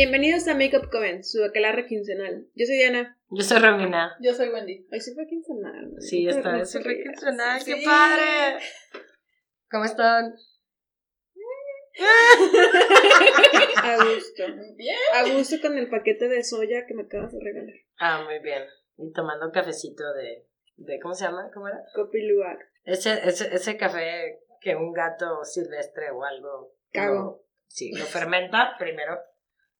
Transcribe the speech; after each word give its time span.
Bienvenidos 0.00 0.46
a 0.46 0.52
Makeup 0.54 0.90
Coven, 0.90 1.24
su 1.24 1.42
aquelarre 1.42 1.86
quincenal. 1.86 2.46
Yo 2.54 2.66
soy 2.66 2.76
Diana. 2.76 3.18
Yo 3.30 3.42
soy 3.42 3.60
Romina. 3.60 4.14
Yo 4.20 4.34
soy 4.34 4.50
Wendy. 4.50 4.86
Hoy 4.92 5.00
sí 5.00 5.14
fue 5.14 5.26
quincenal. 5.26 5.90
¿no? 5.94 6.00
Sí, 6.02 6.28
esta 6.28 6.52
vez 6.52 6.70
sí 6.70 6.82
fue 6.82 7.02
quincenal. 7.02 7.64
¡Qué 7.64 7.76
Sí. 7.78 7.84
padre! 7.86 8.58
¿Cómo 9.70 9.86
están? 9.86 10.34
A 13.84 13.96
gusto. 14.04 14.44
Bien. 14.76 14.96
A 15.14 15.30
gusto 15.32 15.56
con 15.62 15.78
el 15.78 15.88
paquete 15.88 16.28
de 16.28 16.44
soya 16.44 16.84
que 16.86 16.92
me 16.92 17.04
acabas 17.04 17.32
de 17.32 17.38
regalar. 17.42 17.74
Ah, 17.98 18.22
muy 18.22 18.38
bien. 18.40 18.64
Y 18.98 19.10
tomando 19.14 19.50
cafecito 19.50 20.12
de, 20.12 20.46
de 20.76 21.00
¿cómo 21.00 21.14
se 21.14 21.24
llama? 21.24 21.50
¿Cómo 21.54 21.68
era? 21.68 21.78
Copi 21.94 22.20
lugar. 22.20 22.58
Ese, 22.84 23.14
ese, 23.26 23.48
ese 23.54 23.78
café 23.78 24.40
que 24.60 24.76
un 24.76 24.92
gato 24.92 25.42
silvestre 25.42 26.10
o 26.10 26.22
algo. 26.22 26.74
Cago. 26.92 27.14
lo- 27.14 27.42
sí, 27.66 27.92
lo 27.92 28.04
fermenta 28.04 28.74
primero 28.78 29.18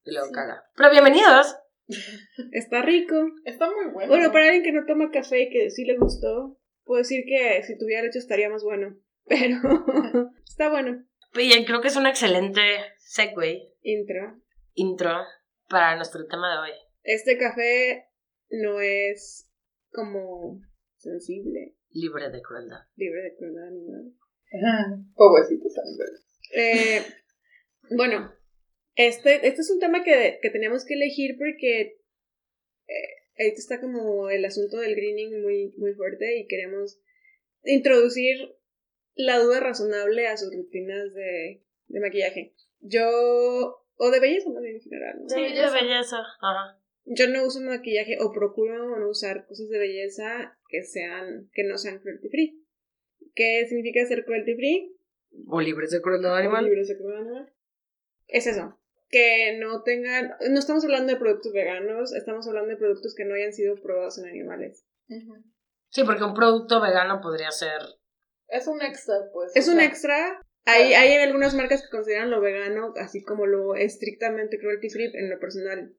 y 0.06 0.12
luego 0.12 0.28
Sí. 0.28 0.33
caga. 0.34 0.65
Pero 0.77 0.91
bienvenidos. 0.91 1.56
Está 2.52 2.83
rico. 2.83 3.15
Está 3.45 3.66
muy 3.70 3.92
bueno. 3.92 4.09
Bueno, 4.09 4.32
para 4.32 4.46
alguien 4.46 4.62
que 4.65 4.73
no 4.73 4.84
toma 4.87 5.10
café 5.10 5.42
y 5.42 5.51
que 5.51 5.70
sí 5.70 5.84
le 5.84 5.96
gustó, 5.98 6.59
puedo 6.84 6.98
decir 6.98 7.24
que 7.27 7.62
si 7.62 7.77
tuviera 7.79 8.02
leche 8.02 8.19
estaría 8.19 8.48
más 8.48 8.62
bueno. 8.65 8.96
Pero 9.27 9.59
está 10.48 10.70
bueno. 10.70 11.05
Y 11.34 11.65
creo 11.66 11.80
que 11.82 11.88
es 11.88 11.96
un 11.96 12.06
excelente 12.06 12.60
segue, 12.98 13.69
Intro. 13.82 14.41
intro 14.74 15.19
para 15.69 15.95
nuestro 15.96 16.27
tema 16.27 16.51
de 16.52 16.59
hoy. 16.70 16.79
Este 17.02 17.37
café 17.37 18.07
no 18.51 18.80
es 18.80 19.51
como 19.93 20.60
sensible, 20.96 21.74
Libre 21.91 22.30
de 22.30 22.41
crueldad. 22.43 22.80
libre 22.96 23.20
de 23.23 23.34
crueldad 23.37 23.68
animal. 23.68 24.12
Ajá. 24.52 24.96
Pobrecitos 25.15 25.73
animales. 25.79 26.26
Eh, 26.54 27.02
bueno, 27.96 28.32
este, 28.97 29.47
este 29.47 29.61
es 29.61 29.71
un 29.71 29.79
tema 29.79 30.02
que, 30.02 30.39
que 30.43 30.51
teníamos 30.51 30.85
que 30.85 30.95
elegir 30.95 31.37
porque 31.39 32.01
eh, 32.89 33.16
ahorita 33.38 33.59
está 33.59 33.80
como 33.80 34.30
el 34.30 34.45
asunto 34.45 34.79
del 34.79 34.97
greening 34.97 35.43
muy, 35.43 35.75
muy 35.77 35.93
fuerte 35.93 36.38
y 36.38 36.47
queremos 36.47 36.99
introducir 37.65 38.57
la 39.15 39.38
duda 39.38 39.61
razonable 39.61 40.27
a 40.27 40.37
sus 40.37 40.55
rutinas 40.55 41.13
de, 41.15 41.63
de 41.88 42.01
maquillaje. 42.01 42.55
Yo, 42.80 43.83
o 43.97 44.11
de 44.11 44.21
belleza 44.21 44.51
más 44.51 44.63
bien 44.63 44.77
en 44.77 44.83
general, 44.83 45.19
¿no? 45.23 45.29
Sí, 45.29 45.43
de 45.43 45.49
belleza. 45.49 45.73
belleza. 45.73 46.16
Ajá. 46.41 46.81
Yo 47.05 47.29
no 47.29 47.45
uso 47.45 47.60
maquillaje 47.60 48.16
o 48.21 48.33
procuro 48.33 48.99
no 48.99 49.09
usar 49.09 49.47
cosas 49.47 49.69
de 49.69 49.79
belleza 49.79 50.59
que 50.69 50.83
sean, 50.83 51.51
que 51.53 51.65
no 51.65 51.79
sean 51.79 52.01
cruelty 52.01 52.29
free. 52.29 52.66
¿Qué 53.35 53.65
significa 53.69 54.05
ser 54.07 54.25
cruelty 54.25 54.55
free? 54.55 54.97
O 55.47 55.60
libres 55.60 55.91
de 55.91 56.01
crueldad 56.01 56.37
animal. 56.37 56.65
Libres 56.65 56.88
de 56.88 56.97
crueldad 56.97 57.21
animal. 57.21 57.53
Es 58.27 58.47
eso. 58.47 58.79
Que 59.09 59.57
no 59.59 59.82
tengan. 59.82 60.35
No 60.51 60.59
estamos 60.59 60.85
hablando 60.85 61.12
de 61.12 61.18
productos 61.18 61.52
veganos, 61.52 62.12
estamos 62.12 62.46
hablando 62.49 62.71
de 62.71 62.76
productos 62.76 63.15
que 63.16 63.24
no 63.24 63.35
hayan 63.35 63.52
sido 63.52 63.76
probados 63.76 64.19
en 64.19 64.28
animales. 64.28 64.84
Sí, 65.91 66.04
porque 66.04 66.25
un 66.25 66.34
producto 66.34 66.81
vegano 66.81 67.21
podría 67.21 67.50
ser. 67.50 67.81
Es 68.48 68.66
un 68.66 68.82
extra, 68.82 69.15
pues. 69.32 69.54
Es 69.54 69.69
o 69.69 69.72
un 69.72 69.81
extra. 69.81 70.41
Hay, 70.65 70.94
hay 70.94 71.16
algunas 71.19 71.54
marcas 71.54 71.82
que 71.82 71.91
consideran 71.91 72.31
lo 72.31 72.41
vegano 72.41 72.93
así 72.97 73.22
como 73.22 73.47
lo 73.47 73.76
estrictamente 73.76 74.59
cruelty 74.59 74.91
free. 74.91 75.12
En 75.15 75.31
lo 75.31 75.38
personal, 75.38 75.94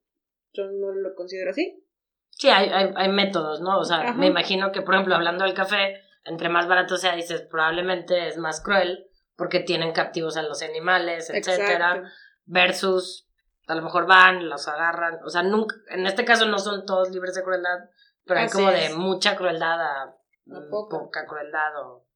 yo 0.54 0.66
no 0.66 0.92
lo 0.92 1.16
considero 1.16 1.52
así. 1.52 1.84
Sí, 2.32 2.50
hay, 2.50 2.70
hay, 2.70 2.92
hay 2.96 3.10
métodos, 3.10 3.62
¿no? 3.62 3.80
O 3.80 3.86
sea, 3.86 4.02
Ajá. 4.02 4.14
me 4.14 4.28
imagino 4.28 4.72
que, 4.72 4.82
por 4.82 4.94
ejemplo, 4.94 5.16
hablando 5.16 5.46
del 5.46 5.54
café, 5.54 6.02
entre 6.26 6.50
más 6.50 6.68
barato 6.68 6.98
sea, 6.98 7.16
dices, 7.16 7.42
probablemente 7.50 8.28
es 8.28 8.38
más 8.38 8.62
cruel 8.62 9.08
porque 9.36 9.62
tienen 9.62 9.94
captivos 9.94 10.36
a 10.36 10.44
los 10.44 10.62
animales, 10.62 11.30
etcétera, 11.30 11.96
Exacto. 11.96 12.10
Versus 12.48 13.30
a 13.68 13.76
lo 13.76 13.82
mejor 13.82 14.08
van, 14.08 14.50
los 14.50 14.68
agarran, 14.68 15.20
o 15.24 15.30
sea, 15.30 15.44
nunca, 15.44 15.76
en 15.90 16.08
este 16.08 16.26
caso 16.26 16.48
no 16.48 16.58
son 16.58 16.86
todos 16.86 17.12
libres 17.12 17.36
de 17.36 17.44
crueldad, 17.44 17.90
pero 18.26 18.40
hay 18.40 18.50
como 18.50 18.70
es. 18.72 18.90
de 18.90 18.96
mucha 18.96 19.36
crueldad 19.36 19.82
a, 19.82 20.18
mm, 20.46 20.70
poca. 20.70 20.98
poca 20.98 21.26
crueldad 21.28 21.84
o 21.84 22.08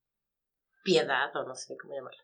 piedad 0.83 1.35
o 1.35 1.43
no 1.43 1.55
sé 1.55 1.75
cómo 1.77 1.93
llamarlo. 1.93 2.19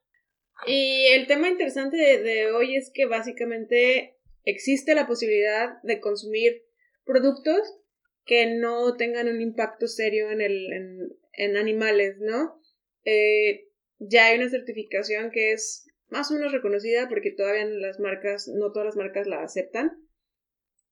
Y 0.66 1.08
el 1.08 1.28
tema 1.28 1.50
interesante 1.50 1.98
de, 1.98 2.24
de 2.24 2.52
hoy 2.52 2.76
es 2.76 2.90
que 2.94 3.06
básicamente 3.06 4.18
existe 4.44 4.96
la 4.96 5.06
posibilidad 5.06 5.82
de 5.84 6.00
consumir 6.00 6.64
productos 7.06 7.62
que 8.26 8.46
no 8.58 8.96
tengan 8.96 9.28
un 9.28 9.42
impacto 9.42 9.88
serio 9.88 10.32
en, 10.32 10.42
el, 10.42 10.72
en, 10.74 11.00
en 11.34 11.58
animales, 11.58 12.18
¿no? 12.20 12.62
Eh, 13.04 13.70
ya 14.00 14.28
hay 14.28 14.38
una 14.38 14.50
certificación 14.50 15.32
que 15.32 15.54
es 15.54 15.87
más 16.10 16.32
o 16.32 16.36
menos 16.36 16.52
reconocida 16.52 17.08
porque 17.10 17.32
todavía 17.32 17.66
las 17.66 18.00
marcas, 18.00 18.48
no 18.48 18.72
todas 18.72 18.86
las 18.86 18.96
marcas 18.96 19.28
la 19.28 19.44
aceptan, 19.44 19.92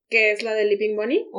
que 0.10 0.32
es 0.32 0.44
la 0.44 0.54
de 0.54 0.66
Leaping 0.66 0.96
Bunny. 0.96 1.30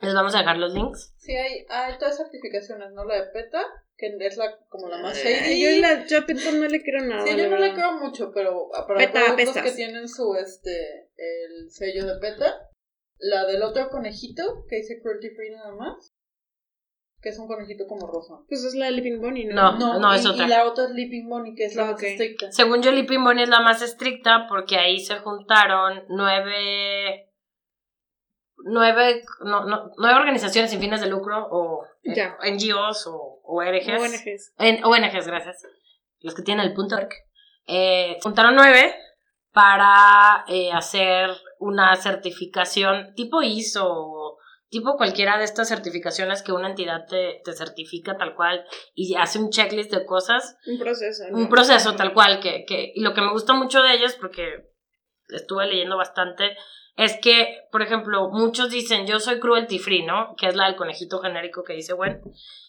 Les 0.00 0.14
vamos 0.14 0.34
a 0.34 0.38
dejar 0.38 0.56
los 0.56 0.72
links. 0.74 1.14
Sí, 1.18 1.34
hay, 1.34 1.66
hay 1.68 1.98
tres 1.98 2.16
certificaciones, 2.16 2.92
¿no? 2.92 3.04
La 3.04 3.22
de 3.22 3.30
PETA, 3.30 3.62
que 3.96 4.16
es 4.18 4.36
la 4.36 4.58
como 4.68 4.88
la 4.88 4.98
más 4.98 5.16
shady. 5.16 5.60
Yo, 5.62 5.80
la, 5.80 6.06
yo 6.06 6.18
a 6.18 6.26
Peter 6.26 6.54
no 6.54 6.66
le 6.66 6.82
creo 6.82 7.04
nada. 7.04 7.26
Sí, 7.26 7.36
la 7.36 7.44
yo 7.44 7.50
no 7.50 7.58
le 7.58 7.74
creo 7.74 7.92
mucho, 7.92 8.32
pero 8.34 8.70
para 8.86 8.98
PETA, 8.98 9.34
productos 9.34 9.62
que 9.62 9.72
tienen 9.72 10.08
su, 10.08 10.34
este, 10.34 11.10
el 11.16 11.70
sello 11.70 12.06
de 12.06 12.18
PETA. 12.18 12.66
La 13.22 13.44
del 13.44 13.62
otro 13.62 13.90
conejito, 13.90 14.64
que 14.66 14.76
dice 14.76 14.98
cruelty 15.02 15.28
free 15.30 15.50
nada 15.50 15.74
más. 15.74 16.14
Que 17.22 17.28
es 17.28 17.38
un 17.38 17.46
conejito 17.46 17.86
como 17.86 18.06
rosa. 18.06 18.34
Pues 18.48 18.64
es 18.64 18.74
la 18.74 18.86
de 18.86 18.92
Leaping 18.92 19.20
Bunny, 19.20 19.44
¿no? 19.44 19.72
No. 19.78 19.98
no, 19.98 20.14
y, 20.14 20.18
es 20.18 20.26
otra. 20.26 20.46
Y 20.46 20.48
la 20.48 20.64
otra 20.64 20.84
es 20.84 20.90
Leaping 20.90 21.28
Bunny, 21.28 21.54
que 21.54 21.66
es 21.66 21.74
la 21.74 21.92
más 21.92 22.02
estricta. 22.02 22.50
Según 22.50 22.82
yo, 22.82 22.92
Leaping 22.92 23.22
Bunny 23.22 23.42
es 23.42 23.48
la 23.48 23.60
más 23.60 23.82
estricta 23.82 24.46
porque 24.48 24.78
ahí 24.78 25.00
se 25.00 25.16
juntaron 25.18 26.04
nueve, 26.08 27.30
nueve, 28.56 29.22
no, 29.44 29.66
no, 29.66 29.90
nueve 29.98 30.18
organizaciones 30.18 30.70
sin 30.70 30.80
fines 30.80 31.02
de 31.02 31.08
lucro 31.08 31.46
o 31.50 31.84
eh. 32.04 32.52
NGOs 32.52 33.06
o 33.08 33.40
ONGs. 33.44 34.00
ONGs. 34.00 34.54
En, 34.58 34.84
ONGs, 34.84 35.26
gracias. 35.26 35.62
Los 36.20 36.34
que 36.34 36.42
tienen 36.42 36.66
el 36.66 36.74
punto 36.74 36.96
org. 36.96 37.10
Eh, 37.66 38.18
juntaron 38.22 38.54
nueve 38.54 38.94
para 39.52 40.44
eh, 40.48 40.72
hacer 40.72 41.30
una 41.58 41.94
certificación 41.96 43.14
tipo 43.14 43.42
ISO 43.42 43.86
o 43.86 44.19
tipo 44.70 44.96
cualquiera 44.96 45.36
de 45.36 45.44
estas 45.44 45.68
certificaciones 45.68 46.42
que 46.42 46.52
una 46.52 46.68
entidad 46.70 47.06
te, 47.06 47.42
te 47.44 47.52
certifica 47.52 48.16
tal 48.16 48.34
cual 48.34 48.64
y 48.94 49.16
hace 49.16 49.38
un 49.38 49.50
checklist 49.50 49.92
de 49.92 50.06
cosas 50.06 50.56
Un 50.66 50.78
proceso. 50.78 51.24
¿no? 51.30 51.38
un 51.38 51.48
proceso 51.48 51.96
tal 51.96 52.14
cual 52.14 52.40
que, 52.40 52.64
que 52.64 52.92
y 52.94 53.00
lo 53.02 53.12
que 53.12 53.20
me 53.20 53.32
gusta 53.32 53.52
mucho 53.52 53.82
de 53.82 53.94
ellos 53.94 54.14
porque 54.14 54.70
estuve 55.28 55.66
leyendo 55.66 55.96
bastante 55.96 56.56
es 56.96 57.18
que 57.20 57.62
por 57.72 57.82
ejemplo 57.82 58.30
muchos 58.30 58.70
dicen 58.70 59.06
yo 59.06 59.18
soy 59.18 59.40
cruelty 59.40 59.78
free 59.78 60.06
no 60.06 60.34
que 60.36 60.46
es 60.46 60.54
la 60.54 60.66
del 60.66 60.76
conejito 60.76 61.18
genérico 61.18 61.64
que 61.64 61.74
dice 61.74 61.92
Gwen 61.92 62.22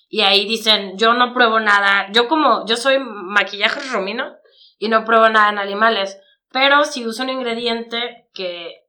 y 0.09 0.22
ahí 0.22 0.47
dicen 0.47 0.97
yo 0.97 1.13
no 1.13 1.33
pruebo 1.33 1.59
nada 1.59 2.07
yo 2.12 2.28
como 2.28 2.66
yo 2.66 2.78
soy 2.78 2.97
maquillaje 3.00 3.79
romino 3.91 4.35
y 4.79 4.89
no 4.89 5.06
pruebo 5.06 5.29
nada 5.29 5.51
en 5.51 5.59
animales 5.59 6.19
pero 6.51 6.83
si 6.83 7.06
uso 7.06 7.22
un 7.22 7.29
ingrediente 7.29 8.28
que 8.33 8.81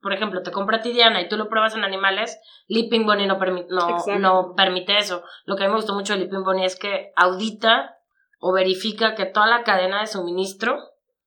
por 0.00 0.12
ejemplo 0.12 0.42
te 0.42 0.50
compra 0.52 0.80
Tidiana 0.80 1.20
y 1.20 1.28
tú 1.28 1.36
lo 1.36 1.48
pruebas 1.48 1.74
en 1.74 1.84
animales 1.84 2.38
Leaping 2.68 3.04
Bunny 3.06 3.26
no, 3.26 3.38
permi- 3.38 3.66
no, 3.68 3.88
Exacto. 3.90 4.18
no 4.18 4.54
permite 4.56 4.96
eso 4.98 5.22
lo 5.44 5.56
que 5.56 5.64
a 5.64 5.66
mí 5.66 5.72
me 5.72 5.78
gustó 5.78 5.94
mucho 5.94 6.12
de 6.12 6.20
Leaping 6.20 6.44
Bunny 6.44 6.64
es 6.64 6.76
que 6.78 7.12
audita 7.16 7.96
o 8.40 8.52
verifica 8.52 9.14
que 9.14 9.26
toda 9.26 9.46
la 9.46 9.64
cadena 9.64 10.00
de 10.00 10.06
suministro 10.06 10.78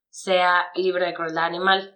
sea 0.09 0.67
libre 0.75 1.05
de 1.07 1.13
crueldad 1.13 1.45
animal. 1.45 1.95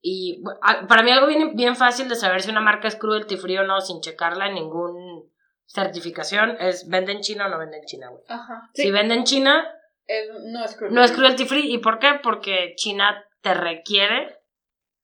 Y 0.00 0.42
para 0.88 1.02
mí 1.02 1.10
algo 1.10 1.26
bien, 1.26 1.56
bien 1.56 1.74
fácil 1.76 2.08
de 2.08 2.14
saber 2.16 2.40
si 2.40 2.50
una 2.50 2.60
marca 2.60 2.86
es 2.88 2.96
cruelty 2.96 3.36
free 3.36 3.58
o 3.58 3.64
no 3.64 3.80
sin 3.80 4.00
checarla 4.00 4.46
en 4.46 4.54
ningún 4.54 5.30
certificación 5.66 6.56
es 6.60 6.88
vende 6.88 7.12
en 7.12 7.20
China 7.20 7.46
o 7.46 7.48
no 7.50 7.58
vende 7.58 7.78
en 7.78 7.84
China, 7.84 8.08
güey. 8.08 8.22
Ajá. 8.28 8.70
Sí. 8.74 8.82
Si 8.84 8.90
vende 8.90 9.14
en 9.14 9.24
China, 9.24 9.66
Es- 10.06 10.28
no 10.44 10.64
es 10.64 10.76
cruelty 10.76 10.94
no 10.94 11.02
es 11.02 11.12
cruelty 11.12 11.44
free. 11.44 11.72
¿Y 11.72 11.78
por 11.78 11.98
qué? 11.98 12.18
Porque 12.22 12.74
China 12.76 13.24
te 13.42 13.52
requiere 13.54 14.38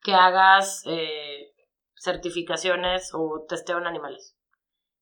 que 0.02 0.12
hagas 0.12 0.82
eh, 0.86 1.52
certificaciones 1.94 3.10
o 3.14 3.44
testeo 3.48 3.78
en 3.78 3.86
animales. 3.86 4.36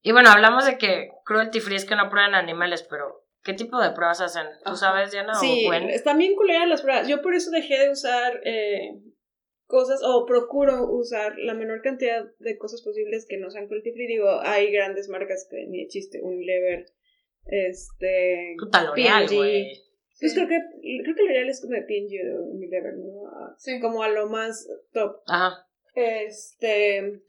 Y 0.03 0.13
bueno, 0.13 0.31
hablamos 0.31 0.65
de 0.65 0.79
que 0.79 1.11
cruelty 1.25 1.61
free 1.61 1.77
es 1.77 1.85
que 1.85 1.97
no 1.97 2.09
prueban 2.09 2.35
animales, 2.35 2.87
pero 2.89 3.27
¿qué 3.43 3.53
tipo 3.55 3.81
de 3.81 3.91
pruebas 3.91 4.21
hacen? 4.21 4.47
¿Tú 4.65 4.77
sabes, 4.77 5.11
Diana? 5.11 5.35
Sí, 5.35 5.67
¿O 5.69 5.73
están 5.73 6.19
bien 6.19 6.35
culeras 6.35 6.69
las 6.69 6.83
pruebas. 6.83 7.09
Yo 7.09 7.21
por 7.23 7.35
eso 7.35 7.51
dejé 7.51 7.79
de 7.79 7.91
usar 7.91 8.41
eh, 8.45 8.99
cosas, 9.67 10.01
o 10.05 10.25
procuro 10.27 10.91
usar 10.91 11.35
la 11.39 11.55
menor 11.55 11.83
cantidad 11.83 12.25
de 12.39 12.59
cosas 12.59 12.83
posibles 12.83 13.27
que 13.29 13.39
no 13.39 13.51
sean 13.51 13.67
cruelty 13.67 13.93
free. 13.93 14.07
Digo, 14.07 14.41
hay 14.43 14.73
grandes 14.73 15.09
marcas 15.09 15.47
que 15.51 15.67
ni 15.67 15.83
de 15.83 15.89
chiste, 15.89 16.21
Unilever, 16.23 16.87
este... 17.45 18.55
Puta 18.59 18.85
L'Oreal, 18.85 19.27
güey. 19.29 19.90
Pues 20.21 20.33
Sí. 20.33 20.37
creo 20.37 20.49
que, 20.49 21.03
creo 21.03 21.15
que 21.17 21.23
L'Oreal 21.23 21.49
es 21.49 21.61
como 21.61 21.75
de 21.75 21.83
P&G 21.83 22.37
o 22.39 22.43
Unilever, 22.45 22.95
¿no? 22.97 23.27
A- 23.29 23.55
Sí. 23.59 23.81
Como 23.81 24.03
a 24.03 24.09
lo 24.09 24.29
más 24.29 24.69
top. 24.93 25.23
Ajá. 25.27 25.67
Este, 25.95 27.21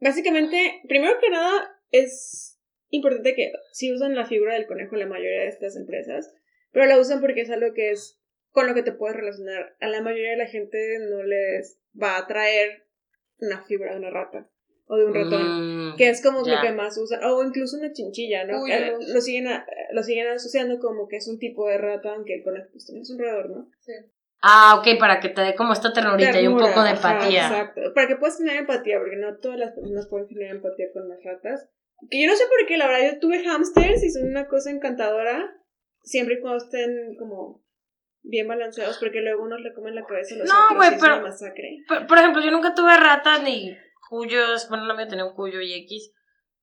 básicamente, 0.00 0.80
primero 0.88 1.14
que 1.20 1.30
nada, 1.30 1.68
es 1.90 2.58
importante 2.88 3.34
que 3.34 3.52
si 3.72 3.92
usan 3.92 4.14
la 4.14 4.26
figura 4.26 4.54
del 4.54 4.66
conejo 4.66 4.96
la 4.96 5.06
mayoría 5.06 5.42
de 5.42 5.48
estas 5.48 5.76
empresas, 5.76 6.34
pero 6.72 6.86
la 6.86 6.98
usan 6.98 7.20
porque 7.20 7.42
es 7.42 7.50
algo 7.50 7.72
que 7.72 7.90
es 7.90 8.20
con 8.50 8.66
lo 8.66 8.74
que 8.74 8.82
te 8.82 8.92
puedes 8.92 9.16
relacionar. 9.16 9.76
A 9.80 9.86
la 9.88 10.02
mayoría 10.02 10.30
de 10.32 10.36
la 10.38 10.46
gente 10.46 10.98
no 11.08 11.22
les 11.22 11.80
va 12.00 12.16
a 12.16 12.20
atraer 12.22 12.86
una 13.38 13.64
fibra 13.64 13.92
de 13.92 13.98
una 14.00 14.10
rata 14.10 14.50
o 14.92 14.96
de 14.96 15.04
un 15.06 15.14
ratón. 15.14 15.90
Mm, 15.92 15.96
Que 15.96 16.08
es 16.08 16.20
como 16.22 16.40
lo 16.40 16.60
que 16.60 16.72
más 16.72 16.98
usa, 16.98 17.20
o 17.30 17.44
incluso 17.44 17.76
una 17.78 17.92
chinchilla, 17.92 18.44
¿no? 18.44 18.62
Uy, 18.62 18.72
Eh, 18.72 18.92
lo, 19.14 19.20
siguen 19.20 19.46
a- 19.46 19.64
lo 19.92 20.02
siguen 20.02 20.26
asociando 20.28 20.78
como 20.80 21.06
que 21.06 21.16
es 21.16 21.28
un 21.28 21.38
tipo 21.38 21.68
de 21.68 21.78
rata, 21.78 22.12
aunque 22.12 22.34
el 22.36 22.42
conejo 22.42 22.68
pues 22.72 22.86
también 22.86 23.02
es 23.02 23.10
un 23.10 23.18
roedor, 23.20 23.50
¿no? 23.50 23.68
Ah, 24.42 24.76
ok, 24.78 24.98
para 24.98 25.20
que 25.20 25.28
te 25.28 25.42
dé 25.42 25.54
como 25.54 25.72
esta 25.74 25.92
ternurita 25.92 26.40
y 26.40 26.46
un 26.46 26.54
poco 26.58 26.82
de 26.82 26.90
ajá, 26.90 27.12
empatía. 27.18 27.46
exacto. 27.46 27.80
Para 27.94 28.08
que 28.08 28.16
puedas 28.16 28.38
tener 28.38 28.56
empatía, 28.56 28.98
porque 28.98 29.16
no 29.16 29.36
todas 29.38 29.58
las 29.58 29.72
personas 29.72 30.08
pueden 30.08 30.28
tener 30.28 30.50
empatía 30.56 30.86
con 30.92 31.08
las 31.08 31.22
ratas. 31.22 31.68
Que 32.10 32.22
yo 32.22 32.26
no 32.30 32.34
sé 32.36 32.44
por 32.48 32.66
qué, 32.66 32.78
la 32.78 32.86
verdad, 32.88 33.12
yo 33.12 33.18
tuve 33.20 33.44
hamsters 33.44 34.02
y 34.02 34.10
son 34.10 34.28
una 34.28 34.48
cosa 34.48 34.70
encantadora, 34.70 35.54
siempre 36.02 36.36
y 36.36 36.40
cuando 36.40 36.64
estén 36.64 37.14
como 37.18 37.62
bien 38.22 38.48
balanceados, 38.48 38.98
porque 38.98 39.20
luego 39.20 39.42
unos 39.44 39.60
le 39.60 39.72
comen 39.74 39.94
la 39.94 40.04
cabeza 40.04 40.34
a 40.34 40.38
los 40.38 40.48
No, 40.48 40.54
otros 40.64 40.76
güey, 40.78 40.90
y 40.90 40.94
es 40.94 41.00
pero- 41.00 41.14
una 41.16 41.22
masacre. 41.22 41.76
Por, 41.86 42.06
por 42.06 42.18
ejemplo, 42.18 42.42
yo 42.42 42.50
nunca 42.50 42.74
tuve 42.74 42.96
ratas 42.96 43.42
ni 43.42 43.76
cuyos, 44.10 44.68
bueno, 44.68 44.84
no 44.84 44.94
me 44.94 45.06
tenía 45.06 45.24
un 45.24 45.34
cuyo 45.34 45.60
y 45.62 45.72
X. 45.84 46.12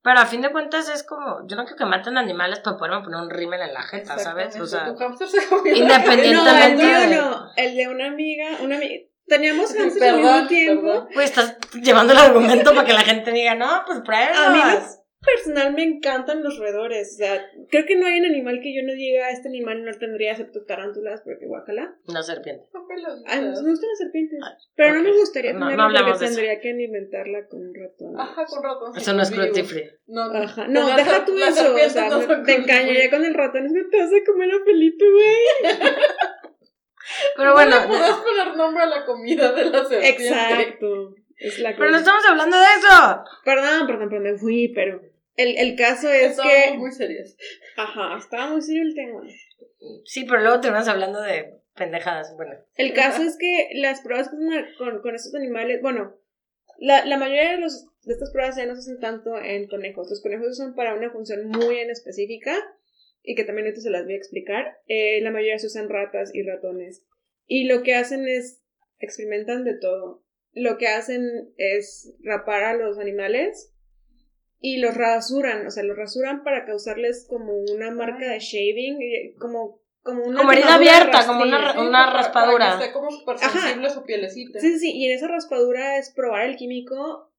Pero 0.03 0.19
a 0.19 0.25
fin 0.27 0.41
de 0.41 0.51
cuentas 0.51 0.87
es 0.89 1.03
como, 1.03 1.39
yo 1.47 1.55
no 1.55 1.63
quiero 1.63 1.77
que 1.77 1.85
maten 1.85 2.17
animales 2.17 2.59
para 2.59 2.77
poderme 2.77 3.01
poner 3.03 3.19
un 3.21 3.29
rímel 3.31 3.61
en 3.61 3.73
la 3.73 3.81
jeta, 3.81 4.19
¿sabes? 4.19 4.55
O 4.59 4.65
sea, 4.67 4.83
la 4.85 4.95
independientemente 5.65 6.33
No, 6.35 6.43
cabeza. 6.45 7.03
el 7.03 7.09
de- 7.09 7.63
el 7.69 7.75
de 7.77 7.87
una 7.87 8.07
amiga, 8.07 8.45
una 8.61 8.75
amiga. 8.77 9.03
Teníamos 9.25 9.73
hamsters 9.75 10.13
al 10.13 10.21
mismo 10.21 10.47
tiempo. 10.47 10.83
perdón. 10.87 11.09
pues 11.13 11.29
estás 11.31 11.57
llevando 11.73 12.13
el 12.13 12.19
argumento 12.19 12.73
para 12.73 12.85
que 12.85 12.93
la 12.93 13.01
gente 13.01 13.31
diga, 13.31 13.55
no, 13.55 13.83
pues 13.85 13.99
pruébalo. 14.05 14.39
A 14.39 14.49
mí 14.51 14.59
me- 14.63 14.79
personal 15.35 15.73
me 15.73 15.83
encantan 15.83 16.43
los 16.43 16.57
roedores. 16.57 17.13
O 17.13 17.17
sea, 17.17 17.45
creo 17.69 17.85
que 17.85 17.95
no 17.95 18.07
hay 18.07 18.19
un 18.19 18.25
animal 18.25 18.59
que 18.63 18.73
yo 18.75 18.81
no 18.83 18.93
diga, 18.93 19.29
este 19.29 19.49
animal 19.49 19.83
no 19.83 19.91
tendría 19.93 20.31
excepto 20.31 20.63
tarántulas, 20.65 21.21
porque 21.21 21.45
guacala. 21.45 21.93
No 22.07 22.23
serpiente. 22.23 22.65
Ay, 23.27 23.41
me 23.41 23.49
gustan 23.49 23.89
las 23.89 23.97
serpientes. 23.99 24.39
Pero 24.75 24.95
no 24.95 25.03
me 25.03 25.11
gustaría 25.11 25.53
No, 25.53 25.59
no 25.59 25.65
tenerla 25.65 25.85
hablamos 25.85 26.09
porque 26.11 26.19
de 26.19 26.25
eso. 26.25 26.35
tendría 26.35 26.59
que 26.61 26.69
alimentarla 26.71 27.47
con 27.47 27.67
un 27.67 27.75
ratón. 27.75 28.19
Ajá, 28.19 28.45
con 28.45 28.63
ratón. 28.63 28.97
Eso 28.97 29.13
no 29.13 29.21
es 29.21 29.31
cruelty 29.31 29.63
free. 29.63 29.89
No, 30.07 30.21
Ajá. 30.23 30.67
No, 30.67 30.87
deja 30.95 31.25
tú 31.25 31.37
eso. 31.37 31.75
O 31.75 31.89
sea, 31.89 32.09
no 32.09 32.19
me- 32.19 32.37
te 32.45 32.55
engañaría 32.55 33.09
con 33.09 33.23
el 33.23 33.33
ratón. 33.33 33.65
Es 33.67 33.73
que 33.73 33.83
te 33.91 33.97
vas 33.97 34.09
a 34.11 34.25
comer 34.25 34.49
a 34.51 34.63
Felipe, 34.65 35.05
güey. 35.11 35.35
Pero 37.37 37.53
bueno, 37.53 37.81
No 37.81 37.87
podés 37.87 38.11
poner 38.15 38.57
nombre 38.57 38.83
a 38.83 38.87
la 38.87 39.05
comida 39.05 39.51
de 39.53 39.65
la 39.65 39.85
serpiente. 39.85 40.09
Exacto. 40.09 41.15
Es 41.37 41.59
la 41.59 41.75
pero 41.75 41.91
no 41.91 41.97
estamos 41.97 42.23
hablando 42.27 42.57
de 42.57 42.63
eso. 42.79 43.23
Perdón, 43.45 43.85
perdón, 43.87 44.09
perdón, 44.09 44.23
me 44.23 44.37
fui, 44.37 44.69
pero. 44.73 45.01
El, 45.37 45.57
el 45.57 45.75
caso 45.75 46.09
es 46.09 46.37
que. 46.37 46.77
muy 46.77 46.91
serias. 46.91 47.37
Ajá, 47.77 48.17
estaba 48.17 48.51
muy 48.51 48.61
serio 48.61 48.81
el 48.81 48.95
tema. 48.95 49.21
Sí, 50.03 50.25
pero 50.25 50.41
luego 50.41 50.59
terminamos 50.59 50.89
hablando 50.89 51.21
de 51.21 51.61
pendejadas. 51.75 52.35
Bueno, 52.35 52.55
El 52.75 52.93
caso 52.93 53.21
es 53.21 53.37
que 53.37 53.69
las 53.75 54.01
pruebas 54.01 54.29
con, 54.29 54.39
con, 54.77 55.01
con 55.01 55.15
estos 55.15 55.35
animales, 55.35 55.79
bueno, 55.81 56.17
la, 56.79 57.05
la 57.05 57.17
mayoría 57.17 57.51
de, 57.51 57.59
los, 57.59 57.85
de 58.03 58.13
estas 58.13 58.31
pruebas 58.31 58.55
ya 58.57 58.65
no 58.65 58.75
se 58.75 58.81
hacen 58.81 58.99
tanto 58.99 59.37
en 59.39 59.67
conejos. 59.67 60.09
Los 60.09 60.21
conejos 60.21 60.57
son 60.57 60.75
para 60.75 60.95
una 60.95 61.11
función 61.11 61.47
muy 61.47 61.77
en 61.77 61.91
específica 61.91 62.57
y 63.21 63.35
que 63.35 63.43
también 63.43 63.67
ahorita 63.67 63.81
se 63.81 63.91
las 63.91 64.05
voy 64.05 64.13
a 64.13 64.17
explicar. 64.17 64.77
Eh, 64.87 65.21
la 65.21 65.31
mayoría 65.31 65.59
se 65.59 65.67
usan 65.67 65.87
ratas 65.87 66.33
y 66.33 66.43
ratones. 66.43 67.03
Y 67.45 67.65
lo 67.65 67.83
que 67.83 67.95
hacen 67.95 68.27
es 68.27 68.61
experimentan 68.99 69.63
de 69.63 69.77
todo. 69.77 70.23
Lo 70.53 70.79
que 70.79 70.87
hacen 70.87 71.53
es 71.57 72.15
rapar 72.23 72.63
a 72.63 72.73
los 72.73 72.97
animales 72.97 73.73
y 74.59 74.77
los 74.77 74.95
rasuran, 74.95 75.65
o 75.67 75.71
sea, 75.71 75.83
los 75.83 75.97
rasuran 75.97 76.43
para 76.43 76.65
causarles 76.65 77.25
como 77.29 77.53
una 77.73 77.91
marca 77.91 78.27
de 78.29 78.39
shaving, 78.39 78.97
y 79.01 79.33
como 79.35 79.81
como 80.01 80.23
una 80.23 80.37
Como 80.39 80.51
herida 80.53 80.75
abierta, 80.75 81.27
como 81.27 81.43
una 81.43 81.81
una 81.81 82.13
raspadura. 82.13 82.65
Para 82.65 82.77
que 82.77 82.83
esté 82.85 82.93
como 82.93 83.11
súper 83.11 83.35
Ajá. 83.35 83.59
sensible 83.59 83.89
su 83.89 84.03
pielecita. 84.05 84.59
Sí, 84.59 84.71
sí, 84.73 84.79
sí, 84.79 84.91
y 84.95 85.05
en 85.07 85.11
esa 85.17 85.27
raspadura 85.27 85.97
es 85.97 86.13
probar 86.13 86.45
el 86.45 86.55
químico 86.55 87.33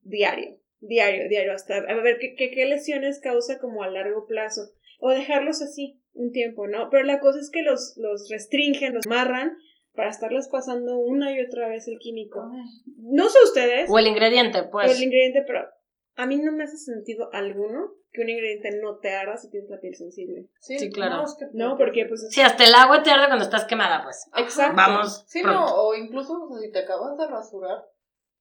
diario, 0.00 0.58
diario, 0.80 1.28
diario, 1.28 1.52
hasta 1.52 1.76
a 1.76 1.94
ver 2.02 2.18
qué, 2.18 2.34
qué, 2.34 2.50
qué 2.50 2.64
lesiones 2.64 3.20
causa 3.20 3.58
como 3.58 3.82
a 3.82 3.88
largo 3.88 4.26
plazo, 4.26 4.62
o 5.00 5.10
dejarlos 5.10 5.60
así 5.60 6.00
un 6.14 6.32
tiempo, 6.32 6.66
¿no? 6.66 6.88
Pero 6.90 7.04
la 7.04 7.20
cosa 7.20 7.38
es 7.40 7.50
que 7.50 7.62
los, 7.62 7.94
los 7.98 8.28
restringen, 8.30 8.94
los 8.94 9.06
amarran 9.06 9.58
para 9.94 10.08
estarles 10.10 10.48
pasando 10.48 10.96
una 10.98 11.30
y 11.32 11.40
otra 11.40 11.68
vez 11.68 11.86
el 11.88 11.98
químico. 11.98 12.40
Ay, 12.52 12.64
No 12.96 13.28
sé 13.28 13.38
ustedes, 13.44 13.90
o 13.90 13.98
el 13.98 14.06
ingrediente, 14.06 14.60
o 14.60 14.70
pues. 14.70 14.96
el 14.96 15.02
ingrediente, 15.02 15.42
pero 15.46 15.60
a 16.16 16.26
mí 16.26 16.36
no 16.38 16.52
me 16.52 16.64
hace 16.64 16.76
sentido 16.76 17.28
alguno 17.32 17.92
que 18.12 18.22
un 18.22 18.28
ingrediente 18.28 18.70
no 18.80 18.98
te 18.98 19.10
arda 19.14 19.36
si 19.36 19.50
tienes 19.50 19.68
la 19.68 19.80
piel 19.80 19.96
sensible. 19.96 20.48
Sí, 20.60 20.78
Sí, 20.78 20.90
claro. 20.90 21.16
No, 21.16 21.24
es 21.24 21.36
que- 21.38 21.46
No, 21.52 21.76
porque 21.76 22.06
pues 22.06 22.22
es... 22.22 22.30
Sí, 22.32 22.40
hasta 22.40 22.64
el 22.64 22.74
agua 22.74 23.02
te 23.02 23.10
arde 23.10 23.26
cuando 23.26 23.44
estás 23.44 23.64
quemada, 23.64 24.04
pues. 24.04 24.28
Exacto. 24.36 24.76
Vamos. 24.76 25.24
Sí, 25.26 25.42
pronto. 25.42 25.60
no, 25.60 25.74
o 25.74 25.94
incluso 25.94 26.32
o 26.44 26.48
sea, 26.52 26.60
si 26.64 26.70
te 26.70 26.78
acabas 26.80 27.18
de 27.18 27.26
rasurar. 27.26 27.84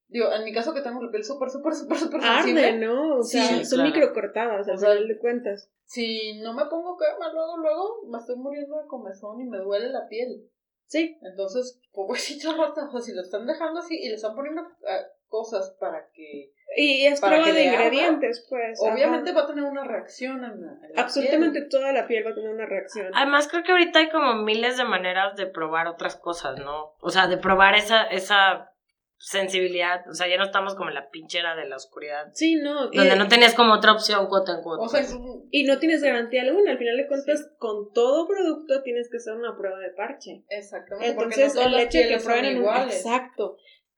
Digo, 0.07 0.31
en 0.31 0.43
mi 0.43 0.53
caso 0.53 0.75
que 0.75 0.81
tengo 0.81 1.01
la 1.01 1.09
piel 1.09 1.23
súper, 1.23 1.49
súper, 1.49 1.73
súper, 1.73 1.97
súper 1.97 2.21
sensible. 2.21 2.65
Arde, 2.67 2.77
¿no? 2.85 3.17
O 3.17 3.23
sea, 3.23 3.47
Sí, 3.47 3.65
son 3.65 3.79
claro. 3.79 3.89
microcortadas, 3.95 4.67
al 4.67 4.75
O 4.75 4.77
sea, 4.77 4.91
final 4.91 5.07
de 5.07 5.17
cuentas. 5.17 5.71
Si 5.85 6.39
no 6.41 6.53
me 6.53 6.65
pongo 6.65 6.95
crema 6.95 7.33
luego, 7.33 7.57
luego, 7.57 8.01
me 8.11 8.19
estoy 8.19 8.35
muriendo 8.35 8.77
de 8.79 8.85
comezón 8.87 9.41
y 9.41 9.45
me 9.45 9.57
duele 9.57 9.89
la 9.89 10.07
piel. 10.07 10.49
Sí, 10.85 11.17
Entonces, 11.23 11.79
pobrecito 11.91 12.55
rata, 12.55 12.85
o 12.87 12.91
sea, 12.91 13.01
si 13.01 13.13
lo 13.13 13.21
están 13.21 13.47
dejando 13.47 13.79
así 13.79 13.95
y 13.99 14.09
le 14.09 14.15
están 14.15 14.35
poniendo 14.35 14.61
ah, 14.61 14.99
cosas 15.33 15.75
para 15.79 16.11
que... 16.13 16.53
Y 16.77 17.07
es 17.07 17.19
Para 17.19 17.37
prueba 17.37 17.51
que 17.51 17.59
de 17.59 17.65
ingredientes, 17.65 18.45
pues. 18.47 18.79
Obviamente 18.81 19.31
ajá. 19.31 19.39
va 19.39 19.45
a 19.45 19.47
tener 19.47 19.63
una 19.63 19.83
reacción 19.83 20.43
en 20.43 20.61
la, 20.61 20.73
en 20.73 20.93
la 20.95 21.01
Absolutamente 21.01 21.61
piel. 21.61 21.69
toda 21.69 21.91
la 21.91 22.05
piel 22.05 22.23
va 22.25 22.31
a 22.31 22.35
tener 22.35 22.51
una 22.51 22.67
reacción. 22.67 23.11
Además, 23.13 23.47
creo 23.47 23.63
que 23.63 23.71
ahorita 23.71 23.99
hay 23.99 24.09
como 24.09 24.35
miles 24.43 24.77
de 24.77 24.83
maneras 24.83 25.35
de 25.35 25.47
probar 25.47 25.87
otras 25.87 26.15
cosas, 26.15 26.59
¿no? 26.59 26.93
O 26.99 27.09
sea, 27.09 27.27
de 27.27 27.37
probar 27.37 27.75
esa, 27.75 28.03
esa 28.03 28.73
sensibilidad. 29.17 30.07
O 30.09 30.13
sea, 30.13 30.27
ya 30.27 30.37
no 30.37 30.43
estamos 30.43 30.75
como 30.75 30.89
en 30.89 30.95
la 30.95 31.09
pinchera 31.09 31.55
de 31.55 31.67
la 31.67 31.77
oscuridad. 31.77 32.29
Sí, 32.33 32.55
no. 32.55 32.91
Y, 32.91 32.97
Donde 32.97 33.15
no 33.15 33.27
tenías 33.27 33.55
como 33.55 33.73
otra 33.73 33.93
opción, 33.93 34.27
quote 34.27 34.51
en 34.51 34.61
quote. 34.61 34.83
O 34.83 34.89
sea, 34.89 35.01
pues. 35.01 35.17
y 35.49 35.63
no 35.63 35.79
tienes 35.79 36.03
garantía 36.03 36.41
alguna. 36.41 36.71
Al 36.71 36.77
final 36.77 36.97
de 36.97 37.07
cuentas, 37.07 37.49
con 37.57 37.91
todo 37.93 38.27
producto 38.27 38.83
tienes 38.83 39.09
que 39.09 39.17
hacer 39.17 39.33
una 39.33 39.55
prueba 39.57 39.79
de 39.79 39.89
parche. 39.89 40.43
exactamente. 40.49 41.09
Entonces, 41.09 41.55
no 41.55 41.61
el 41.61 41.79
hecho 41.79 41.97
de 41.97 42.07
que 42.09 42.17
prueben 42.19 42.45
en 42.45 42.55
un. 42.57 42.61
iguales. 42.63 42.95
Exacto. 42.95 43.57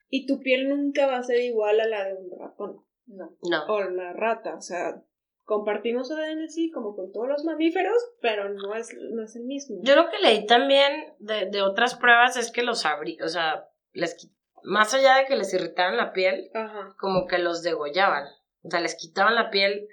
Y 0.09 0.27
tu 0.27 0.39
piel 0.41 0.69
nunca 0.69 1.07
va 1.07 1.17
a 1.17 1.23
ser 1.23 1.39
igual 1.41 1.79
a 1.79 1.87
la 1.87 2.05
de 2.05 2.13
un 2.13 2.29
ratón 2.39 2.81
No. 3.07 3.31
No. 3.49 3.65
o 3.67 3.77
una 3.87 4.13
rata. 4.13 4.55
O 4.55 4.61
sea, 4.61 5.01
compartimos 5.43 6.11
ADN 6.11 6.47
sí, 6.49 6.71
como 6.71 6.95
con 6.95 7.11
todos 7.11 7.27
los 7.27 7.43
mamíferos, 7.43 7.97
pero 8.21 8.49
no 8.49 8.75
es, 8.75 8.95
no 9.11 9.23
es 9.23 9.35
el 9.35 9.43
mismo. 9.43 9.77
Yo 9.83 9.95
lo 9.95 10.09
que 10.09 10.19
leí 10.19 10.45
también 10.45 11.13
de, 11.19 11.47
de 11.47 11.61
otras 11.61 11.95
pruebas 11.95 12.37
es 12.37 12.51
que 12.51 12.63
los 12.63 12.85
abrí, 12.85 13.17
o 13.21 13.27
sea, 13.27 13.67
les 13.93 14.29
más 14.63 14.93
allá 14.95 15.17
de 15.17 15.25
que 15.25 15.35
les 15.35 15.53
irritaran 15.53 15.95
la 15.97 16.11
piel, 16.11 16.49
Ajá. 16.55 16.95
como 16.99 17.27
que 17.27 17.37
los 17.37 17.61
degollaban. 17.61 18.25
O 18.63 18.69
sea, 18.71 18.79
les 18.81 18.95
quitaban 18.95 19.35
la 19.35 19.51
piel 19.51 19.87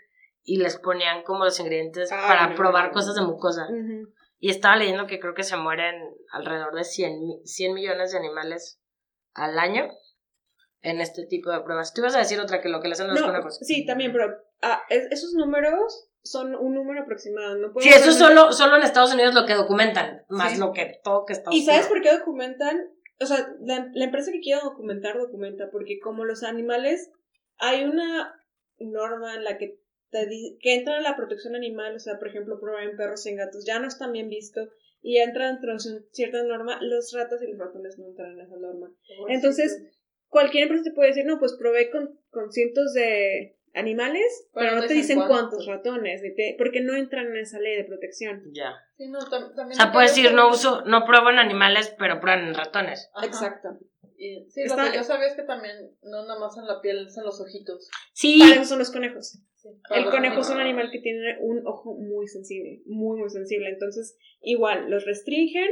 y 0.45 0.57
les 0.57 0.79
ponían 0.79 1.23
como 1.25 1.45
los 1.45 1.61
ingredientes 1.61 2.11
Ay, 2.11 2.21
para 2.27 2.47
no, 2.49 2.57
probar 2.57 2.87
no, 2.87 2.93
cosas 2.93 3.15
de 3.15 3.21
mucosa. 3.21 3.69
Y 4.39 4.49
estaba 4.49 4.77
leyendo 4.77 5.07
que 5.07 5.21
creo 5.21 5.35
que 5.35 5.43
se 5.43 5.59
mueren 5.59 5.95
alrededor 6.33 6.75
de 6.75 6.85
100, 6.85 7.21
mi- 7.27 7.43
100 7.47 7.75
millones 7.75 8.13
de 8.13 8.19
animales 8.19 8.81
al 9.35 9.59
año 9.59 9.89
en 10.83 11.01
este 11.01 11.27
tipo 11.27 11.51
de 11.51 11.61
pruebas. 11.61 11.95
Tú 11.95 12.01
ibas 12.01 12.15
a 12.17 12.19
decir 12.19 12.41
otra 12.41 12.61
que 12.61 12.69
lo 12.69 12.81
que 12.81 12.89
le 12.89 12.93
hacen 12.95 13.07
a 13.07 13.12
los 13.12 13.21
No, 13.21 13.27
conejos. 13.29 13.59
sí, 13.62 13.87
también, 13.87 14.12
pero 14.12 14.37
ah, 14.62 14.83
es- 14.89 15.07
esos 15.11 15.33
números 15.35 16.09
son 16.23 16.55
un 16.55 16.75
número 16.75 17.03
aproximado. 17.03 17.57
No 17.57 17.73
Sí, 17.81 17.89
eso 17.89 18.11
es 18.11 18.17
solo, 18.17 18.53
solo 18.53 18.77
en 18.77 18.83
Estados 18.83 19.12
Unidos 19.15 19.35
lo 19.35 19.47
que 19.47 19.55
documentan, 19.55 20.23
más 20.29 20.53
Sí. 20.53 20.59
lo 20.61 20.73
que 20.73 21.01
todo 21.03 21.25
que 21.25 21.33
está 21.33 21.51
¿Y 21.53 21.62
sabes 21.62 21.83
oscuro. 21.83 22.01
por 22.01 22.11
qué 22.11 22.17
documentan? 22.19 22.81
O 23.21 23.27
sea, 23.27 23.55
la, 23.61 23.89
la 23.93 24.05
empresa 24.05 24.33
que 24.33 24.41
quiera 24.41 24.61
documentar, 24.62 25.17
documenta, 25.17 25.71
porque 25.71 25.99
como 26.01 26.25
los 26.25 26.43
animales, 26.43 27.11
hay 27.59 27.85
una 27.85 28.35
norma 28.79 29.35
en 29.37 29.45
la 29.45 29.59
que 29.59 29.79
te 30.11 30.29
que 30.61 30.75
entra 30.75 30.97
en 30.99 31.05
la 31.05 31.17
protección 31.17 31.55
animal, 31.55 31.95
o 31.95 31.99
sea, 32.01 32.19
por 32.19 32.29
ejemplo, 32.29 32.59
probar 32.61 32.83
en 32.85 32.97
perros 32.97 33.25
y 33.27 33.31
en 33.31 33.37
gatos, 33.37 33.65
ya 33.65 33.79
no 33.79 33.87
están 33.89 34.12
bien 34.12 34.29
visto, 34.29 34.69
y 35.01 35.19
entra 35.19 35.47
dentro 35.49 35.73
de 35.73 35.79
cierta 36.12 36.43
norma, 36.45 36.79
los 36.83 37.12
ratas 37.12 37.41
y 37.43 37.47
los 37.51 37.59
ratones 37.59 37.99
no 37.99 38.07
entran 38.09 38.33
en 38.33 38.41
esa 38.41 38.57
norma. 38.57 38.91
Entonces, 39.29 39.83
cualquier 40.33 40.62
empresa 40.65 40.85
te 40.85 40.93
puede 40.93 41.11
decir, 41.11 41.27
no, 41.27 41.39
pues 41.39 41.53
probé 41.59 41.91
con, 41.91 42.19
con 42.31 42.51
cientos 42.51 42.93
de 42.95 43.57
animales, 43.75 44.49
pero, 44.55 44.65
Pero 44.67 44.77
no 44.77 44.83
no 44.83 44.89
te 44.89 44.95
dicen 44.95 45.17
cuántos, 45.19 45.37
cuántos. 45.65 45.67
ratones, 45.67 46.23
ni 46.23 46.35
te- 46.35 46.55
porque 46.59 46.81
no 46.81 46.95
entran 46.97 47.27
en 47.29 47.37
esa 47.37 47.59
ley 47.61 47.77
de 47.77 47.85
protección. 47.85 48.43
Ya. 48.53 48.73
Sí, 48.97 49.09
no, 49.09 49.19
tam- 49.21 49.53
O 49.71 49.73
sea, 49.75 49.93
puedes 49.93 50.15
decir, 50.15 50.33
no 50.35 50.49
uso, 50.51 50.83
no 50.87 51.05
pruebo 51.05 51.31
en 51.31 51.39
animales, 51.39 51.95
pero 51.99 52.19
prueban 52.21 52.49
en 52.49 52.55
ratones. 52.55 53.11
Ajá. 53.15 53.27
Exacto. 53.27 53.69
Y, 54.17 54.47
sí, 54.51 54.62
Está- 54.62 54.85
lo 54.87 54.91
que 54.91 54.97
yo 54.99 55.05
sabía 55.05 55.27
es 55.27 55.35
que 55.35 55.43
también, 55.43 55.75
no 56.03 56.27
nada 56.27 56.39
más 56.41 56.57
en 56.57 56.67
la 56.67 56.81
piel, 56.81 57.07
es 57.07 57.17
en 57.19 57.25
los 57.25 57.41
ojitos. 57.41 57.89
Sí, 58.12 58.41
Para 58.41 58.53
eso 58.55 58.65
son 58.65 58.79
los 58.79 58.91
conejos. 58.91 59.39
Sí, 59.57 59.69
El 59.91 60.03
los 60.05 60.11
conejo 60.15 60.41
es 60.41 60.51
un 60.51 60.61
animal 60.61 60.91
que 60.91 60.99
tiene 61.01 61.37
un 61.41 61.67
ojo 61.67 61.95
muy 61.95 62.27
sensible, 62.29 62.83
muy, 62.87 63.19
muy 63.21 63.31
sensible. 63.31 63.69
Entonces, 63.71 64.17
igual, 64.41 64.91
los 64.91 65.05
restringen 65.07 65.69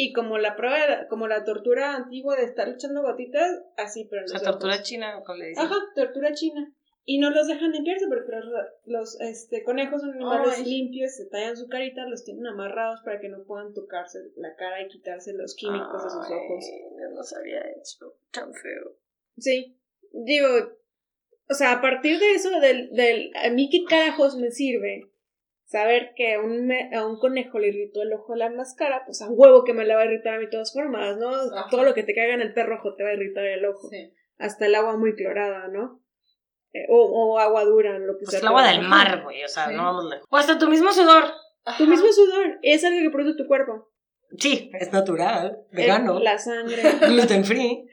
y 0.00 0.12
como 0.12 0.38
la 0.38 0.54
prueba, 0.54 1.08
como 1.08 1.26
la 1.26 1.44
tortura 1.44 1.96
antigua 1.96 2.36
de 2.36 2.44
estar 2.44 2.68
echando 2.68 3.02
gotitas, 3.02 3.50
así, 3.76 4.06
pero 4.08 4.22
en 4.22 4.28
la 4.28 4.34
los 4.34 4.42
tortura 4.44 4.80
china, 4.80 5.20
como 5.26 5.38
le 5.38 5.48
dicen. 5.48 5.64
Ajá, 5.64 5.74
tortura 5.96 6.32
china. 6.32 6.72
Y 7.04 7.18
no 7.18 7.30
los 7.30 7.48
dejan 7.48 7.72
limpiarse 7.72 8.06
porque 8.06 8.30
los, 8.30 8.44
los 8.84 9.20
este, 9.20 9.64
conejos 9.64 10.02
son 10.02 10.12
animales 10.12 10.58
Ay. 10.58 10.64
limpios, 10.66 11.16
se 11.16 11.26
tallan 11.26 11.56
su 11.56 11.68
carita, 11.68 12.06
los 12.06 12.22
tienen 12.22 12.46
amarrados 12.46 13.00
para 13.04 13.18
que 13.18 13.28
no 13.28 13.42
puedan 13.44 13.74
tocarse 13.74 14.18
la 14.36 14.54
cara 14.54 14.82
y 14.82 14.88
quitarse 14.88 15.32
los 15.32 15.56
químicos 15.56 16.04
de 16.04 16.10
sus 16.10 16.30
ojos. 16.30 16.64
Yo 17.00 17.10
no 17.14 17.22
sabía 17.24 17.60
eso, 17.82 18.14
tan 18.30 18.52
feo. 18.54 18.98
Sí, 19.36 19.80
digo, 20.12 20.48
o 21.48 21.54
sea, 21.54 21.72
a 21.72 21.80
partir 21.80 22.20
de 22.20 22.34
eso, 22.34 22.50
del, 22.60 22.92
del, 22.92 23.32
a 23.34 23.50
mí 23.50 23.68
qué 23.68 23.84
carajos 23.88 24.36
me 24.36 24.52
sirve 24.52 25.10
saber 25.68 26.12
que 26.16 26.34
a 26.34 26.40
un, 26.40 26.66
me- 26.66 26.90
a 26.94 27.06
un 27.06 27.18
conejo 27.18 27.58
le 27.58 27.68
irritó 27.68 28.02
el 28.02 28.12
ojo 28.12 28.34
la 28.34 28.50
máscara, 28.50 29.02
pues 29.06 29.22
a 29.22 29.28
huevo 29.30 29.64
que 29.64 29.72
me 29.74 29.84
la 29.84 29.96
va 29.96 30.02
a 30.02 30.04
irritar 30.06 30.34
a 30.34 30.38
mí 30.38 30.46
de 30.46 30.50
todas 30.50 30.72
formas, 30.72 31.16
¿no? 31.18 31.28
Ajá. 31.30 31.66
Todo 31.70 31.84
lo 31.84 31.94
que 31.94 32.02
te 32.02 32.14
caiga 32.14 32.34
en 32.34 32.40
el 32.40 32.52
perro 32.54 32.76
rojo 32.76 32.94
te 32.96 33.04
va 33.04 33.10
a 33.10 33.14
irritar 33.14 33.44
el 33.44 33.64
ojo. 33.66 33.88
Sí. 33.90 34.12
Hasta 34.38 34.66
el 34.66 34.74
agua 34.74 34.96
muy 34.96 35.14
clorada, 35.14 35.68
¿no? 35.68 36.02
Eh, 36.72 36.86
o, 36.90 37.02
o 37.02 37.38
agua 37.38 37.64
dura, 37.64 37.98
lo 37.98 38.14
que 38.18 38.24
Pues 38.24 38.30
sea. 38.32 38.40
el 38.40 38.46
agua 38.48 38.66
del 38.68 38.82
mar, 38.82 39.22
güey, 39.24 39.42
o 39.44 39.48
sea, 39.48 39.68
Sí. 39.68 39.74
no 39.74 39.84
vamos 39.84 40.04
lejos. 40.10 40.26
O 40.30 40.36
hasta 40.36 40.58
tu 40.58 40.68
mismo 40.68 40.90
sudor. 40.92 41.24
Tu 41.76 41.86
mismo 41.86 42.06
sudor 42.12 42.58
es 42.62 42.84
algo 42.84 43.00
que 43.00 43.10
produce 43.10 43.36
tu 43.36 43.46
cuerpo. 43.46 43.90
Sí, 44.38 44.70
es 44.74 44.92
natural, 44.92 45.56
Eh, 45.72 45.76
vegano, 45.76 46.18
La 46.20 46.38
sangre. 46.38 46.76
gluten 47.08 47.44
free. 47.44 47.86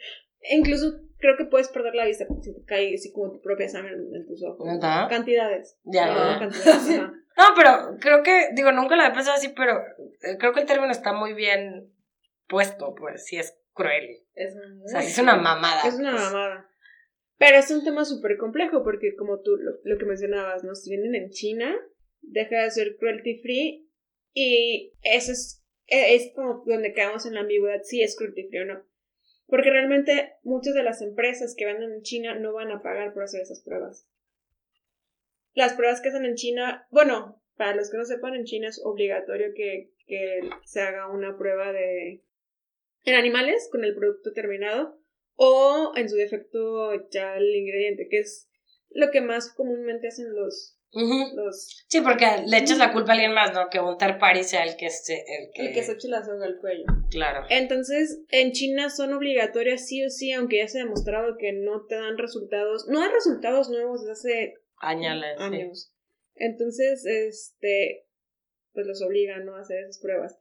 Incluso 0.51 0.91
creo 1.17 1.37
que 1.37 1.45
puedes 1.45 1.69
perder 1.69 1.95
la 1.95 2.05
vista 2.05 2.25
si 2.41 2.53
te 2.53 2.63
cae 2.65 2.93
así 2.93 3.11
como 3.11 3.31
tu 3.31 3.41
propia 3.41 3.67
sangre 3.69 3.93
en, 3.93 4.25
tus 4.25 4.43
ojos. 4.43 4.65
¿Neta? 4.65 5.07
Cantidades. 5.09 5.77
Ya, 5.83 6.07
No, 6.07 6.39
cantidades. 6.39 7.01
No, 7.37 7.43
pero 7.53 7.97
creo 7.99 8.23
que, 8.23 8.51
digo, 8.53 8.71
nunca 8.71 8.95
lo 8.95 9.01
había 9.01 9.13
pensado 9.13 9.35
así, 9.35 9.49
pero 9.49 9.77
eh, 10.21 10.37
creo 10.39 10.53
que 10.53 10.61
el 10.61 10.65
término 10.65 10.91
está 10.93 11.11
muy 11.11 11.33
bien 11.33 11.93
puesto, 12.47 12.95
pues, 12.95 13.25
sí 13.25 13.35
es 13.35 13.59
cruel. 13.73 14.23
Es 14.35 14.55
muy 14.55 14.85
O 14.85 14.87
sea, 14.87 15.01
es 15.01 15.17
una 15.19 15.35
mamada. 15.35 15.85
Es 15.85 15.95
una 15.95 16.11
pues. 16.11 16.23
mamada. 16.23 16.69
Pero 17.37 17.57
es 17.57 17.69
un 17.71 17.83
tema 17.83 18.05
súper 18.05 18.37
complejo 18.37 18.83
porque 18.85 19.17
como 19.17 19.41
tú 19.41 19.57
lo, 19.57 19.73
lo 19.83 19.97
que 19.97 20.05
mencionabas, 20.05 20.63
¿no? 20.63 20.75
Si 20.75 20.89
vienen 20.89 21.13
en 21.15 21.29
China, 21.31 21.75
deja 22.21 22.63
de 22.63 22.71
ser 22.71 22.95
cruelty 22.97 23.41
free 23.41 23.89
y 24.33 24.93
eso 25.01 25.33
es, 25.33 25.61
e- 25.87 26.15
es 26.15 26.31
como 26.33 26.63
donde 26.65 26.93
quedamos 26.93 27.25
en 27.25 27.33
la 27.33 27.41
ambigüedad 27.41 27.81
si 27.83 28.01
es 28.01 28.15
cruelty 28.15 28.47
free 28.47 28.61
o 28.61 28.65
no. 28.65 28.83
Porque 29.47 29.69
realmente 29.69 30.33
muchas 30.43 30.73
de 30.73 30.83
las 30.83 31.01
empresas 31.01 31.55
que 31.55 31.65
venden 31.65 31.93
en 31.93 32.01
China 32.01 32.35
no 32.35 32.53
van 32.53 32.71
a 32.71 32.81
pagar 32.81 33.13
por 33.13 33.23
hacer 33.23 33.41
esas 33.41 33.61
pruebas. 33.61 34.07
Las 35.53 35.73
pruebas 35.73 36.01
que 36.01 36.09
hacen 36.09 36.25
en 36.25 36.35
China, 36.35 36.87
bueno, 36.89 37.41
para 37.55 37.75
los 37.75 37.89
que 37.89 37.97
no 37.97 38.05
sepan, 38.05 38.35
en 38.35 38.45
China 38.45 38.67
es 38.67 38.81
obligatorio 38.83 39.53
que, 39.55 39.91
que 40.07 40.41
se 40.65 40.81
haga 40.81 41.07
una 41.07 41.37
prueba 41.37 41.71
de 41.71 42.23
en 43.05 43.13
animales 43.13 43.69
con 43.71 43.85
el 43.85 43.95
producto 43.95 44.33
terminado 44.33 44.99
o 45.35 45.93
en 45.95 46.09
su 46.09 46.15
defecto 46.15 47.09
ya 47.09 47.37
el 47.37 47.55
ingrediente, 47.55 48.07
que 48.09 48.19
es 48.19 48.49
lo 48.89 49.11
que 49.11 49.21
más 49.21 49.53
comúnmente 49.53 50.07
hacen 50.07 50.33
los, 50.33 50.74
Los 50.95 51.83
Sí, 51.87 51.99
porque 52.01 52.25
le 52.45 52.57
echas 52.57 52.77
la 52.77 52.93
culpa 52.93 53.11
a 53.11 53.13
alguien 53.13 53.33
más, 53.33 53.53
¿no? 53.53 53.69
Que 53.69 53.79
un 53.79 53.97
third 53.97 54.17
party 54.17 54.43
sea 54.43 54.63
el 54.63 54.77
que 54.77 54.89
se, 54.89 55.13
el 55.15 55.51
que... 55.53 55.67
el 55.67 55.73
que 55.73 55.83
se 55.83 55.93
eche 55.93 56.07
la 56.07 56.23
soga 56.23 56.45
al 56.45 56.57
cuello. 56.59 56.85
Claro. 57.11 57.45
Entonces, 57.49 58.21
en 58.29 58.53
China 58.53 58.89
son 58.89 59.13
obligatorias 59.13 59.85
sí 59.85 60.05
o 60.05 60.09
sí, 60.09 60.31
aunque 60.31 60.59
ya 60.59 60.67
se 60.67 60.79
ha 60.79 60.83
demostrado 60.83 61.37
que 61.37 61.51
no 61.51 61.85
te 61.85 61.95
dan 61.95 62.17
resultados, 62.17 62.87
no 62.87 62.99
dan 62.99 63.11
resultados 63.11 63.69
nuevos 63.69 64.01
desde 64.01 64.11
hace 64.13 64.53
Añales. 64.77 65.35
sí. 65.37 65.43
años. 65.43 65.91
Entonces, 66.35 67.05
este, 67.05 68.07
pues 68.73 68.87
los 68.87 69.01
obligan, 69.01 69.45
¿no? 69.45 69.55
A 69.55 69.61
hacer 69.61 69.79
esas 69.79 69.99
pruebas. 69.99 70.37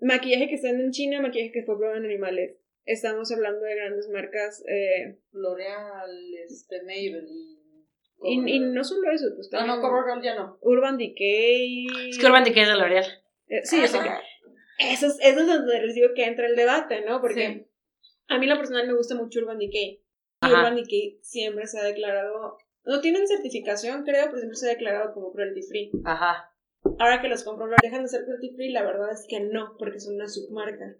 Maquillaje 0.00 0.48
que 0.48 0.54
está 0.54 0.70
en 0.70 0.90
China, 0.92 1.20
maquillaje 1.20 1.52
que 1.52 1.62
fue 1.62 1.76
probado 1.76 1.98
en 1.98 2.06
animales. 2.06 2.56
Estamos 2.84 3.30
hablando 3.32 3.60
de 3.60 3.74
grandes 3.74 4.08
marcas, 4.08 4.64
eh, 4.66 5.18
L'Oreal, 5.32 6.34
este, 6.46 6.82
Maybelline. 6.82 7.59
Y, 8.22 8.50
y 8.56 8.60
no 8.60 8.84
solo 8.84 9.10
eso, 9.10 9.26
pues 9.34 9.48
Ah, 9.52 9.58
también 9.58 9.76
no, 9.76 9.82
CoverGirl 9.88 10.22
ya 10.22 10.34
no. 10.36 10.58
Urban 10.60 10.96
Decay. 10.98 11.86
Es 12.10 12.18
que 12.18 12.26
Urban 12.26 12.44
Decay 12.44 12.62
es 12.62 12.68
de 12.68 12.74
L'Oreal. 12.76 13.04
Eh, 13.48 13.60
sí, 13.64 13.82
o 13.82 13.86
sea, 13.86 14.00
Ajá. 14.02 14.20
eso 14.78 15.06
es, 15.06 15.18
eso 15.20 15.40
es 15.40 15.46
donde 15.46 15.82
les 15.86 15.94
digo 15.94 16.08
que 16.14 16.24
entra 16.26 16.46
el 16.46 16.56
debate, 16.56 17.02
¿no? 17.04 17.20
Porque 17.20 17.66
Sí. 18.00 18.10
a 18.28 18.38
mí 18.38 18.46
lo 18.46 18.56
personal 18.56 18.86
me 18.86 18.94
gusta 18.94 19.14
mucho 19.14 19.40
Urban 19.40 19.58
Decay. 19.58 20.02
Y 20.42 20.46
Ajá. 20.46 20.54
Urban 20.58 20.76
Decay 20.76 21.18
siempre 21.22 21.66
se 21.66 21.78
ha 21.80 21.84
declarado, 21.84 22.58
no 22.84 23.00
tienen 23.00 23.26
certificación, 23.26 24.04
creo, 24.04 24.26
pero 24.26 24.38
siempre 24.38 24.56
se 24.56 24.66
ha 24.66 24.70
declarado 24.74 25.12
como 25.14 25.32
cruelty 25.32 25.62
free. 25.62 25.90
Ajá. 26.04 26.52
Ahora 26.98 27.20
que 27.20 27.28
los 27.28 27.44
compro, 27.44 27.66
dejan 27.82 28.02
de 28.02 28.08
ser 28.08 28.24
cruelty 28.24 28.50
free, 28.54 28.72
la 28.72 28.82
verdad 28.82 29.12
es 29.12 29.26
que 29.28 29.40
no, 29.40 29.76
porque 29.78 30.00
son 30.00 30.14
una 30.14 30.28
submarca. 30.28 30.96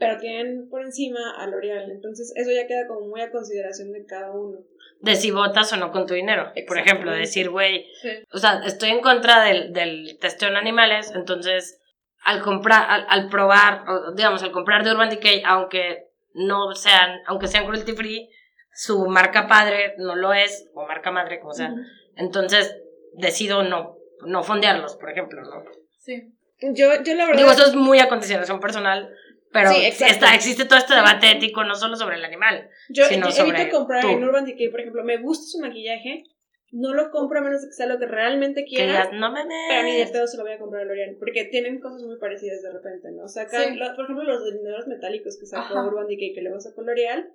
Pero 0.00 0.18
tienen 0.18 0.68
por 0.70 0.82
encima 0.82 1.20
a 1.38 1.46
L'Oreal, 1.46 1.90
entonces 1.90 2.32
eso 2.34 2.50
ya 2.50 2.66
queda 2.66 2.88
como 2.88 3.06
muy 3.06 3.20
a 3.20 3.30
consideración 3.30 3.92
de 3.92 4.04
cada 4.06 4.32
uno. 4.32 4.58
De 5.00 5.14
si 5.14 5.30
votas 5.30 5.72
o 5.74 5.76
no 5.76 5.92
con 5.92 6.06
tu 6.06 6.14
dinero. 6.14 6.50
Por 6.66 6.78
ejemplo, 6.78 7.12
decir, 7.12 7.50
güey, 7.50 7.86
Sí. 8.00 8.08
o 8.32 8.38
sea, 8.38 8.62
estoy 8.64 8.88
en 8.90 9.00
contra 9.02 9.44
del, 9.44 9.72
del 9.74 10.18
testeo 10.18 10.48
en 10.48 10.56
animales, 10.56 11.12
entonces 11.14 11.80
al 12.24 12.40
comprar, 12.42 12.90
al, 12.90 13.06
al 13.08 13.28
probar, 13.28 13.84
o, 13.88 14.12
digamos, 14.12 14.42
al 14.42 14.52
comprar 14.52 14.84
de 14.84 14.90
Urban 14.90 15.10
Decay, 15.10 15.42
aunque 15.46 16.06
no 16.32 16.74
sean, 16.74 17.20
aunque 17.26 17.46
sean 17.46 17.66
cruelty 17.66 17.92
free, 17.92 18.30
su 18.72 19.06
marca 19.06 19.46
padre 19.46 19.94
no 19.98 20.16
lo 20.16 20.32
es, 20.32 20.68
o 20.74 20.86
marca 20.86 21.10
madre, 21.10 21.40
como 21.40 21.52
sea. 21.52 21.70
Ujú. 21.72 21.80
Entonces 22.16 22.74
decido 23.14 23.62
no, 23.62 23.96
no 24.24 24.42
fondearlos, 24.42 24.96
por 24.96 25.10
ejemplo, 25.10 25.42
¿no? 25.42 25.62
Sí. 25.98 26.32
Yo, 26.62 27.02
yo 27.02 27.14
la 27.14 27.26
verdad... 27.26 27.38
Digo, 27.38 27.52
eso 27.52 27.66
es 27.66 27.74
muy 27.74 27.98
a 28.00 28.08
consideración 28.08 28.60
personal, 28.60 29.10
pero 29.52 29.70
Sí, 29.72 29.84
está, 29.84 30.34
existe 30.34 30.64
todo 30.64 30.78
este 30.78 30.94
debate 30.94 31.30
ético, 31.30 31.64
no 31.64 31.74
solo 31.74 31.96
sobre 31.96 32.16
el 32.16 32.24
animal. 32.24 32.68
Yo, 32.88 33.04
sino 33.06 33.26
yo 33.26 33.32
sobre 33.32 33.60
evito 33.62 33.76
comprar 33.78 34.02
tú. 34.02 34.08
en 34.10 34.24
Urban 34.24 34.44
Decay, 34.44 34.68
por 34.70 34.80
ejemplo, 34.80 35.04
me 35.04 35.18
gusta 35.18 35.44
su 35.46 35.58
maquillaje, 35.60 36.24
no 36.72 36.94
lo 36.94 37.10
compro 37.10 37.40
a 37.40 37.42
menos 37.42 37.62
de 37.62 37.68
que 37.68 37.72
sea 37.72 37.86
lo 37.86 37.98
que 37.98 38.06
realmente 38.06 38.62
Que 38.64 38.76
quiera, 38.76 39.10
no 39.12 39.32
me 39.32 39.40
pero 39.68 39.82
ni 39.82 39.96
de 39.96 40.06
pedo 40.06 40.26
se 40.28 40.36
lo 40.36 40.44
voy 40.44 40.52
a 40.52 40.58
comprar 40.58 40.82
a 40.82 40.84
L'Oreal, 40.84 41.16
porque 41.18 41.46
tienen 41.46 41.80
cosas 41.80 42.02
muy 42.04 42.16
parecidas 42.18 42.62
de 42.62 42.72
repente, 42.72 43.10
¿no? 43.10 43.26
Sacan, 43.26 43.64
Sí. 43.72 43.76
lo- 43.76 43.94
por 43.96 44.04
ejemplo, 44.04 44.24
los 44.24 44.44
delineadores 44.44 44.86
metálicos 44.86 45.36
que 45.38 45.46
sacó 45.46 45.62
Ajá. 45.78 45.84
Urban 45.86 46.06
Decay 46.06 46.32
que 46.32 46.42
luego 46.42 46.60
sacó 46.60 46.82
L'Oreal, 46.82 47.28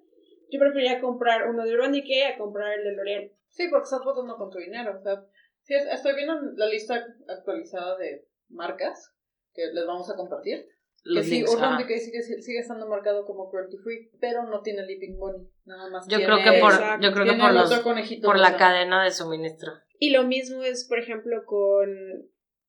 yo 0.52 0.60
preferiría 0.60 1.02
comprar 1.02 1.50
uno 1.50 1.66
de 1.66 1.74
Urban 1.74 1.92
Decay 1.92 2.22
a 2.22 2.38
comprar 2.38 2.74
el 2.80 2.84
de 2.86 2.92
L'Oreal. 2.94 3.32
Sí, 3.50 3.68
porque 3.70 3.84
estás 3.84 4.04
votando 4.06 4.38
con 4.38 4.50
tu 4.52 4.58
dinero. 4.60 4.96
O 4.98 5.02
sea, 5.02 5.22
sí, 5.64 5.74
es- 5.76 5.88
estoy 5.92 6.16
viendo 6.16 6.36
la 6.56 6.68
lista 6.68 7.06
actualizada 7.28 7.98
de 7.98 8.26
marcas 8.50 9.12
que 9.54 9.64
les 9.74 9.86
vamos 9.86 10.10
a 10.10 10.16
compartir. 10.16 10.66
Los 11.08 11.24
que 11.24 11.30
sí, 11.30 11.36
links, 11.38 11.54
Urban. 11.54 11.78
Decay 11.78 12.00
sigue, 12.00 12.22
sigue 12.24 12.60
estando 12.60 12.88
marcado 12.88 13.26
como 13.26 13.50
cruelty 13.50 13.78
free, 13.78 14.10
pero 14.20 14.44
no 14.44 14.62
tiene 14.62 14.84
Leaping 14.86 15.18
Bunny. 15.18 15.48
Nada 15.66 15.90
más. 15.92 16.08
Yo 16.08 16.18
tiene- 16.18 16.26
creo 16.34 16.38
que 16.54 16.60
por, 16.60 16.74
Exacto. 16.74 17.06
yo 17.08 17.14
creo 17.14 17.26
que 17.26 17.40
por 17.40 17.54
los, 17.54 17.80
por 18.24 18.40
la 18.40 18.58
cadena 18.58 19.04
de 19.04 19.12
suministro. 19.12 19.72
Y 20.00 20.10
lo 20.10 20.24
mismo 20.24 20.64
es, 20.64 20.86
por 20.88 20.98
ejemplo, 21.00 21.46
con... 21.46 21.88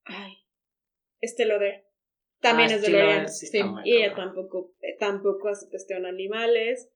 Ay, 0.05 0.35
Estée 1.21 1.47
Lauder. 1.47 1.87
También 2.41 2.71
Ah, 2.71 2.75
es 2.75 2.83
de 2.83 2.91
L'Oreal. 2.91 3.29
sí, 3.31 3.49
Y 3.85 3.97
ella 3.97 4.15
tampoco, 4.15 4.75
eh, 4.83 4.97
tampoco 5.01 5.49
hace 5.49 5.67
testeo 5.71 5.97
en 5.97 6.05
animales. 6.07 6.91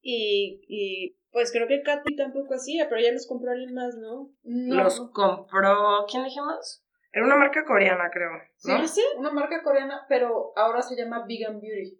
Y, 0.00 0.60
y 0.68 1.18
pues 1.32 1.50
creo 1.52 1.66
que 1.66 1.82
Katy 1.82 2.14
tampoco 2.16 2.54
hacía, 2.54 2.88
pero 2.88 3.00
ya 3.00 3.12
los 3.12 3.26
compró 3.26 3.50
alguien 3.50 3.74
más, 3.74 3.96
¿no? 3.96 4.32
No, 4.44 4.84
Los 4.84 5.00
compró, 5.10 6.06
¿quién 6.08 6.22
dijimos? 6.24 6.84
Era 7.18 7.26
una 7.26 7.36
marca 7.36 7.64
coreana, 7.64 8.08
creo, 8.12 8.30
Sí, 8.56 8.70
¿no? 8.70 8.86
¿sí? 8.86 9.02
una 9.16 9.30
marca 9.32 9.62
coreana, 9.62 10.06
pero 10.08 10.52
ahora 10.56 10.80
se 10.82 10.94
llama 10.96 11.24
Vegan 11.28 11.60
Beauty. 11.60 11.98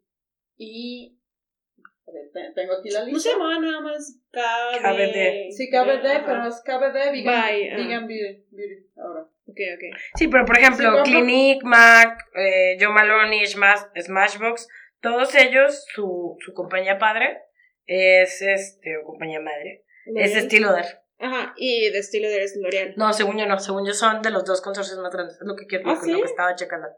Y. 0.56 1.18
a 2.06 2.10
ver, 2.12 2.30
te- 2.32 2.52
tengo 2.54 2.74
aquí 2.74 2.90
la 2.90 3.00
No 3.00 3.06
se 3.06 3.12
lista. 3.12 3.30
llamaba 3.32 3.58
nada 3.58 3.80
más 3.80 4.20
KBD. 4.30 4.82
KBD. 4.82 5.52
Sí, 5.52 5.70
KBD, 5.70 6.24
pero 6.24 6.46
es 6.46 6.62
KBD 6.64 7.12
Vegan, 7.12 7.42
Bye, 7.46 7.70
ah. 7.72 7.76
vegan 7.76 8.06
Beauty, 8.06 8.44
Beauty. 8.50 8.86
Ahora. 8.96 9.20
Ok, 9.46 9.58
ok. 9.74 9.98
Sí, 10.14 10.28
pero 10.28 10.44
por 10.44 10.56
ejemplo, 10.58 11.04
Sí, 11.04 11.10
Clinique, 11.10 11.64
MAC, 11.64 12.18
eh, 12.36 12.76
Joe 12.80 12.92
Malone 12.92 13.44
Smash, 13.46 13.80
Smashbox, 14.00 14.68
todos 15.00 15.34
ellos, 15.34 15.84
su, 15.94 16.36
su 16.40 16.52
compañía 16.54 16.98
padre 16.98 17.42
es 17.86 18.42
este, 18.42 18.98
o 18.98 19.04
compañía 19.04 19.40
madre, 19.40 19.84
es 20.16 20.36
estilo 20.36 20.72
de 20.74 20.82
Ajá, 21.20 21.52
y 21.56 21.90
de 21.90 21.98
estilo 21.98 22.28
de 22.28 22.44
es 22.44 22.56
L'Oreal. 22.56 22.94
No, 22.96 23.12
según 23.12 23.38
yo 23.38 23.46
no, 23.46 23.58
según 23.58 23.84
yo 23.86 23.92
son 23.92 24.22
de 24.22 24.30
los 24.30 24.44
dos 24.44 24.60
consorcios 24.60 24.98
más 25.00 25.12
grandes, 25.12 25.36
es 25.40 25.46
lo 25.46 25.56
que 25.56 25.66
quiero, 25.66 25.88
¿Ah, 25.90 25.94
lo, 25.94 26.00
que- 26.00 26.06
sí? 26.06 26.12
lo 26.12 26.18
que 26.20 26.24
estaba 26.26 26.54
checando. 26.54 26.88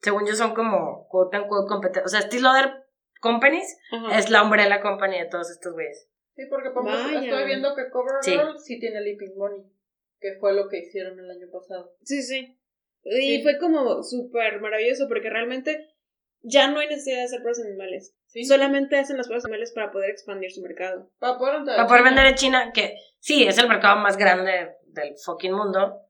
Según 0.00 0.26
yo 0.26 0.34
son 0.34 0.54
como 0.54 1.08
quote 1.08 1.38
unquote 1.40 1.68
competentes, 1.68 2.04
o 2.06 2.08
sea, 2.08 2.22
Steel 2.22 2.42
Lauder 2.42 2.84
Companies 3.20 3.78
Ajá. 3.90 4.18
es 4.18 4.30
la 4.30 4.42
umbrella 4.42 4.80
company 4.80 5.18
de 5.18 5.26
todos 5.26 5.50
estos 5.50 5.72
güeyes. 5.72 6.08
Sí, 6.36 6.44
porque 6.48 6.70
por 6.70 6.86
ejemplo, 6.88 7.18
estoy 7.20 7.44
viendo 7.46 7.74
que 7.74 7.90
CoverGirl 7.90 8.58
sí. 8.58 8.78
tiene 8.78 9.00
Leaping 9.00 9.34
Bunny, 9.36 9.64
que 10.20 10.36
fue 10.38 10.52
lo 10.54 10.68
que 10.68 10.78
hicieron 10.78 11.18
el 11.18 11.28
año 11.30 11.46
pasado. 11.52 11.96
Sí, 12.04 12.22
sí. 12.22 12.54
Y 13.02 13.38
Sí. 13.38 13.42
fue 13.42 13.58
como 13.58 14.02
súper 14.02 14.60
maravilloso 14.60 15.08
porque 15.08 15.30
realmente 15.30 15.88
ya 16.42 16.68
no 16.68 16.80
hay 16.80 16.88
necesidad 16.88 17.18
de 17.18 17.24
hacer 17.24 17.40
pruebas 17.40 17.60
animales. 17.60 18.14
Sí. 18.26 18.44
Solamente 18.44 18.98
hacen 18.98 19.16
las 19.16 19.26
pruebas 19.26 19.44
animales 19.44 19.72
para 19.72 19.90
poder 19.90 20.10
expandir 20.10 20.50
su 20.52 20.62
mercado. 20.62 21.10
Para 21.18 21.38
poder, 21.38 21.64
Para 21.64 21.86
poder 21.86 22.04
vender 22.04 22.26
en 22.26 22.34
China, 22.34 22.72
que 22.72 22.96
sí, 23.18 23.46
es 23.46 23.58
el 23.58 23.68
mercado 23.68 23.96
más 23.96 24.16
grande 24.16 24.76
del 24.86 25.14
fucking 25.24 25.52
mundo. 25.52 26.02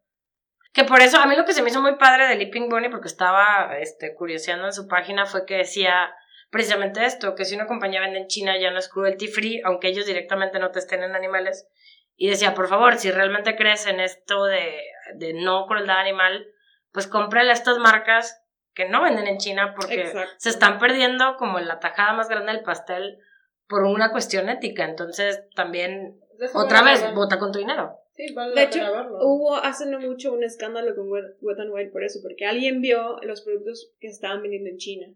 Que 0.72 0.84
por 0.84 1.00
eso, 1.00 1.18
a 1.18 1.26
mí 1.26 1.36
lo 1.36 1.44
que 1.44 1.54
se 1.54 1.62
me 1.62 1.70
hizo 1.70 1.80
muy 1.80 1.96
padre 1.96 2.26
de 2.26 2.36
Leaping 2.36 2.68
Bunny, 2.68 2.88
porque 2.88 3.08
estaba 3.08 3.78
este, 3.78 4.14
curioseando 4.14 4.66
en 4.66 4.72
su 4.72 4.86
página, 4.86 5.26
fue 5.26 5.46
que 5.46 5.56
decía 5.56 6.12
precisamente 6.50 7.04
esto, 7.04 7.34
que 7.34 7.44
si 7.44 7.54
una 7.54 7.66
compañía 7.66 8.00
vende 8.00 8.18
en 8.18 8.26
China 8.26 8.58
ya 8.58 8.70
no 8.70 8.78
es 8.78 8.88
cruelty 8.88 9.28
free, 9.28 9.60
aunque 9.64 9.88
ellos 9.88 10.06
directamente 10.06 10.58
no 10.58 10.70
testen 10.70 11.02
en 11.02 11.14
animales. 11.14 11.68
Y 12.16 12.28
decía, 12.28 12.54
por 12.54 12.68
favor, 12.68 12.96
si 12.96 13.10
realmente 13.10 13.56
crees 13.56 13.86
en 13.86 14.00
esto 14.00 14.44
de, 14.44 14.82
de 15.14 15.34
no 15.34 15.66
crueldad 15.66 16.00
animal, 16.00 16.46
pues 16.92 17.06
cómprale 17.06 17.50
a 17.50 17.54
estas 17.54 17.78
marcas 17.78 18.42
que 18.78 18.88
no 18.88 19.02
venden 19.02 19.26
en 19.26 19.38
China 19.38 19.74
porque 19.74 20.02
Exacto. 20.02 20.30
se 20.38 20.50
están 20.50 20.78
perdiendo 20.78 21.34
como 21.36 21.58
la 21.58 21.80
tajada 21.80 22.12
más 22.12 22.28
grande 22.28 22.52
del 22.52 22.62
pastel 22.62 23.18
por 23.66 23.82
una 23.82 24.12
cuestión 24.12 24.48
ética. 24.48 24.88
Entonces, 24.88 25.42
también, 25.56 26.20
otra 26.54 26.84
vez, 26.84 27.04
vota 27.12 27.40
con 27.40 27.50
tu 27.50 27.58
dinero. 27.58 27.96
Sí, 28.14 28.32
vale 28.34 28.54
De 28.54 28.62
hecho, 28.62 28.78
verlo. 28.78 29.18
hubo 29.22 29.56
hace 29.56 29.86
no 29.86 29.98
mucho 29.98 30.32
un 30.32 30.44
escándalo 30.44 30.94
con 30.94 31.10
Wet, 31.10 31.58
n 31.58 31.70
Wild 31.72 31.90
por 31.90 32.04
eso, 32.04 32.20
porque 32.22 32.46
alguien 32.46 32.80
vio 32.80 33.16
los 33.22 33.42
productos 33.42 33.92
que 33.98 34.06
estaban 34.06 34.42
vendiendo 34.42 34.70
en 34.70 34.76
China 34.76 35.06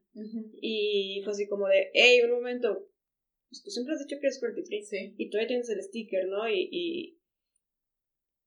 y 0.60 1.20
fue 1.22 1.32
así 1.32 1.48
como 1.48 1.68
de, 1.68 1.90
hey, 1.94 2.20
un 2.24 2.32
momento, 2.32 2.88
pues 3.48 3.62
tú 3.62 3.70
siempre 3.70 3.94
has 3.94 4.00
dicho 4.00 4.16
que 4.20 4.26
eres 4.26 4.40
cruelty 4.40 4.64
free 4.64 4.82
Sí. 4.82 5.14
y 5.18 5.30
todavía 5.30 5.48
tienes 5.48 5.70
el 5.70 5.82
sticker, 5.82 6.26
¿no? 6.26 6.48
Y, 6.48 6.68
y, 6.70 7.18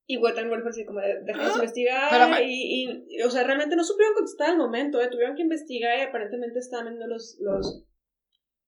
y 0.08 0.18
Wet 0.18 0.38
n 0.38 0.50
Wild 0.50 0.62
fue 0.62 0.70
así 0.70 0.86
como 0.86 1.00
de, 1.02 1.22
déjanos 1.26 1.52
Ah, 1.52 1.56
investigar 1.56 2.04
espérame. 2.12 2.44
y, 2.48 3.06
y, 3.10 3.22
o 3.24 3.30
sea, 3.30 3.44
realmente 3.44 3.76
no 3.76 3.84
supieron 3.84 4.14
contestar 4.14 4.52
al 4.52 4.58
momento, 4.58 5.02
¿eh? 5.02 5.08
Tuvieron 5.10 5.36
que 5.36 5.42
investigar 5.44 5.98
y 5.98 6.02
aparentemente 6.04 6.60
estaban 6.60 6.86
vendiendo 6.86 7.14
los, 7.14 7.38
los 7.42 7.86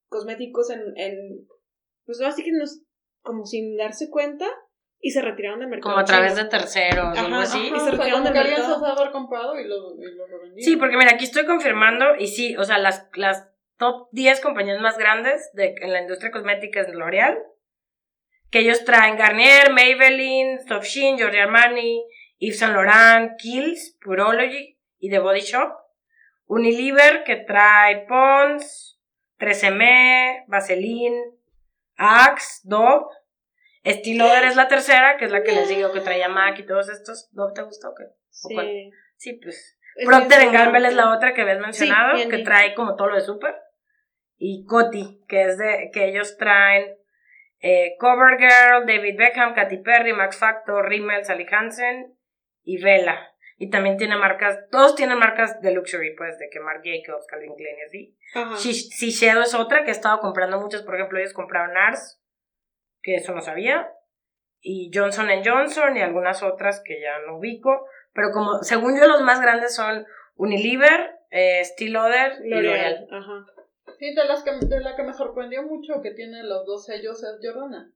cosméticos 0.09 0.69
en, 0.71 0.81
en 0.97 1.47
pues 2.05 2.21
así 2.21 2.43
que 2.43 2.51
nos, 2.51 2.81
como 3.21 3.45
sin 3.45 3.75
darse 3.77 4.09
cuenta 4.09 4.47
y 4.99 5.11
se 5.11 5.21
retiraron 5.21 5.59
del 5.59 5.69
mercado. 5.69 5.91
Como 5.93 6.01
a 6.01 6.05
través 6.05 6.35
de 6.35 6.45
terceros 6.45 7.05
o 7.05 7.19
algo 7.19 7.35
Ajá, 7.35 7.41
así. 7.41 7.57
ajá. 7.57 7.67
Ajá, 7.67 7.75
y 7.75 7.79
se 7.79 7.81
o 7.81 7.83
sea, 7.83 7.91
retiraron 7.91 8.23
del 8.23 8.33
que 8.33 8.39
mercado. 8.39 8.79
fue 8.79 8.87
a 8.87 8.91
haber 8.93 9.11
comprado 9.11 9.59
y 9.59 9.67
lo, 9.67 9.75
y 10.01 10.15
lo. 10.15 10.25
Sí, 10.57 10.75
porque 10.77 10.97
mira, 10.97 11.11
aquí 11.13 11.25
estoy 11.25 11.45
confirmando 11.45 12.15
y 12.17 12.27
sí, 12.27 12.55
o 12.57 12.63
sea, 12.63 12.77
las, 12.79 13.07
las 13.15 13.47
top 13.77 14.07
10 14.11 14.41
compañías 14.41 14.79
más 14.81 14.97
grandes 14.97 15.51
de, 15.53 15.75
en 15.81 15.91
la 15.93 16.01
industria 16.01 16.31
cosmética 16.31 16.81
es 16.81 16.89
L'Oreal, 16.93 17.37
que 18.49 18.59
ellos 18.59 18.83
traen 18.85 19.17
Garnier, 19.17 19.71
Maybelline, 19.71 20.59
Sofshin, 20.67 21.17
Giorgio 21.17 21.41
Armani, 21.41 22.03
Yves 22.39 22.59
Saint 22.59 22.73
Laurent, 22.73 23.37
Kiehl's, 23.37 23.97
Purology 24.01 24.77
y 24.99 25.09
The 25.09 25.19
Body 25.19 25.41
Shop. 25.41 25.73
Unilever, 26.45 27.23
que 27.25 27.35
trae 27.37 28.05
Pond's, 28.07 28.99
13M, 29.39 30.45
Vaseline, 30.47 31.33
Axe, 31.97 32.61
Dove. 32.63 33.05
Lauder 33.83 34.45
es 34.45 34.55
la 34.55 34.67
tercera, 34.67 35.17
que 35.17 35.25
es 35.25 35.31
la 35.31 35.43
que 35.43 35.53
les 35.53 35.69
digo 35.69 35.91
que 35.93 36.01
traía 36.01 36.27
MAC 36.27 36.59
y 36.59 36.65
todos 36.65 36.89
estos. 36.89 37.29
¿Dove 37.31 37.53
te 37.53 37.61
gustó 37.61 37.89
o 37.89 37.95
qué? 37.95 38.03
¿O? 38.03 38.49
Sí. 38.49 38.91
Sí, 39.15 39.33
pues. 39.33 39.77
Es 39.95 40.05
Procter 40.05 40.51
Gamble 40.51 40.87
es 40.87 40.93
la 40.93 41.15
otra 41.15 41.33
que 41.33 41.41
habías 41.41 41.59
mencionado, 41.59 42.17
que 42.29 42.37
trae 42.39 42.75
como 42.75 42.95
todo 42.95 43.07
lo 43.07 43.15
de 43.15 43.21
Super. 43.21 43.55
Y 44.37 44.65
Coty, 44.65 45.23
que 45.27 45.43
es 45.43 45.57
de, 45.57 45.89
que 45.91 46.09
ellos 46.09 46.37
traen 46.37 46.95
eh, 47.59 47.95
CoverGirl, 47.99 48.85
David 48.85 49.17
Beckham, 49.17 49.53
Katy 49.53 49.77
Perry, 49.77 50.13
Max 50.13 50.37
Factor, 50.37 50.87
Rimmel, 50.87 51.25
Sally 51.25 51.45
Hansen 51.51 52.15
y 52.63 52.81
Vela. 52.81 53.33
Y 53.59 53.71
también 53.71 53.97
tiene 53.97 54.15
marcas, 54.15 54.59
todos 54.69 54.95
tienen 54.95 55.17
marcas 55.17 55.59
de 55.61 55.71
luxury, 55.71 56.15
pues, 56.15 56.37
de 56.37 56.47
que 56.51 56.59
Marc 56.59 56.83
Jacobs, 56.83 57.25
Calvin 57.27 57.55
Klein 57.55 57.77
y 57.79 57.81
así. 57.81 58.17
Ajá. 58.35 58.53
Shish- 58.55 58.89
Shiseido 58.99 59.41
es 59.41 59.55
otra 59.55 59.83
que 59.83 59.89
he 59.89 59.93
estado 59.93 60.19
comprando 60.19 60.59
muchos, 60.59 60.83
por 60.83 60.93
ejemplo, 60.93 61.17
ellos 61.17 61.33
compraron 61.33 61.73
Nars, 61.73 62.21
que 63.01 63.15
eso 63.15 63.33
no 63.33 63.41
sabía, 63.41 63.91
y 64.59 64.91
Johnson 64.93 65.27
Johnson 65.43 65.97
y 65.97 66.01
algunas 66.01 66.43
otras 66.43 66.81
que 66.85 67.01
ya 67.01 67.17
no 67.25 67.37
ubico, 67.37 67.87
pero 68.13 68.29
como, 68.31 68.61
según 68.61 68.95
yo, 68.99 69.07
los 69.07 69.21
más 69.21 69.41
grandes 69.41 69.75
son 69.75 70.05
Unilever, 70.35 71.15
eh, 71.31 71.61
Estee 71.61 71.89
Lauder 71.89 72.33
y 72.43 72.49
L'Oreal. 72.49 72.63
L'Oreal. 72.63 73.07
Ajá. 73.11 73.45
Sí, 73.99 74.13
de, 74.13 74.25
las 74.25 74.43
que, 74.43 74.51
de 74.65 74.79
la 74.81 74.95
que 74.95 75.03
me 75.03 75.13
sorprendió 75.13 75.63
mucho 75.63 76.01
que 76.03 76.11
tiene 76.11 76.43
los 76.43 76.65
dos 76.65 76.85
sellos 76.85 77.21
es 77.23 77.37
Jordana. 77.41 77.91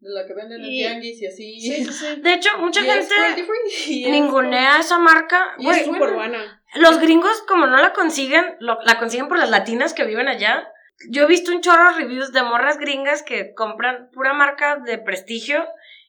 De 0.00 0.10
la 0.10 0.26
que 0.26 0.34
venden 0.34 0.62
en 0.62 0.68
tianguis 0.70 1.22
y 1.22 1.26
así. 1.26 1.60
Sí, 1.60 1.84
sí, 1.84 1.92
sí. 1.92 2.20
De 2.20 2.34
hecho, 2.34 2.50
mucha 2.58 2.80
Y 2.82 2.84
gente 2.84 3.14
es 3.36 4.08
ningunea 4.10 4.78
esa 4.80 4.98
marca. 4.98 5.54
Y 5.58 5.68
es 5.68 5.84
Súper 5.84 6.00
buena. 6.12 6.14
buena. 6.38 6.62
los 6.74 6.98
gringos, 7.00 7.42
como 7.48 7.66
no 7.66 7.76
la 7.78 7.92
consiguen, 7.92 8.56
lo- 8.58 8.78
la 8.82 8.98
consiguen 8.98 9.28
por 9.28 9.38
las 9.38 9.50
latinas 9.50 9.94
que 9.94 10.04
viven 10.04 10.28
allá. 10.28 10.68
Yo 11.10 11.22
he 11.22 11.26
visto 11.26 11.52
un 11.52 11.60
chorro 11.60 11.92
de 11.92 12.00
reviews 12.00 12.32
de 12.32 12.42
morras 12.42 12.78
gringas 12.78 13.22
que 13.22 13.54
compran 13.54 14.10
pura 14.12 14.32
marca 14.32 14.76
de 14.76 14.98
prestigio 14.98 15.64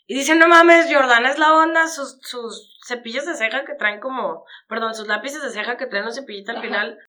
y 0.07 0.15
dicen, 0.15 0.39
no 0.39 0.47
mames, 0.47 0.93
Jordana 0.93 1.29
es 1.29 1.39
la 1.39 1.53
onda, 1.53 1.87
sus, 1.87 2.19
sus 2.21 2.77
cepillos 2.85 3.25
de 3.25 3.35
ceja 3.35 3.65
que 3.65 3.73
traen 3.75 3.99
como, 3.99 4.45
perdón, 4.67 4.93
sus 4.93 5.07
lápices 5.07 5.41
de 5.41 5.49
ceja 5.49 5.77
que 5.77 5.87
traen 5.87 6.05
un 6.05 6.13
cepillito 6.13 6.51
al 6.51 6.57
Ajá. 6.57 6.65
final. 6.65 6.99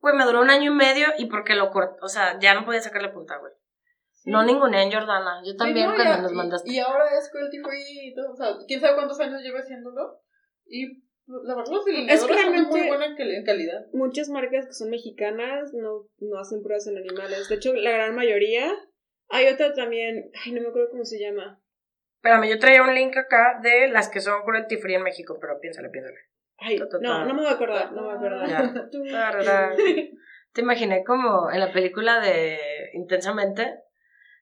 Güey, 0.00 0.16
me 0.16 0.24
duró 0.24 0.40
un 0.40 0.50
año 0.50 0.72
y 0.72 0.74
medio 0.74 1.06
y 1.18 1.26
porque 1.26 1.54
lo 1.54 1.70
corté, 1.70 1.98
o 2.02 2.08
sea, 2.08 2.38
ya 2.40 2.54
no 2.54 2.64
podía 2.64 2.80
sacarle 2.80 3.10
punta, 3.10 3.36
güey. 3.38 3.52
Sí. 4.12 4.30
No 4.30 4.42
ninguneé 4.44 4.82
en 4.82 4.92
Jordana, 4.92 5.40
yo 5.44 5.52
Sí, 5.52 5.56
también 5.56 5.88
no, 5.88 5.94
cuando 5.94 6.18
y- 6.18 6.22
nos 6.22 6.32
mandaste. 6.32 6.70
Y 6.70 6.78
ahora 6.78 7.04
es 7.18 7.30
cruelty 7.30 7.58
free 7.60 8.08
y 8.08 8.14
todo. 8.14 8.32
O 8.32 8.36
sea, 8.36 8.48
quién 8.66 8.80
sabe 8.80 8.94
cuántos 8.96 9.18
años 9.20 9.40
lleva 9.42 9.60
haciéndolo. 9.60 10.20
Y 10.66 11.02
la 11.26 11.54
verdad, 11.54 11.72
los 11.72 11.84
delineadores 11.84 12.20
son 12.20 12.28
de 12.28 12.34
muy 12.34 12.50
realmente- 12.52 12.88
buena 12.88 13.16
cal- 13.16 13.42
calidad. 13.46 13.86
Muchas 13.92 14.28
marcas 14.28 14.66
que 14.66 14.72
son 14.72 14.90
mexicanas 14.90 15.72
no, 15.74 16.06
no 16.18 16.38
hacen 16.38 16.62
pruebas 16.62 16.86
en 16.86 16.98
animales. 16.98 17.48
De 17.48 17.54
hecho, 17.54 17.72
la 17.74 17.90
gran 17.92 18.14
mayoría. 18.14 18.70
Hay 19.28 19.46
otra 19.48 19.72
también. 19.74 20.30
Ay, 20.44 20.52
no 20.52 20.60
me 20.62 20.68
acuerdo 20.68 20.90
cómo 20.90 21.04
se 21.04 21.18
llama. 21.18 21.62
Espérame, 22.16 22.48
yo 22.50 22.58
traía 22.58 22.82
un 22.82 22.94
link 22.94 23.16
acá 23.16 23.58
de 23.62 23.88
las 23.88 24.08
que 24.10 24.20
son 24.20 24.42
cruelty 24.42 24.76
free 24.76 24.94
en 24.96 25.02
México, 25.02 25.38
pero 25.40 25.58
piénsale, 25.60 25.88
piénsale. 25.88 26.18
Ay, 26.60 26.78
no, 27.00 27.24
no 27.24 27.34
me 27.34 27.40
voy 27.40 27.50
a 27.50 27.54
acordar. 27.54 27.92
No 27.92 28.02
me 28.02 28.14
voy 28.16 29.12
a 29.14 29.28
acordar. 29.28 29.42
Ya. 29.42 29.70
Te 30.52 30.60
imaginé 30.62 31.04
como 31.04 31.50
en 31.50 31.60
la 31.60 31.72
película 31.72 32.20
de 32.20 32.58
Intensamente, 32.94 33.80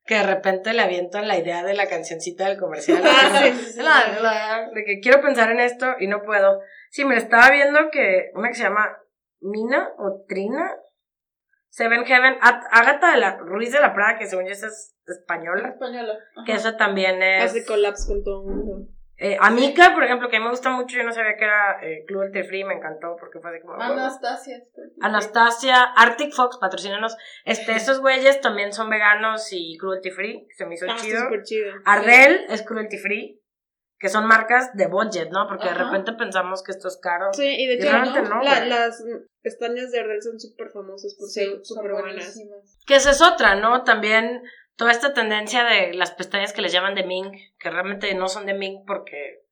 que 0.07 0.15
de 0.17 0.23
repente 0.23 0.73
le 0.73 0.81
avientan 0.83 1.29
la 1.29 1.37
idea 1.39 1.63
de 1.63 1.75
la 1.75 1.87
cancioncita 1.87 2.49
del 2.49 2.59
comercial. 2.59 3.03
Ah, 3.05 3.39
sí, 3.43 3.53
sí, 3.53 3.73
sí. 3.73 3.83
la- 3.83 4.19
la- 4.21 4.69
de 4.75 4.85
que 4.85 5.01
quiero 5.01 5.21
pensar 5.21 5.51
en 5.51 5.61
esto 5.61 5.87
y 6.01 6.07
no 6.07 6.23
puedo. 6.23 6.61
Sí, 6.91 7.05
me 7.05 7.17
estaba 7.17 7.51
viendo 7.51 7.91
que 7.93 8.31
una 8.35 8.49
que 8.49 8.55
se 8.55 8.63
llama 8.63 8.97
Mina 9.41 9.91
o 9.99 10.25
Trina, 10.27 10.73
Seven 11.69 12.05
Heaven, 12.07 12.37
At- 12.41 12.65
Ágata 12.73 13.13
de 13.13 13.19
la 13.19 13.37
Ruiz 13.37 13.71
de 13.73 13.81
la 13.81 13.95
Prada, 13.95 14.19
que 14.19 14.27
según 14.27 14.47
yo 14.47 14.53
es 14.53 14.95
española, 15.07 15.69
Española. 15.69 16.15
Ajá. 16.37 16.45
que 16.47 16.53
esa 16.53 16.77
también 16.79 17.23
es... 17.23 17.45
Hace 17.45 17.65
collapse 17.67 18.07
con 18.09 18.25
todo 18.25 18.43
el 18.49 18.57
mundo. 18.57 18.89
Eh, 19.21 19.37
Amica, 19.41 19.95
por 19.95 20.05
ejemplo, 20.05 20.29
que 20.29 20.37
a 20.37 20.39
mí 20.39 20.45
me 20.45 20.51
gusta 20.53 20.71
mucho, 20.71 20.97
yo 20.97 21.03
no 21.03 21.13
sabía 21.13 21.37
que 21.37 21.45
era 21.45 21.79
eh, 21.83 22.05
cruelty 22.07 22.45
free, 22.45 22.63
me 22.63 22.75
encantó 22.75 23.17
porque 23.19 23.41
fue 23.41 23.51
así 23.51 23.61
como... 23.61 23.75
Anastasia. 23.75 24.63
Anastasia, 25.01 25.83
Arctic 25.97 26.33
Fox, 26.33 26.59
patrocínanos. 26.61 27.17
Este, 27.45 27.73
estos 27.77 28.01
güeyes 28.01 28.41
también 28.41 28.73
son 28.73 28.89
veganos 28.91 29.49
y 29.53 29.77
cruelty 29.77 30.11
free, 30.13 30.47
se 30.57 30.67
me 30.67 30.75
hizo 30.75 30.87
Ah, 30.89 30.97
chido. 30.97 31.21
chido. 31.43 31.73
Ardell 31.85 32.47
es 32.49 32.63
cruelty 32.63 32.97
free, 32.99 33.43
que 33.99 34.09
son 34.09 34.27
marcas 34.27 34.71
de 34.75 34.87
budget, 34.87 35.31
¿no? 35.31 35.49
Porque 35.49 35.69
de 35.69 35.75
repente 35.75 36.13
pensamos 36.13 36.63
que 36.63 36.71
esto 36.71 36.87
es 36.87 36.97
caro. 37.03 37.33
Sí, 37.33 37.45
y 37.45 37.67
de 37.67 37.75
hecho, 37.75 37.91
¿no? 37.91 38.23
no, 38.37 38.43
La- 38.43 38.59
güey. 38.59 38.69
las 38.69 39.03
pestañas 39.43 39.91
de 39.91 39.99
Ardell 39.99 40.23
son 40.23 40.39
súper 40.39 40.69
famosas 40.71 41.17
por 41.19 41.29
Sí, 41.29 41.41
ser 41.41 41.49
son 41.65 41.65
súper 41.65 41.91
buenas. 41.93 42.39
Que 42.87 42.95
esa 42.95 43.11
es 43.11 43.21
otra, 43.21 43.57
¿no? 43.57 43.83
También 43.83 44.43
toda 44.79 44.93
esta 44.93 45.13
tendencia 45.13 45.65
de 45.65 45.93
las 45.93 46.13
pestañas 46.13 46.55
que 46.55 46.63
les 46.63 46.73
llaman 46.73 46.95
de 46.95 47.03
Ming, 47.05 47.33
que 47.59 47.69
realmente 47.71 48.15
no 48.15 48.29
son 48.29 48.47
de 48.47 48.55
Ming 48.55 48.85
porque 48.87 49.43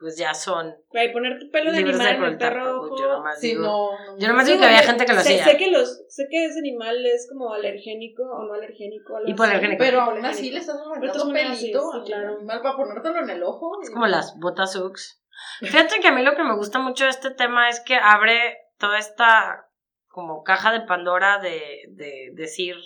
pues 0.00 0.16
ya 0.16 0.32
son 0.32 0.76
Güey, 0.90 1.12
poner 1.12 1.40
tu 1.40 1.50
pelo 1.50 1.72
de 1.72 1.78
animal 1.78 2.06
en 2.16 2.22
el 2.24 2.36
perro 2.38 2.80
pues, 2.80 2.92
ojo. 2.92 2.98
Yo 3.02 3.08
nomás 3.14 3.40
Sí, 3.40 3.48
digo, 3.48 3.62
no, 3.62 3.90
no. 4.12 4.18
yo 4.18 4.28
nomás 4.28 4.46
digo 4.46 4.60
que 4.60 4.66
había 4.66 4.82
gente 4.82 5.04
que 5.06 5.12
lo 5.12 5.20
sé, 5.20 5.40
hacía. 5.40 5.44
sé 5.44 5.56
que 5.56 5.70
los 5.72 6.04
sé 6.08 6.26
que 6.30 6.44
ese 6.44 6.58
animal 6.60 7.04
es 7.04 7.28
como 7.32 7.52
alergénico 7.52 8.22
o 8.22 8.44
no 8.44 8.54
alergénico 8.54 9.16
algo 9.16 9.28
Hipoalergénico. 9.30 9.82
así. 9.82 9.90
Pero 9.90 10.00
aún 10.02 10.24
así 10.24 10.50
le 10.50 10.58
estás 10.60 10.76
arrancando 10.76 11.24
un 11.24 11.32
pelito 11.32 11.90
sí, 11.92 11.98
claro. 12.06 12.36
animal 12.36 12.62
para 12.62 12.76
ponértelo 12.76 13.18
en 13.24 13.30
el 13.30 13.42
ojo. 13.42 13.80
Es 13.82 13.90
como 13.90 14.06
las 14.06 14.36
botas 14.38 14.76
Ux. 14.76 15.20
Fíjate 15.60 15.98
que 16.00 16.08
a 16.08 16.12
mí 16.12 16.22
lo 16.22 16.36
que 16.36 16.44
me 16.44 16.54
gusta 16.56 16.78
mucho 16.78 17.04
de 17.04 17.10
este 17.10 17.30
tema 17.32 17.68
es 17.68 17.80
que 17.80 17.96
abre 17.96 18.56
toda 18.78 18.98
esta 18.98 19.68
como 20.08 20.42
caja 20.44 20.70
de 20.72 20.80
Pandora 20.82 21.38
de, 21.38 21.60
de 21.90 22.30
decir, 22.34 22.76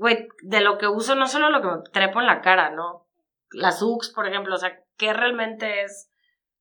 güey, 0.00 0.28
de 0.40 0.62
lo 0.62 0.78
que 0.78 0.88
uso, 0.88 1.14
no 1.14 1.28
solo 1.28 1.50
lo 1.50 1.60
que 1.60 1.68
me 1.68 1.82
trepo 1.92 2.20
en 2.20 2.26
la 2.26 2.40
cara, 2.40 2.70
¿no? 2.70 3.06
Las 3.50 3.82
Ux, 3.82 4.08
por 4.08 4.26
ejemplo, 4.26 4.54
o 4.54 4.58
sea, 4.58 4.82
¿qué 4.96 5.12
realmente 5.12 5.82
es 5.82 6.10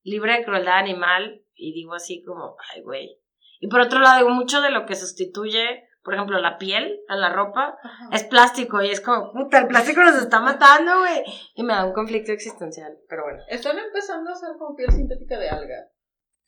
libre 0.03 0.37
de 0.37 0.43
crueldad 0.43 0.77
animal? 0.77 1.41
Y 1.55 1.71
digo 1.71 1.93
así 1.93 2.21
como, 2.21 2.57
ay, 2.73 2.81
güey. 2.81 3.17
Y 3.61 3.69
por 3.69 3.79
otro 3.79 3.99
lado, 3.99 4.17
digo, 4.17 4.29
mucho 4.31 4.59
de 4.59 4.71
lo 4.71 4.85
que 4.85 4.95
sustituye, 4.95 5.87
por 6.03 6.15
ejemplo, 6.15 6.37
la 6.39 6.57
piel 6.57 6.99
en 7.07 7.21
la 7.21 7.31
ropa, 7.31 7.77
Ajá. 7.81 8.09
es 8.11 8.25
plástico 8.25 8.81
y 8.81 8.89
es 8.89 8.99
como, 8.99 9.31
puta, 9.31 9.59
el 9.59 9.67
plástico 9.67 10.01
nos 10.01 10.21
está 10.21 10.41
matando, 10.41 10.99
güey. 10.99 11.23
Y 11.55 11.63
me 11.63 11.73
da 11.73 11.85
un 11.85 11.93
conflicto 11.93 12.33
existencial, 12.33 12.97
pero 13.07 13.23
bueno. 13.23 13.41
Están 13.47 13.79
empezando 13.79 14.31
a 14.31 14.33
hacer 14.33 14.49
con 14.59 14.75
piel 14.75 14.91
sintética 14.91 15.39
de 15.39 15.49
alga. 15.49 15.87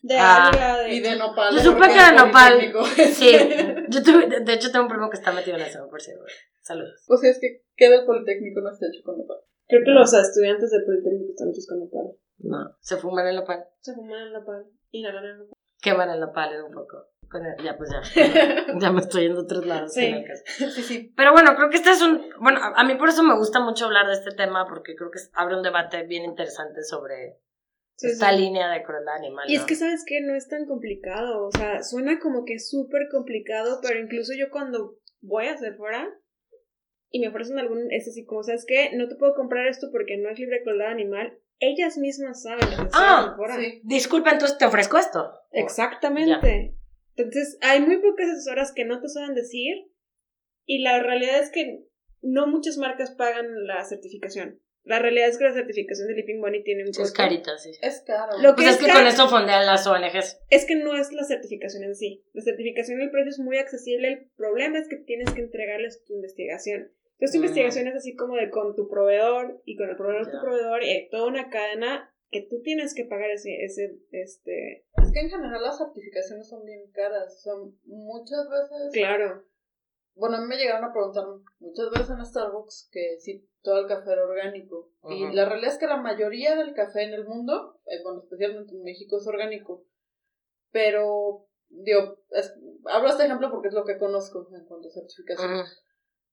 De 0.01 0.17
Ah. 0.17 0.47
alga, 0.47 0.77
de 0.79 0.93
Y 0.93 0.99
de 0.99 1.15
nopal. 1.15 1.53
Yo 1.55 1.61
supe 1.61 1.87
que 1.87 1.93
de 2.01 2.11
nopal. 2.17 2.59
Sí, 3.13 3.31
yo 3.89 4.03
tuve, 4.03 4.27
de- 4.27 4.39
de 4.41 4.53
hecho 4.53 4.71
tengo 4.71 4.85
un 4.85 4.89
primo 4.91 5.09
que 5.09 5.17
está 5.17 5.31
metido 5.31 5.57
en 5.57 5.63
eso, 5.63 5.87
por 5.89 6.01
cierto. 6.01 6.23
Saludos. 6.61 7.03
O 7.07 7.17
sea, 7.17 7.29
es 7.31 7.39
que 7.39 7.63
queda 7.75 7.99
el 7.99 8.05
politécnico 8.05 8.61
no 8.61 8.71
está 8.71 8.87
hecho 8.87 9.03
con 9.03 9.17
nopal. 9.17 9.37
Creo 9.67 9.81
que 9.85 9.91
los 9.91 10.13
estudiantes 10.13 10.69
del 10.71 10.83
Politécnico 10.83 11.29
están 11.31 11.49
hechos 11.49 11.65
con 11.67 11.79
nopal. 11.79 12.11
No, 12.39 12.75
se 12.81 12.97
fuman 12.97 13.25
en 13.27 13.35
la 13.35 13.45
pal. 13.45 13.63
Se 13.79 13.93
fuman 13.93 14.19
en 14.27 14.33
nopal. 14.33 14.65
Inhalan 14.89 15.23
en 15.25 15.37
nopal. 15.37 15.53
Queman 15.81 16.09
en 16.09 16.19
la 16.19 16.31
pal 16.33 16.63
un 16.63 16.73
poco. 16.73 17.07
El- 17.33 17.63
ya, 17.63 17.77
pues 17.77 17.89
ya. 17.89 18.01
ya 18.79 18.91
me 18.91 18.99
estoy 18.99 19.23
yendo 19.23 19.39
a 19.39 19.43
otros 19.43 19.65
lados. 19.65 19.93
Sí. 19.93 20.03
en 20.05 20.15
el 20.15 20.25
caso. 20.25 20.43
sí, 20.75 20.81
sí. 20.81 21.13
Pero 21.15 21.31
bueno, 21.31 21.55
creo 21.55 21.69
que 21.69 21.77
este 21.77 21.91
es 21.91 22.01
un. 22.01 22.21
Bueno, 22.41 22.59
a 22.61 22.83
mí 22.83 22.95
por 22.95 23.07
eso 23.07 23.23
me 23.23 23.37
gusta 23.37 23.61
mucho 23.61 23.85
hablar 23.85 24.07
de 24.07 24.13
este 24.13 24.31
tema, 24.31 24.67
porque 24.67 24.95
creo 24.95 25.09
que 25.09 25.19
abre 25.35 25.55
un 25.55 25.63
debate 25.63 26.03
bien 26.03 26.25
interesante 26.25 26.83
sobre 26.83 27.37
Sí, 28.01 28.07
esta 28.07 28.31
sí. 28.31 28.39
línea 28.39 28.69
de 28.71 28.83
crueldad 28.83 29.15
animal. 29.15 29.45
Y 29.47 29.55
es 29.55 29.63
que, 29.63 29.75
¿sabes 29.75 30.03
qué? 30.05 30.21
No 30.21 30.33
es 30.35 30.47
tan 30.47 30.65
complicado. 30.65 31.45
O 31.45 31.51
sea, 31.51 31.83
suena 31.83 32.19
como 32.19 32.45
que 32.45 32.55
es 32.55 32.67
súper 32.69 33.03
complicado, 33.11 33.79
pero 33.81 33.99
incluso 33.99 34.33
yo 34.33 34.49
cuando 34.49 34.97
voy 35.21 35.45
a 35.45 35.57
Sephora, 35.57 36.09
y 37.11 37.19
me 37.19 37.27
ofrecen 37.27 37.59
algún, 37.59 37.91
es 37.91 38.07
así 38.07 38.25
como, 38.25 38.41
¿sabes 38.41 38.65
qué? 38.65 38.89
No 38.95 39.07
te 39.07 39.15
puedo 39.15 39.35
comprar 39.35 39.67
esto 39.67 39.89
porque 39.91 40.17
no 40.17 40.29
es 40.29 40.39
libre 40.39 40.57
de 40.57 40.63
crueldad 40.63 40.87
animal. 40.87 41.37
Ellas 41.59 41.97
mismas 41.97 42.41
saben 42.41 42.67
que 42.69 42.89
Ah, 42.93 43.33
fuera. 43.37 43.57
Sí. 43.57 43.81
Disculpa, 43.83 44.31
entonces 44.31 44.57
te 44.57 44.65
ofrezco 44.65 44.97
esto. 44.97 45.31
Exactamente. 45.51 46.75
Entonces, 47.15 47.57
hay 47.61 47.81
muy 47.81 47.97
pocas 48.01 48.29
asesoras 48.29 48.71
que 48.73 48.85
no 48.85 48.99
te 49.01 49.09
saben 49.09 49.35
decir 49.35 49.91
y 50.65 50.79
la 50.79 51.03
realidad 51.03 51.39
es 51.39 51.51
que 51.51 51.83
no 52.21 52.47
muchas 52.47 52.77
marcas 52.77 53.11
pagan 53.11 53.65
la 53.67 53.83
certificación. 53.83 54.60
La 54.83 54.99
realidad 54.99 55.29
es 55.29 55.37
que 55.37 55.43
la 55.43 55.53
certificación 55.53 56.07
de 56.07 56.15
Leaping 56.15 56.41
Bunny 56.41 56.63
tiene 56.63 56.81
un 56.83 56.93
Sí, 56.93 57.01
es 57.01 57.09
costo. 57.09 57.17
carita, 57.23 57.57
sí. 57.57 57.71
Es 57.81 58.01
caro. 58.01 58.37
Lo 58.39 58.55
Pues 58.55 58.65
que 58.67 58.73
es 58.73 58.77
que 58.79 58.91
con 58.91 59.05
eso 59.05 59.27
fondean 59.29 59.65
las 59.65 59.85
ONGs. 59.85 60.39
Es 60.49 60.65
que 60.65 60.75
no 60.75 60.95
es 60.95 61.11
la 61.11 61.23
certificación 61.23 61.83
en 61.83 61.95
sí. 61.95 62.23
La 62.33 62.41
certificación 62.41 62.99
del 62.99 63.11
precio 63.11 63.29
es 63.29 63.39
muy 63.39 63.57
accesible. 63.57 64.07
El 64.07 64.29
problema 64.35 64.79
es 64.79 64.87
que 64.87 64.97
tienes 64.97 65.31
que 65.31 65.41
entregarles 65.41 66.03
tu 66.05 66.13
investigación. 66.15 66.91
Entonces, 67.19 67.31
tu 67.33 67.37
Mm. 67.37 67.43
investigación 67.43 67.87
es 67.87 67.95
así 67.95 68.15
como 68.15 68.35
de 68.35 68.49
con 68.49 68.75
tu 68.75 68.89
proveedor 68.89 69.61
y 69.65 69.75
con 69.75 69.89
el 69.89 69.95
proveedor 69.95 70.25
de 70.25 70.31
tu 70.31 70.41
proveedor 70.41 70.83
y 70.83 70.89
hay 70.89 71.09
toda 71.09 71.27
una 71.27 71.49
cadena 71.49 72.07
que 72.31 72.41
tú 72.49 72.61
tienes 72.63 72.95
que 72.95 73.05
pagar 73.05 73.29
ese, 73.29 73.63
ese, 73.63 73.97
este, 74.11 74.85
Es 75.03 75.11
que 75.13 75.19
en 75.19 75.29
general 75.29 75.61
las 75.61 75.77
certificaciones 75.77 76.47
son 76.49 76.65
bien 76.65 76.89
caras. 76.91 77.41
Son 77.43 77.77
muchas 77.85 78.47
veces. 78.49 78.93
claro. 78.93 79.43
Bueno, 80.15 80.37
a 80.37 80.41
mí 80.41 80.47
me 80.47 80.57
llegaron 80.57 80.83
a 80.83 80.91
preguntar 80.93 81.23
muchas 81.59 81.89
veces 81.91 82.09
en 82.09 82.25
Starbucks 82.25 82.89
que 82.91 83.17
si 83.19 83.47
todo 83.61 83.79
el 83.79 83.87
café 83.87 84.11
era 84.11 84.25
orgánico. 84.25 84.89
Y 85.09 85.31
la 85.33 85.45
realidad 85.45 85.73
es 85.73 85.79
que 85.79 85.87
la 85.87 85.97
mayoría 85.97 86.55
del 86.55 86.73
café 86.73 87.03
en 87.03 87.13
el 87.13 87.25
mundo, 87.25 87.79
eh, 87.85 88.01
bueno, 88.03 88.21
especialmente 88.23 88.73
en 88.75 88.83
México, 88.83 89.17
es 89.17 89.27
orgánico. 89.27 89.85
Pero, 90.71 91.47
digo, 91.69 92.17
es- 92.31 92.53
hablo 92.85 93.09
este 93.09 93.25
ejemplo 93.25 93.49
porque 93.51 93.69
es 93.69 93.73
lo 93.73 93.85
que 93.85 93.97
conozco 93.97 94.47
en 94.53 94.65
cuanto 94.65 94.87
a 94.87 94.91
certificación. 94.91 95.65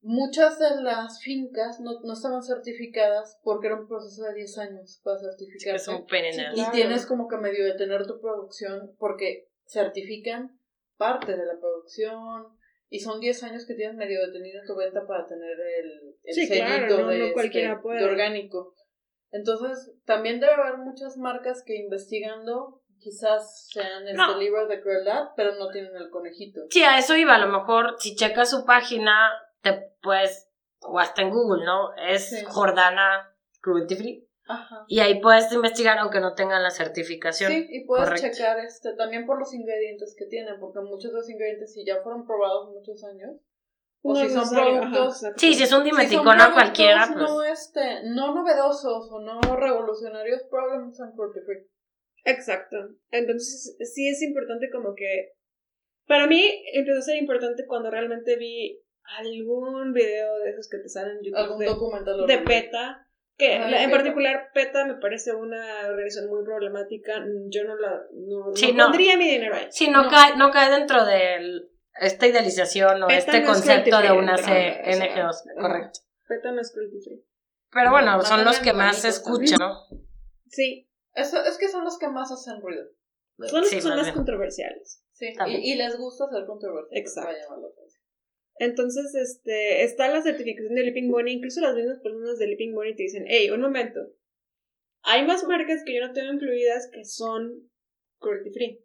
Muchas 0.00 0.58
de 0.60 0.80
las 0.82 1.20
fincas 1.22 1.80
no, 1.80 2.00
no 2.02 2.12
estaban 2.12 2.42
certificadas 2.42 3.38
porque 3.42 3.66
era 3.66 3.80
un 3.80 3.88
proceso 3.88 4.22
de 4.22 4.34
10 4.34 4.56
años 4.58 5.00
para 5.02 5.16
Es 5.16 5.22
certificarse. 5.22 5.90
un 5.90 6.06
ass. 6.06 6.56
Y 6.56 6.70
tienes 6.70 7.04
como 7.04 7.26
que 7.26 7.36
medio 7.36 7.64
detener 7.64 8.06
tu 8.06 8.20
producción 8.20 8.94
porque 8.98 9.48
certifican 9.66 10.56
parte 10.96 11.36
de 11.36 11.44
la 11.44 11.58
producción 11.58 12.46
y 12.90 13.00
son 13.00 13.20
10 13.20 13.42
años 13.42 13.66
que 13.66 13.74
tienes 13.74 13.96
medio 13.96 14.20
detenido 14.26 14.60
tu 14.66 14.76
venta 14.76 15.06
para 15.06 15.26
tener 15.26 15.50
el, 15.80 16.16
el 16.22 16.34
Sí, 16.34 16.46
sellito 16.46 16.66
claro, 16.66 16.98
no- 17.02 17.08
de, 17.08 17.18
no 17.18 17.24
este, 17.24 17.32
cualquiera 17.34 17.80
puede. 17.80 17.98
de 18.00 18.04
orgánico. 18.06 18.74
Entonces, 19.30 19.92
también 20.06 20.40
debe 20.40 20.54
haber 20.54 20.78
muchas 20.78 21.16
marcas 21.18 21.62
que 21.66 21.76
investigando 21.76 22.80
quizás 22.98 23.68
sean 23.70 24.04
este 24.08 24.16
No. 24.16 24.38
libros 24.38 24.68
de 24.68 24.80
crueldad, 24.80 25.28
pero 25.36 25.54
no 25.54 25.68
tienen 25.70 25.94
el 25.96 26.10
conejito. 26.10 26.62
Sí, 26.70 26.82
a 26.82 26.98
eso 26.98 27.14
iba. 27.16 27.34
A 27.34 27.38
lo 27.38 27.48
mejor 27.48 27.96
si 27.98 28.16
checas 28.16 28.50
su 28.50 28.64
página, 28.64 29.30
te 29.62 29.92
puedes, 30.02 30.48
o 30.80 30.98
hasta 30.98 31.22
en 31.22 31.30
Google, 31.30 31.64
¿no? 31.64 31.94
Es 31.96 32.30
Sí. 32.30 32.44
Jordana 32.46 33.34
Cruelty 33.60 33.96
Free. 33.96 34.27
Ajá. 34.48 34.84
Y 34.88 35.00
ahí 35.00 35.20
puedes 35.20 35.52
investigar 35.52 35.98
aunque 35.98 36.20
no 36.20 36.34
tengan 36.34 36.62
la 36.62 36.70
certificación. 36.70 37.52
Sí, 37.52 37.66
y 37.70 37.84
puedes 37.84 38.08
Correcto. 38.08 38.28
checar 38.36 38.58
este 38.60 38.94
también 38.94 39.26
por 39.26 39.38
los 39.38 39.52
ingredientes 39.52 40.16
que 40.18 40.26
tienen, 40.26 40.58
porque 40.58 40.80
muchos 40.80 41.12
de 41.12 41.18
los 41.18 41.28
ingredientes 41.28 41.72
si 41.74 41.84
ya 41.84 42.02
fueron 42.02 42.26
probados 42.26 42.70
muchos 42.70 43.04
años, 43.04 43.36
o 44.00 44.14
No 44.14 44.20
si 44.20 44.30
son 44.30 44.44
ajá, 44.44 44.62
productos. 44.64 45.24
Sí, 45.36 45.54
si 45.54 45.62
es 45.64 45.72
un 45.72 45.84
Si 45.84 45.90
son 45.90 45.96
dimeticona 45.98 46.36
productos 46.36 46.54
cualquiera, 46.54 47.10
pues. 47.12 47.30
no 47.30 47.42
este 47.44 48.02
no 48.04 48.34
novedosos 48.34 49.10
o 49.10 49.20
no 49.20 49.40
revolucionarios 49.56 50.42
probablemente 50.50 50.96
sean 50.96 51.12
cruelty 51.12 51.40
free 51.40 51.66
Exacto. 52.24 52.76
Entonces, 53.10 53.76
sí 53.80 54.08
es 54.08 54.22
importante 54.22 54.70
como 54.70 54.94
que... 54.94 55.32
Para 56.06 56.26
mí 56.26 56.42
empezó 56.72 56.98
a 56.98 57.02
ser 57.02 57.16
importante 57.16 57.66
cuando 57.66 57.90
realmente 57.90 58.36
vi 58.36 58.82
algún 59.18 59.92
video 59.92 60.38
de 60.38 60.50
esos 60.50 60.68
que 60.68 60.78
te 60.78 60.88
salen 60.88 61.18
en 61.18 61.24
YouTube 61.24 61.38
algún 61.38 61.58
de, 61.58 61.66
documental 61.66 62.26
de. 62.26 62.38
PETA. 62.38 63.07
Que 63.38 63.54
en 63.54 63.90
particular 63.92 64.50
PETA 64.52 64.84
me 64.84 64.94
parece 64.96 65.32
una 65.32 65.86
organización 65.88 66.28
muy 66.28 66.44
problemática. 66.44 67.24
Yo 67.48 67.62
no 67.64 67.76
la 67.76 68.02
no, 68.12 68.52
Sí, 68.54 68.72
no 68.72 68.78
no. 68.78 68.84
pondría 68.86 69.16
mi 69.16 69.30
dinero 69.30 69.54
ahí. 69.54 69.68
Sí, 69.70 69.88
no, 69.88 70.02
No. 70.02 70.10
Cae, 70.10 70.36
no 70.36 70.50
cae 70.50 70.70
dentro 70.70 71.04
de 71.04 71.60
esta 72.00 72.26
idealización 72.26 73.02
o 73.04 73.08
este 73.08 73.44
concepto 73.44 74.00
de 74.02 74.10
una 74.10 74.34
pero, 74.34 74.42
o 74.48 74.92
sea, 74.92 75.08
CNGOs, 75.24 75.44
correcto. 75.60 76.00
PETA 76.26 76.50
no 76.52 76.60
es 76.60 76.72
cruelty 76.72 77.00
free. 77.00 77.24
Pero 77.70 77.90
bueno, 77.92 78.20
son 78.22 78.44
los 78.44 78.58
que 78.58 78.72
más 78.72 78.98
se 78.98 79.08
escuchan, 79.08 79.58
¿no? 79.60 79.84
Sí, 80.48 80.90
Eso, 81.14 81.42
es 81.44 81.58
que 81.58 81.68
son 81.68 81.84
los 81.84 81.96
que 81.98 82.08
más 82.08 82.32
hacen 82.32 82.60
ruido 82.60 82.84
son 83.46 83.60
los 83.60 83.68
Sí, 83.70 83.76
que 83.76 83.82
son 83.82 84.00
bien. 84.00 84.14
controversiales. 84.14 85.04
sí 85.12 85.32
y, 85.46 85.72
y 85.72 85.76
les 85.76 85.96
gusta 85.96 86.24
hacer 86.24 86.44
controversia 86.44 86.98
Exacto. 86.98 87.28
para 87.28 87.38
llamar 87.40 87.58
la 87.60 87.68
atención. 87.68 88.04
Entonces, 88.58 89.14
este, 89.14 89.84
está 89.84 90.08
la 90.08 90.22
certificación 90.22 90.74
de 90.74 90.82
Leaping 90.84 91.10
Bunny, 91.10 91.32
incluso 91.32 91.60
las 91.60 91.74
mismas 91.76 92.00
personas 92.00 92.38
de 92.38 92.46
Leaping 92.48 92.74
Bunny 92.74 92.94
te 92.96 93.04
dicen, 93.04 93.24
hey, 93.28 93.50
un 93.50 93.60
momento, 93.60 94.00
hay 95.02 95.24
más 95.26 95.44
marcas 95.44 95.82
que 95.84 95.94
yo 95.94 96.06
no 96.06 96.12
tengo 96.12 96.32
incluidas 96.32 96.90
que 96.92 97.04
son 97.04 97.70
cruelty 98.18 98.50
free. 98.50 98.84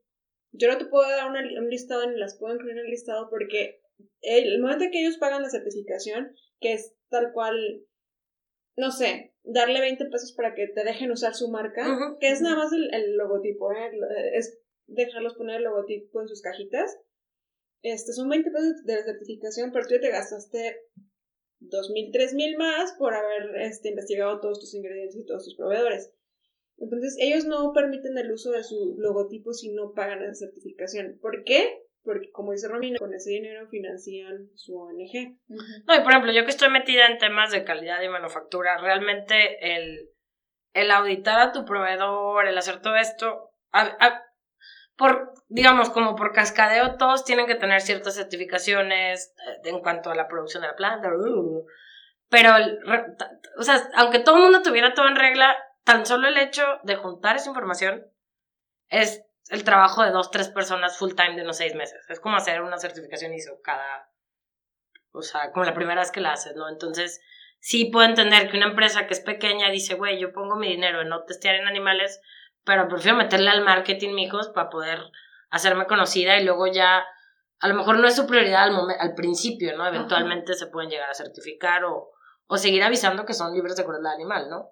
Yo 0.51 0.67
no 0.67 0.77
te 0.77 0.85
puedo 0.85 1.09
dar 1.09 1.27
una- 1.29 1.59
un 1.59 1.69
listado 1.69 2.09
ni 2.09 2.17
las 2.19 2.37
puedo 2.37 2.53
incluir 2.53 2.77
en 2.77 2.85
el 2.85 2.91
listado 2.91 3.29
porque 3.29 3.81
el 4.21 4.61
momento 4.61 4.83
en 4.85 4.91
que 4.91 5.01
ellos 5.01 5.17
pagan 5.17 5.41
la 5.41 5.49
certificación, 5.49 6.35
que 6.59 6.73
es 6.73 6.93
tal 7.09 7.31
cual, 7.33 7.55
no 8.77 8.91
sé, 8.91 9.33
darle 9.43 9.81
20 9.81 10.05
pesos 10.05 10.33
para 10.33 10.53
que 10.55 10.67
te 10.67 10.83
dejen 10.83 11.11
usar 11.11 11.33
su 11.33 11.49
marca, 11.49 11.83
que 12.19 12.29
es 12.29 12.41
nada 12.41 12.55
más 12.57 12.71
el, 12.73 12.93
el 12.93 13.17
logotipo, 13.17 13.71
¿eh? 13.73 13.91
es 14.33 14.59
dejarlos 14.87 15.33
poner 15.35 15.57
el 15.57 15.63
logotipo 15.63 16.21
en 16.21 16.27
sus 16.27 16.41
cajitas. 16.41 16.97
Este, 17.83 18.13
son 18.13 18.29
20 18.29 18.49
pesos 18.49 18.83
de 18.85 18.95
la 18.95 19.03
certificación, 19.03 19.71
pero 19.71 19.85
tú 19.85 19.95
ya 19.95 20.01
te 20.01 20.09
gastaste 20.09 20.77
2.000, 21.59 22.11
3.000 22.11 22.57
más 22.57 22.93
por 22.97 23.13
haber 23.13 23.55
este, 23.61 23.89
investigado 23.89 24.39
todos 24.39 24.59
tus 24.59 24.73
ingredientes 24.73 25.17
y 25.17 25.25
todos 25.25 25.43
tus 25.43 25.55
proveedores. 25.55 26.13
Entonces, 26.77 27.17
ellos 27.19 27.45
no 27.45 27.71
permiten 27.73 28.17
el 28.17 28.31
uso 28.31 28.51
de 28.51 28.63
su 28.63 28.95
logotipo 28.97 29.53
si 29.53 29.73
no 29.73 29.93
pagan 29.93 30.23
esa 30.23 30.47
certificación. 30.47 31.19
¿Por 31.21 31.43
qué? 31.43 31.83
Porque, 32.03 32.31
como 32.31 32.51
dice 32.51 32.67
Romina, 32.67 32.99
con 32.99 33.13
ese 33.13 33.31
dinero 33.31 33.67
financian 33.67 34.49
su 34.55 34.77
ONG. 34.77 35.37
No, 35.85 35.95
y 35.95 35.99
por 35.99 36.11
ejemplo, 36.11 36.31
yo 36.33 36.43
que 36.43 36.51
estoy 36.51 36.69
metida 36.69 37.07
en 37.07 37.17
temas 37.17 37.51
de 37.51 37.63
calidad 37.63 38.01
y 38.01 38.09
manufactura, 38.09 38.77
realmente 38.81 39.75
el, 39.75 40.91
auditar 40.91 41.39
a 41.39 41.51
tu 41.51 41.63
proveedor, 41.63 42.47
el 42.47 42.57
hacer 42.57 42.81
todo 42.81 42.95
esto, 42.95 43.51
por, 44.95 45.33
digamos, 45.47 45.89
como 45.89 46.15
por 46.15 46.33
cascadeo, 46.33 46.97
todos 46.97 47.25
tienen 47.25 47.47
que 47.47 47.55
tener 47.55 47.81
ciertas 47.81 48.15
certificaciones 48.15 49.33
eh, 49.47 49.69
en 49.69 49.79
cuanto 49.79 50.11
a 50.11 50.15
la 50.15 50.27
producción 50.27 50.61
de 50.61 50.69
la 50.69 50.75
planta, 50.75 51.09
uh, 51.09 51.65
pero, 52.29 52.51
o 53.59 53.63
sea, 53.63 53.89
aunque 53.95 54.19
todo 54.19 54.37
el 54.37 54.43
mundo 54.43 54.63
tuviera 54.63 54.93
todo 54.93 55.07
en 55.07 55.15
regla, 55.15 55.55
tan 55.83 56.05
solo 56.05 56.27
el 56.27 56.37
hecho 56.37 56.63
de 56.83 56.95
juntar 56.95 57.35
esa 57.35 57.49
información 57.49 58.07
es 58.89 59.23
el 59.49 59.63
trabajo 59.63 60.03
de 60.03 60.11
dos, 60.11 60.31
tres 60.31 60.49
personas 60.49 60.97
full 60.97 61.13
time 61.13 61.35
de 61.35 61.43
unos 61.43 61.57
seis 61.57 61.75
meses. 61.75 62.03
Es 62.09 62.19
como 62.19 62.37
hacer 62.37 62.61
una 62.61 62.77
certificación 62.77 63.33
ISO 63.33 63.59
cada, 63.63 64.09
o 65.11 65.21
sea, 65.21 65.51
como 65.51 65.65
la 65.65 65.73
primera 65.75 66.01
vez 66.01 66.11
que 66.11 66.21
la 66.21 66.33
haces, 66.33 66.55
¿no? 66.55 66.69
Entonces, 66.69 67.21
sí 67.59 67.85
puedo 67.85 68.07
entender 68.07 68.49
que 68.49 68.57
una 68.57 68.67
empresa 68.67 69.05
que 69.05 69.13
es 69.13 69.19
pequeña 69.19 69.69
dice, 69.69 69.95
güey, 69.95 70.19
yo 70.19 70.33
pongo 70.33 70.55
mi 70.55 70.67
dinero 70.67 71.01
en 71.01 71.09
no 71.09 71.23
testear 71.25 71.55
en 71.55 71.67
animales, 71.67 72.19
pero 72.65 72.87
prefiero 72.87 73.17
meterle 73.17 73.49
al 73.49 73.63
marketing, 73.63 74.13
mijos, 74.13 74.49
para 74.49 74.69
poder 74.69 74.99
hacerme 75.49 75.85
conocida 75.87 76.37
y 76.39 76.43
luego 76.45 76.67
ya, 76.67 77.03
a 77.59 77.67
lo 77.67 77.75
mejor 77.75 77.99
no 77.99 78.07
es 78.07 78.15
su 78.15 78.25
prioridad 78.27 78.63
al, 78.63 78.75
al 78.99 79.13
principio, 79.15 79.75
¿no? 79.77 79.85
Eventualmente 79.87 80.53
se 80.55 80.67
pueden 80.67 80.89
llegar 80.89 81.09
a 81.09 81.13
certificar 81.13 81.83
o, 81.85 82.11
o 82.47 82.57
seguir 82.57 82.83
avisando 82.83 83.25
que 83.25 83.33
son 83.33 83.53
libres 83.53 83.75
de 83.75 83.85
crueldad 83.85 84.13
animal, 84.13 84.49
¿no? 84.49 84.69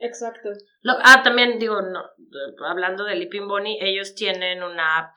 Exacto. 0.00 0.50
Lo- 0.82 0.98
ah, 1.02 1.22
también 1.22 1.58
digo, 1.58 1.80
no, 1.80 2.00
eh, 2.04 2.54
hablando 2.68 3.04
de 3.04 3.14
Leaping 3.16 3.48
Bunny, 3.48 3.78
ellos 3.80 4.14
tienen 4.14 4.62
una 4.62 4.98
app. 4.98 5.16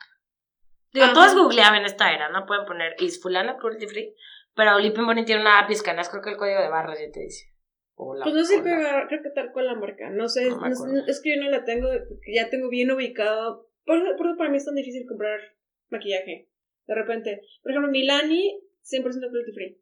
Digo, 0.92 1.06
Ajá. 1.06 1.14
todos 1.14 1.34
googleaban 1.34 1.80
en 1.80 1.84
esta 1.86 2.12
era, 2.12 2.28
¿no? 2.30 2.46
Pueden 2.46 2.64
poner 2.64 2.94
is 3.00 3.20
fulana 3.20 3.56
cruelty 3.58 3.86
free, 3.86 4.14
pero 4.54 4.78
Leaping 4.78 5.04
Bunny 5.06 5.24
tiene 5.24 5.42
una 5.42 5.58
app 5.58 5.70
y 5.70 5.74
escaneas 5.74 6.08
creo 6.08 6.22
que 6.22 6.30
el 6.30 6.36
código 6.36 6.60
de 6.60 6.68
barras 6.68 6.98
ya 6.98 7.10
te 7.12 7.20
dice. 7.20 7.52
O 8.00 8.14
la- 8.14 8.22
Pues 8.24 8.34
no 8.36 8.44
sé, 8.44 8.62
la- 8.62 9.06
creo 9.08 9.22
que 9.22 9.30
tal 9.30 9.50
cual 9.52 9.66
la 9.66 9.74
marca. 9.74 10.08
No 10.10 10.28
sé, 10.28 10.48
No 10.48 10.56
no 10.60 10.68
es 11.06 11.20
que 11.20 11.34
yo 11.34 11.42
no 11.42 11.50
la 11.50 11.64
tengo, 11.64 11.88
ya 12.32 12.48
tengo 12.48 12.68
bien 12.68 12.90
ubicado. 12.92 13.68
Por, 13.84 13.96
eso- 13.98 14.16
por 14.16 14.28
eso 14.28 14.36
para 14.38 14.50
mí 14.50 14.56
es 14.56 14.64
tan 14.64 14.76
difícil 14.76 15.04
comprar 15.08 15.40
maquillaje. 15.90 16.48
De 16.86 16.94
repente. 16.94 17.42
Por 17.62 17.72
ejemplo, 17.72 17.90
Milani, 17.90 18.60
100% 18.82 19.02
cruelty 19.30 19.52
free. 19.52 19.80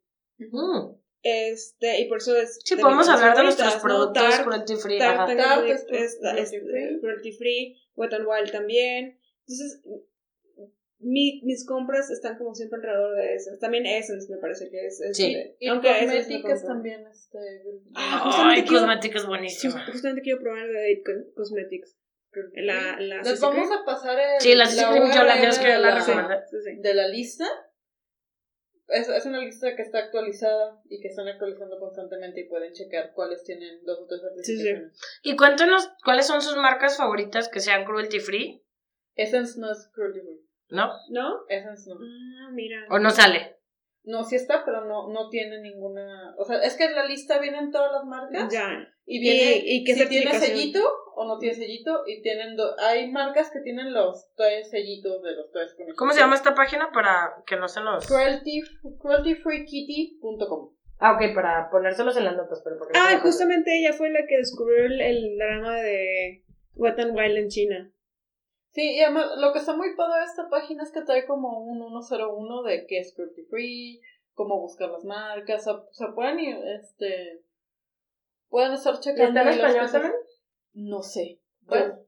Este, 1.23 2.01
y 2.01 2.09
por 2.09 2.19
eso 2.19 2.37
es. 2.37 2.59
Sí, 2.65 2.77
de 2.77 2.83
podemos 2.83 3.09
hablar 3.09 3.37
de 3.37 3.43
nuestros 3.43 3.77
¿no? 3.77 3.83
productos 3.83 4.23
Tarte, 4.23 4.45
cruelty 4.45 4.77
free. 4.77 4.99
Tarte 4.99 5.15
ajá. 5.17 5.27
tengo 5.27 5.43
Tarte 5.43 5.63
muy- 5.63 5.71
es 5.73 5.85
cruelty 5.87 6.05
es- 6.05 6.21
es- 6.23 6.51
free. 6.51 7.01
cruelty 7.01 7.33
free. 7.33 7.77
Wet 7.97 8.13
n 8.13 8.25
Wild 8.27 8.51
también. 8.53 9.19
Entonces, 9.41 9.83
mi- 10.99 11.43
mis 11.45 11.67
compras 11.67 12.11
están 12.11 12.39
como 12.39 12.55
siempre 12.55 12.79
alrededor 12.79 13.17
de 13.17 13.35
esas. 13.35 13.59
También 13.59 13.85
Essence 13.87 14.33
me 14.33 14.39
parece 14.39 14.71
que 14.71 14.87
es. 14.87 15.01
es 15.01 15.17
Sí. 15.17 15.35
de- 15.35 15.57
y 15.61 15.69
aunque 15.69 15.91
Essence 15.91 16.09
no 16.17 16.43
cosméticas 16.43 16.67
también 16.67 17.07
este 17.07 17.39
Ah, 17.95 18.21
Ay, 18.25 18.31
justamente 18.31 18.63
quiero- 18.69 18.81
cosmética 18.81 19.19
es 19.19 19.27
buenísima. 19.27 19.73
Just- 19.75 19.93
Justamente 19.93 20.23
quiero 20.23 20.41
probar 20.41 20.67
de 20.67 20.73
Date 20.73 21.03
Co- 21.05 21.35
Cosmetics. 21.35 21.97
La, 22.55 23.01
la 23.01 23.23
les 23.23 23.41
vamos 23.41 23.69
a 23.73 23.83
pasar 23.87 24.19
el, 24.19 24.41
Sí, 24.41 24.55
la 24.55 24.65
Cream 24.67 25.11
yo 25.11 25.25
la- 25.25 25.43
yo 25.43 25.49
es 25.49 25.59
que 25.59 25.69
la 25.79 25.95
de. 25.95 26.03
Sí, 26.03 26.57
sí. 26.63 26.81
de 26.83 26.93
la 26.95 27.09
lista 27.09 27.47
es, 28.89 29.09
es 29.09 29.25
una 29.27 29.39
lista 29.41 29.75
que 29.75 29.81
está 29.83 29.99
actualizada 30.01 30.81
y 30.89 31.01
que 31.01 31.09
están 31.09 31.27
actualizando 31.29 31.79
constantemente 31.79 32.41
y 32.43 32.49
pueden 32.49 32.73
checar 32.75 33.13
cuáles 33.15 33.43
tienen 33.43 33.83
dos 33.85 34.01
o 34.01 34.07
tres 34.07 34.21
certificaciones. 34.21 34.93
Y 35.23 35.35
cuéntanos 35.37 35.91
cuáles 36.05 36.27
son 36.27 36.43
sus 36.43 36.57
marcas 36.57 36.97
favoritas 36.99 37.49
que 37.49 37.61
sean 37.61 37.85
cruelty 37.87 38.21
free, 38.21 38.63
Essence 39.15 39.59
no 39.59 39.73
es 39.73 39.89
cruelty 39.95 40.21
free. 40.21 40.46
¿No? 40.69 40.91
¿No? 41.11 41.41
Essence 41.49 41.89
no. 41.89 41.97
Ah, 41.97 42.51
mira. 42.53 42.85
O 42.91 42.99
no 42.99 43.11
sale. 43.11 43.57
No, 44.05 44.23
sí 44.23 44.37
está, 44.37 44.65
pero 44.65 44.85
no, 44.85 45.09
no 45.13 45.29
tiene 45.31 45.61
ninguna. 45.61 46.35
O 46.39 46.45
sea, 46.45 46.63
es 46.63 46.77
que 46.77 46.85
en 46.85 46.95
la 46.95 47.05
lista 47.07 47.39
vienen 47.41 47.73
todas 47.73 47.91
las 47.93 48.05
marcas. 48.05 48.53
Ya. 48.53 48.89
Y 49.05 49.19
viene 49.21 49.63
¿Y- 49.65 49.79
y 49.79 49.85
qué 49.85 49.95
si 49.95 50.09
tiene 50.09 50.33
sellito 50.39 50.81
o 51.17 51.25
no 51.27 51.39
tiene 51.39 51.57
sellito. 51.57 52.03
Y 52.07 52.23
tienen 52.23 52.55
do- 52.57 52.79
hay 52.79 53.11
marcas 53.11 53.51
que 53.51 53.61
tienen 53.61 53.93
los 53.93 54.29
tres 54.37 54.71
sellitos 54.71 55.23
de 55.23 55.35
los 55.35 55.51
tres. 55.51 55.75
¿Cómo 55.97 56.13
se 56.13 56.21
llama 56.21 56.37
esta 56.37 56.55
página 56.55 56.91
para 56.93 57.43
que 57.47 57.57
no 57.57 57.67
se 57.67 57.81
los... 57.81 58.07
Cruelty, 58.07 58.63
crueltyfreekitty.com. 59.01 60.73
Ah, 60.99 61.13
ok, 61.13 61.35
para 61.35 61.69
ponérselos 61.71 62.17
en 62.17 62.25
las 62.25 62.37
notas, 62.37 62.63
pero 62.65 62.79
porque 62.79 62.99
Ah, 62.99 63.11
me 63.15 63.21
justamente 63.21 63.77
ella 63.79 63.93
fue 63.93 64.09
la 64.11 64.21
que 64.27 64.39
descubrió 64.39 64.87
el, 64.87 65.01
el 65.01 65.37
drama 65.37 65.77
de 65.77 66.45
Wet 66.75 66.99
n 66.99 67.11
Wild 67.11 67.37
en 67.37 67.49
China. 67.49 67.93
Sí, 68.77 68.95
y 68.97 69.01
además 69.01 69.31
lo 69.39 69.55
que 69.55 69.59
está 69.61 69.75
muy 69.75 69.97
padre 69.97 70.19
de 70.21 70.27
esta 70.27 70.51
página 70.51 70.83
es 70.83 70.93
que 70.93 71.01
trae 71.01 71.25
como 71.27 71.61
un 71.65 71.79
101 72.05 72.63
de 72.65 72.87
qué 72.87 72.99
es 72.99 73.15
cruelty 73.15 73.43
free, 73.45 74.03
cómo 74.35 74.61
buscar 74.61 74.91
las 74.91 75.03
marcas, 75.03 75.67
o 75.67 75.89
sea, 75.93 76.09
pueden 76.15 76.39
ir, 76.41 76.57
este, 76.79 77.43
pueden 78.51 78.73
estar 78.75 78.95
¿Y 78.97 79.01
checando. 79.01 79.41
está 79.41 79.43
en 79.43 79.49
español 79.59 79.91
también? 79.91 80.13
No 80.75 81.01
sé. 81.03 81.41
Bueno, 81.63 81.99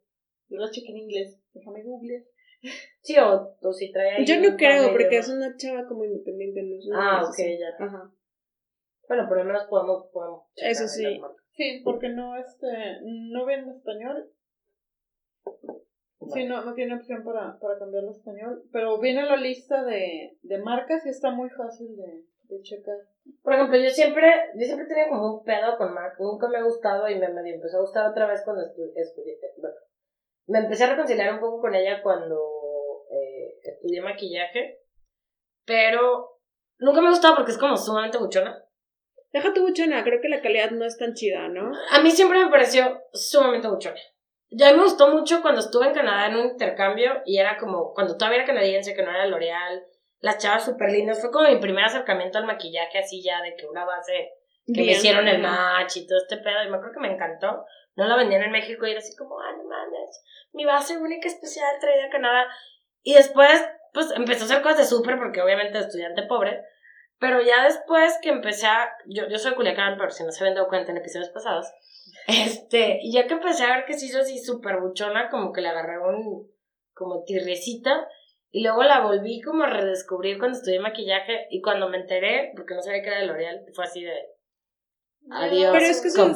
yo 0.51 0.59
la 0.59 0.71
chequé 0.71 0.91
en 0.91 0.99
inglés. 0.99 1.41
Déjame 1.55 1.83
googlear. 1.85 2.23
Sí, 3.01 3.17
o, 3.19 3.57
o 3.63 3.73
si 3.73 3.91
trae 3.91 4.17
ahí 4.17 4.27
Yo 4.27 4.39
no 4.39 4.55
creo, 4.59 4.83
de 4.83 4.89
porque 4.91 5.05
idiomas. 5.07 5.29
es 5.29 5.35
una 5.35 5.57
chava 5.57 5.87
como 5.89 6.05
independiente, 6.05 6.63
no 6.63 6.77
es 6.77 6.87
una 6.87 7.19
Ah, 7.21 7.23
ok, 7.23 7.31
así. 7.31 7.59
ya. 7.59 7.83
Ajá. 7.83 8.13
Bueno, 9.09 9.27
por 9.27 9.39
lo 9.39 9.45
menos 9.45 9.65
podemos... 9.71 10.07
podemos 10.13 10.43
Eso 10.57 10.87
sí. 10.87 11.19
Sí, 11.53 11.81
porque 11.83 12.11
no, 12.11 12.37
este, 12.37 12.67
no 13.03 13.47
viene 13.47 13.63
en 13.63 13.71
español. 13.71 14.31
Sí, 16.35 16.45
no, 16.45 16.65
no 16.65 16.75
tiene 16.75 16.97
opción 16.97 17.23
para, 17.25 17.59
para 17.61 17.79
cambiarlo 17.79 18.11
a 18.11 18.13
español. 18.13 18.63
Pero 18.73 18.99
viene 18.99 19.23
la 19.25 19.37
lista 19.37 19.85
de, 19.85 20.37
de 20.43 20.59
marcas 20.59 21.07
y 21.07 21.11
está 21.11 21.31
muy 21.31 21.49
fácil 21.51 21.97
de, 21.97 22.25
de 22.55 22.63
checar. 22.63 22.97
Por 23.43 23.55
ejemplo, 23.55 23.77
yo 23.79 23.89
siempre, 23.91 24.33
yo 24.57 24.65
siempre 24.67 24.87
tenía 24.87 25.09
como 25.09 25.39
un 25.39 25.45
pedo 25.45 25.77
con 25.79 25.95
Mark, 25.95 26.15
nunca 26.19 26.49
me 26.49 26.59
ha 26.59 26.63
gustado 26.63 27.09
y 27.09 27.19
me 27.19 27.29
medio 27.29 27.55
empezó 27.55 27.79
a 27.79 27.83
gustar 27.83 28.11
otra 28.11 28.27
vez 28.27 28.43
cuando 28.45 28.63
estu- 28.63 28.93
estudié, 28.97 29.39
bueno, 29.59 29.77
me 30.47 30.59
empecé 30.61 30.85
a 30.85 30.91
reconciliar 30.91 31.35
un 31.35 31.41
poco 31.41 31.61
con 31.61 31.75
ella 31.75 32.03
cuando 32.03 33.05
eh, 33.13 33.59
estudié 33.63 34.01
maquillaje, 34.01 34.81
pero 35.67 36.41
nunca 36.79 37.01
me 37.01 37.09
ha 37.09 37.11
gustado 37.11 37.37
porque 37.37 37.53
es 37.53 37.59
como 37.59 37.77
sumamente 37.77 38.19
buchona. 38.19 38.65
Deja 39.33 39.53
tu 39.53 39.61
buchona, 39.61 40.03
creo 40.05 40.21
que 40.23 40.29
la 40.31 40.41
calidad 40.41 40.71
no 40.71 40.87
es 40.87 40.97
tan 40.97 41.13
chida, 41.13 41.49
¿no? 41.49 41.71
A 41.91 42.03
mí 42.03 42.11
siempre 42.11 42.43
me 42.43 42.51
pareció 42.51 43.03
sumamente 43.13 43.69
buchona. 43.69 44.01
Ya 44.51 44.73
me 44.73 44.83
gustó 44.83 45.09
mucho 45.11 45.43
cuando 45.43 45.61
estuve 45.61 45.87
en 45.87 45.95
Canadá 45.95 46.27
en 46.27 46.37
un 46.37 46.47
intercambio 46.47 47.23
y 47.27 47.39
era 47.39 47.59
como, 47.59 47.93
cuando 47.93 48.17
todavía 48.17 48.39
era 48.39 48.47
canadiense, 48.47 48.95
que 48.95 49.03
no 49.03 49.11
era 49.11 49.27
L'Oreal, 49.27 49.85
las 50.21 50.39
chavas 50.39 50.65
súper 50.65 50.91
lindas, 50.91 51.21
fue 51.21 51.31
como 51.31 51.49
mi 51.49 51.59
primer 51.59 51.85
acercamiento 51.85 52.39
al 52.39 52.47
maquillaje 52.47 52.99
así 52.99 53.23
ya 53.23 53.43
de 53.43 53.55
que 53.57 53.67
una 53.67 53.85
base 53.85 54.33
que 54.67 54.83
me 54.83 54.93
hicieron 54.93 55.29
el 55.29 55.41
match 55.41 55.99
y 55.99 56.07
todo 56.07 56.19
este 56.19 56.39
pedo, 56.39 56.63
y 56.63 56.71
me 56.71 56.77
acuerdo 56.77 56.95
que 56.95 57.01
me 57.01 57.13
encantó. 57.13 57.65
No 57.97 58.07
la 58.07 58.17
vendían 58.17 58.43
en 58.43 58.53
México 58.53 58.87
y 58.87 58.91
era 58.91 59.01
así 59.01 59.17
como, 59.17 59.41
ah, 59.41 59.53
no 59.57 59.65
mames, 59.65 60.23
mi 60.53 60.65
base 60.65 60.97
única 60.97 61.29
especial 61.29 61.79
traída 61.81 62.07
a 62.07 62.11
Canadá. 62.11 62.47
Y 63.03 63.15
después, 63.15 63.67
pues 63.93 64.11
empezó 64.13 64.45
a 64.45 64.47
hacer 64.47 64.63
cosas 64.63 64.79
de 64.79 64.85
súper, 64.85 65.19
porque 65.19 65.43
obviamente 65.43 65.79
estudiante 65.79 66.23
pobre. 66.23 66.63
Pero 67.19 67.41
ya 67.41 67.65
después 67.65 68.17
que 68.23 68.29
empecé 68.29 68.67
a. 68.67 68.91
Yo, 69.07 69.29
yo 69.29 69.39
soy 69.39 69.55
Culiacán, 69.55 69.99
pero 69.99 70.11
si 70.11 70.25
no 70.25 70.31
se 70.31 70.43
habían 70.43 70.55
dado 70.55 70.69
cuenta 70.69 70.93
en 70.93 70.99
episodios 70.99 71.31
pasados. 71.31 71.67
Este, 72.29 72.99
y 73.03 73.13
ya 73.13 73.27
que 73.27 73.35
empecé 73.35 73.65
a 73.65 73.77
ver 73.77 73.85
que 73.87 73.95
se 73.95 74.07
hizo 74.07 74.19
así 74.19 74.39
súper 74.39 74.81
buchona, 74.81 75.31
como 75.31 75.53
que 75.53 75.63
le 75.63 75.69
agarré 75.69 75.99
un. 75.99 76.51
como 76.93 77.25
tirrecita. 77.25 78.07
Y 78.51 78.63
luego 78.63 78.83
la 78.83 79.01
volví 79.01 79.41
como 79.43 79.65
a 79.65 79.71
redescubrir 79.71 80.39
cuando 80.39 80.59
estudié 80.59 80.81
maquillaje. 80.81 81.47
Y 81.51 81.61
cuando 81.61 81.89
me 81.89 81.99
enteré, 81.99 82.53
porque 82.55 82.75
no 82.75 82.83
sabía 82.83 83.03
que 83.03 83.09
era 83.09 83.21
de 83.21 83.27
L'Oreal, 83.27 83.65
fue 83.75 83.85
así 83.85 84.03
de. 84.03 84.15
Adiós, 85.31 85.71
Pero 85.73 85.85
es 85.85 86.01
que 86.03 86.11
con 86.21 86.35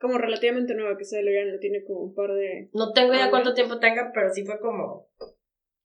como 0.00 0.18
relativamente 0.18 0.74
nueva, 0.74 0.96
que 0.96 1.04
sea 1.04 1.20
L'Oreal 1.22 1.52
no 1.52 1.58
tiene 1.58 1.82
como 1.84 2.00
un 2.00 2.14
par 2.14 2.32
de... 2.32 2.68
No 2.72 2.92
tengo 2.92 3.14
idea 3.14 3.26
Ah, 3.26 3.30
cuánto 3.30 3.52
tiempo 3.54 3.80
tenga, 3.80 4.12
pero 4.14 4.30
sí 4.30 4.44
fue 4.44 4.60
como. 4.60 5.08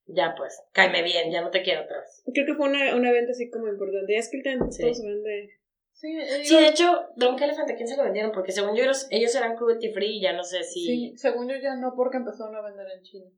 Ya 0.06 0.34
pues, 0.36 0.62
cáeme 0.72 1.02
bien, 1.02 1.32
ya 1.32 1.40
no 1.40 1.50
te 1.50 1.62
quiero 1.62 1.82
otra 1.82 1.98
vez. 2.00 2.22
Creo 2.32 2.46
que 2.46 2.54
fue 2.54 2.68
una, 2.68 2.94
una 2.94 3.10
venta 3.10 3.32
así 3.32 3.50
como 3.50 3.68
importante. 3.68 4.12
Ya 4.12 4.18
es 4.20 4.30
que 4.30 4.36
el 4.38 4.72
Sí. 4.72 4.82
todo 4.82 4.94
se 4.94 5.06
vende... 5.06 5.50
Sí, 5.94 6.08
eh, 6.18 6.44
Sí, 6.44 6.56
de 6.56 6.68
hecho, 6.68 7.08
Drunk 7.16 7.40
Elephant, 7.40 7.70
¿a 7.70 7.76
quién 7.76 7.88
se 7.88 7.96
lo 7.96 8.04
vendieron? 8.04 8.32
Porque 8.32 8.52
según 8.52 8.74
yo, 8.74 8.82
ellos, 8.82 9.06
ellos 9.10 9.34
eran 9.34 9.56
cruelty 9.56 9.92
free 9.92 10.18
y 10.18 10.20
ya 10.20 10.32
no 10.32 10.42
sé 10.42 10.62
si. 10.64 10.84
sí, 10.84 11.16
según 11.16 11.48
yo 11.48 11.56
ya 11.56 11.76
no, 11.76 11.94
porque 11.94 12.18
empezaron 12.18 12.54
a 12.56 12.62
vender 12.62 12.86
en 12.96 13.02
China. 13.02 13.30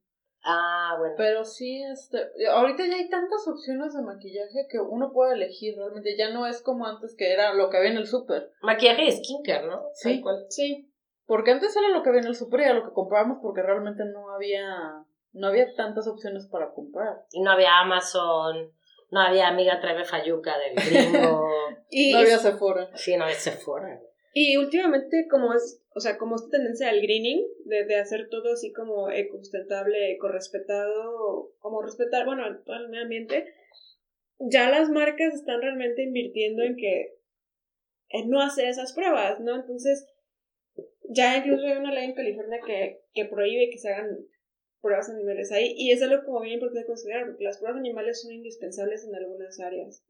Ah, 0.42 0.94
bueno. 0.98 1.14
Pero 1.16 1.44
sí, 1.44 1.82
este, 1.82 2.18
ahorita 2.48 2.86
ya 2.86 2.94
hay 2.94 3.08
tantas 3.08 3.46
opciones 3.48 3.94
de 3.94 4.02
maquillaje 4.02 4.66
que 4.70 4.78
uno 4.78 5.12
puede 5.12 5.34
elegir 5.34 5.76
realmente. 5.76 6.16
Ya 6.16 6.30
no 6.32 6.46
es 6.46 6.62
como 6.62 6.86
antes 6.86 7.16
que 7.16 7.32
era 7.32 7.52
lo 7.52 7.68
que 7.68 7.78
había 7.78 7.90
en 7.90 7.96
el 7.96 8.06
súper. 8.06 8.52
Maquillaje 8.62 9.06
y 9.06 9.12
skincare, 9.12 9.66
¿no? 9.66 9.82
Sí. 9.94 10.22
Sí. 10.48 10.92
Porque 11.26 11.50
antes 11.50 11.76
era 11.76 11.88
lo 11.88 12.02
que 12.02 12.10
había 12.10 12.20
en 12.20 12.28
el 12.28 12.36
súper 12.36 12.60
y 12.60 12.62
era 12.64 12.74
lo 12.74 12.84
que 12.84 12.94
comprábamos 12.94 13.38
porque 13.42 13.62
realmente 13.62 14.04
no 14.04 14.30
había, 14.30 15.04
no 15.32 15.48
había 15.48 15.74
tantas 15.74 16.06
opciones 16.06 16.46
para 16.46 16.72
comprar. 16.72 17.24
Y 17.32 17.42
no 17.42 17.50
había 17.50 17.80
Amazon, 17.80 18.72
no 19.10 19.20
había 19.20 19.48
Amiga 19.48 19.80
Trae 19.80 20.04
Fayuca 20.04 20.56
del 20.58 20.74
gringo. 20.74 21.48
Y, 21.88 22.12
no 22.12 22.18
había 22.18 22.38
Sephora. 22.38 22.90
sí, 22.96 23.16
no 23.16 23.24
había 23.24 23.36
Sephora. 23.36 24.00
y 24.34 24.56
últimamente 24.56 25.28
como 25.30 25.54
es, 25.54 25.80
o 25.94 26.00
sea, 26.00 26.18
como 26.18 26.34
esta 26.34 26.50
tendencia 26.50 26.88
al 26.88 27.00
greening, 27.00 27.46
de, 27.64 27.84
de 27.84 27.96
hacer 27.96 28.28
todo 28.28 28.52
así 28.52 28.72
como 28.72 29.08
ecosustentable, 29.10 30.10
ecorespetado, 30.10 31.52
como 31.58 31.82
respetar, 31.82 32.26
bueno, 32.26 32.42
todo 32.64 32.76
el 32.76 32.88
medio 32.88 33.04
ambiente, 33.04 33.46
ya 34.38 34.68
las 34.68 34.90
marcas 34.90 35.34
están 35.34 35.60
realmente 35.62 36.02
invirtiendo 36.02 36.64
en 36.64 36.76
que 36.76 37.16
en 38.08 38.30
no 38.30 38.40
hacer 38.40 38.68
esas 38.68 38.92
pruebas, 38.92 39.40
¿no? 39.40 39.54
Entonces, 39.54 40.06
ya 41.08 41.36
incluso 41.36 41.66
hay 41.66 41.76
una 41.76 41.92
ley 41.92 42.06
en 42.06 42.14
California 42.14 42.60
que, 42.66 43.00
que 43.14 43.24
prohíbe 43.26 43.70
que 43.70 43.78
se 43.78 43.92
hagan 43.92 44.18
pruebas 44.86 45.10
animales 45.10 45.50
ahí, 45.52 45.74
y 45.76 45.90
es 45.90 46.00
algo 46.02 46.24
como 46.24 46.40
bien 46.40 46.54
importante 46.54 46.86
considerar, 46.86 47.26
porque 47.26 47.44
las 47.44 47.58
pruebas 47.58 47.78
animales 47.78 48.22
son 48.22 48.32
indispensables 48.32 49.04
en 49.04 49.14
algunas 49.14 49.58
áreas. 49.60 50.04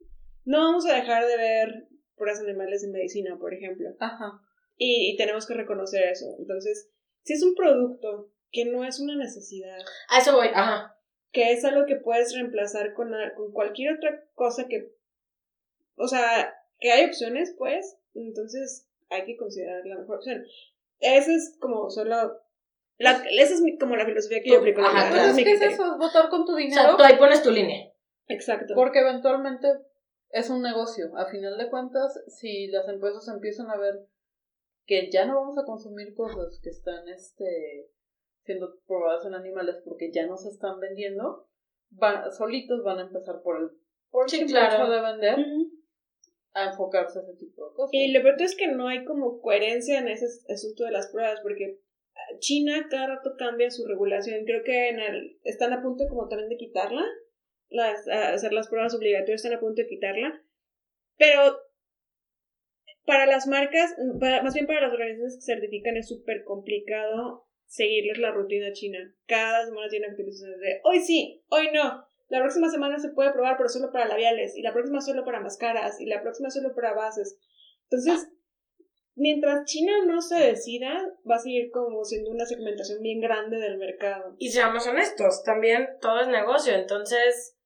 No 0.45 0.59
vamos 0.59 0.87
a 0.87 0.95
dejar 0.95 1.27
de 1.27 1.37
ver 1.37 1.89
pruebas 2.15 2.41
animales 2.41 2.85
en 2.85 2.93
medicina, 2.93 3.37
por 3.39 3.53
ejemplo, 3.55 3.89
Ajá. 3.99 4.41
y, 4.77 5.13
y 5.13 5.17
tenemos 5.17 5.47
que 5.47 5.55
reconocer 5.55 6.05
eso. 6.05 6.27
Entonces, 6.39 6.91
si 7.23 7.33
es 7.33 7.43
un 7.43 7.55
producto 7.55 8.31
que 8.53 8.65
no 8.67 8.85
es 8.85 9.01
una 9.01 9.17
necesidad, 9.17 9.79
A 10.11 10.19
eso 10.19 10.35
voy, 10.35 10.49
ajá. 10.55 10.97
que 11.33 11.53
es 11.53 11.65
algo 11.65 11.87
que 11.87 11.97
puedes 11.97 12.35
reemplazar 12.35 12.95
con, 12.95 13.11
con 13.37 13.53
cualquier 13.53 13.95
otra 13.97 14.25
cosa 14.35 14.69
que, 14.69 14.93
o 15.97 16.07
sea, 16.07 16.55
que 16.79 16.93
hay 16.93 17.07
opciones, 17.07 17.55
pues, 17.59 17.99
entonces 18.15 18.89
hay 19.09 19.25
que 19.25 19.37
considerar 19.37 19.85
la 19.87 19.99
mejor 19.99 20.17
opción. 20.17 20.45
Esa 21.01 21.33
es 21.33 21.57
como 21.61 21.91
solo, 21.91 22.41
la, 22.99 23.13
esa 23.31 23.55
es 23.55 23.61
mi- 23.61 23.79
como 23.79 23.97
la 23.97 24.05
filosofía 24.07 24.41
que 24.43 24.51
yo 24.51 24.59
aplico. 24.59 24.81
Ajá, 24.81 25.09
ese 25.29 25.41
es 25.41 25.45
que 25.47 25.53
es 25.53 25.63
eso, 25.63 25.93
es 25.93 25.99
votar 25.99 26.29
con 26.29 26.45
tu 26.45 26.53
O 26.53 26.57
dinero. 26.57 26.81
sea, 26.83 26.97
tú 26.97 27.03
ahí 27.03 27.17
pones 27.17 27.43
tu 27.43 27.51
línea. 27.51 27.91
Exacto. 28.29 28.75
Porque 28.75 29.01
eventualmente 29.01 29.69
es 30.31 30.51
un 30.51 30.63
negocio. 30.63 31.17
A 31.17 31.27
final 31.27 31.57
de 31.59 31.69
cuentas, 31.71 32.21
si 32.29 32.67
las 32.69 32.89
empresas 32.89 33.29
empiezan 33.29 33.71
a 33.71 33.77
ver 33.77 33.95
que 34.87 35.11
ya 35.11 35.25
no 35.27 35.35
vamos 35.41 35.59
a 35.59 35.65
consumir 35.65 36.15
cosas 36.15 36.61
que 36.63 36.71
están 36.71 37.09
este 37.09 37.89
siendo 38.45 38.79
probadas 38.87 39.27
en 39.27 39.35
animales 39.35 39.77
porque 39.85 40.11
ya 40.13 40.25
no 40.27 40.37
se 40.37 40.49
están 40.49 40.79
vendiendo, 40.79 41.49
van, 41.91 42.31
solitos 42.33 42.85
van 42.85 42.99
a 42.99 43.03
empezar 43.03 43.43
por 43.43 43.61
el, 43.61 43.71
por 44.11 44.31
Sí, 44.31 44.47
claro. 44.47 44.89
de 44.89 45.01
vender 45.01 45.39
a 46.53 46.71
enfocarse 46.71 47.19
a 47.19 47.23
ese 47.23 47.35
tipo 47.35 47.69
de 47.69 47.75
cosas. 47.75 47.91
Y 47.93 48.13
lo 48.13 48.23
peor 48.23 48.41
es 48.41 48.57
que 48.57 48.69
no 48.69 48.87
hay 48.89 49.05
como 49.05 49.41
coherencia 49.41 49.99
en 49.99 50.07
ese 50.09 50.27
asunto 50.53 50.85
de 50.85 50.93
las 50.93 51.09
pruebas, 51.09 51.41
porque 51.43 51.81
China 52.39 52.87
cada 52.91 53.09
rato 53.17 53.35
cambia 53.39 53.71
su 53.71 53.87
regulación. 53.87 54.45
Creo 54.45 54.63
que 54.65 54.89
en 54.89 55.01
el, 55.01 55.39
están 55.45 55.73
a 55.73 55.83
punto 55.83 56.05
como 56.09 56.29
también 56.29 56.49
de 56.49 56.57
quitarla, 56.57 57.05
las, 57.69 58.07
hacer 58.09 58.53
las 58.53 58.69
pruebas 58.69 58.95
obligatorias 58.95 59.45
están 59.45 59.57
a 59.57 59.61
punto 59.61 59.83
de 59.83 59.89
quitarla, 59.89 60.43
pero 61.17 61.59
para 63.05 63.27
las 63.27 63.47
marcas, 63.47 63.95
para- 64.21 64.43
más 64.43 64.55
bien 64.55 64.67
para 64.67 64.81
las 64.83 64.93
organizaciones 64.93 65.37
que 65.37 65.53
certifican 65.53 65.97
es 65.97 66.09
súper 66.09 66.45
complicado 66.45 67.47
seguirles 67.67 68.19
la 68.19 68.33
rutina 68.33 68.73
china. 68.73 68.99
Cada 69.27 69.65
semana 69.67 69.89
tienen 69.89 70.11
actualizaciones 70.11 70.61
de 70.61 70.81
hoy 70.85 71.01
sí, 71.01 71.45
hoy 71.49 71.69
no. 71.73 72.07
La 72.29 72.41
próxima 72.41 72.69
semana 72.69 72.99
se 72.99 73.11
puede 73.11 73.33
probar, 73.33 73.57
pero 73.57 73.69
solo 73.69 73.93
para 73.93 74.09
labiales. 74.09 74.57
Y 74.57 74.63
la 74.63 74.73
próxima 74.73 75.01
solo 75.01 75.25
para 75.25 75.41
máscaras. 75.41 76.01
Y 76.01 76.07
la 76.07 76.23
próxima 76.23 76.51
solo 76.51 76.75
para 76.75 76.93
bases. 76.93 77.39
Entonces, 77.85 78.29
mientras 79.17 79.65
China 79.65 79.93
no 80.07 80.21
se 80.21 80.37
decida, 80.37 80.93
va 81.29 81.37
a 81.37 81.41
seguir 81.41 81.71
como 81.73 82.05
siendo 82.05 82.31
una 82.31 82.47
segmentación 82.47 83.01
bien 83.03 83.21
grande 83.21 83.59
del 83.59 83.79
mercado. 83.79 84.37
Y 84.39 84.51
seamos 84.51 84.87
honestos, 84.87 85.43
también 85.43 85.89
todo 86.01 86.21
es 86.21 86.29
negocio, 86.29 86.75
entonces 86.75 87.57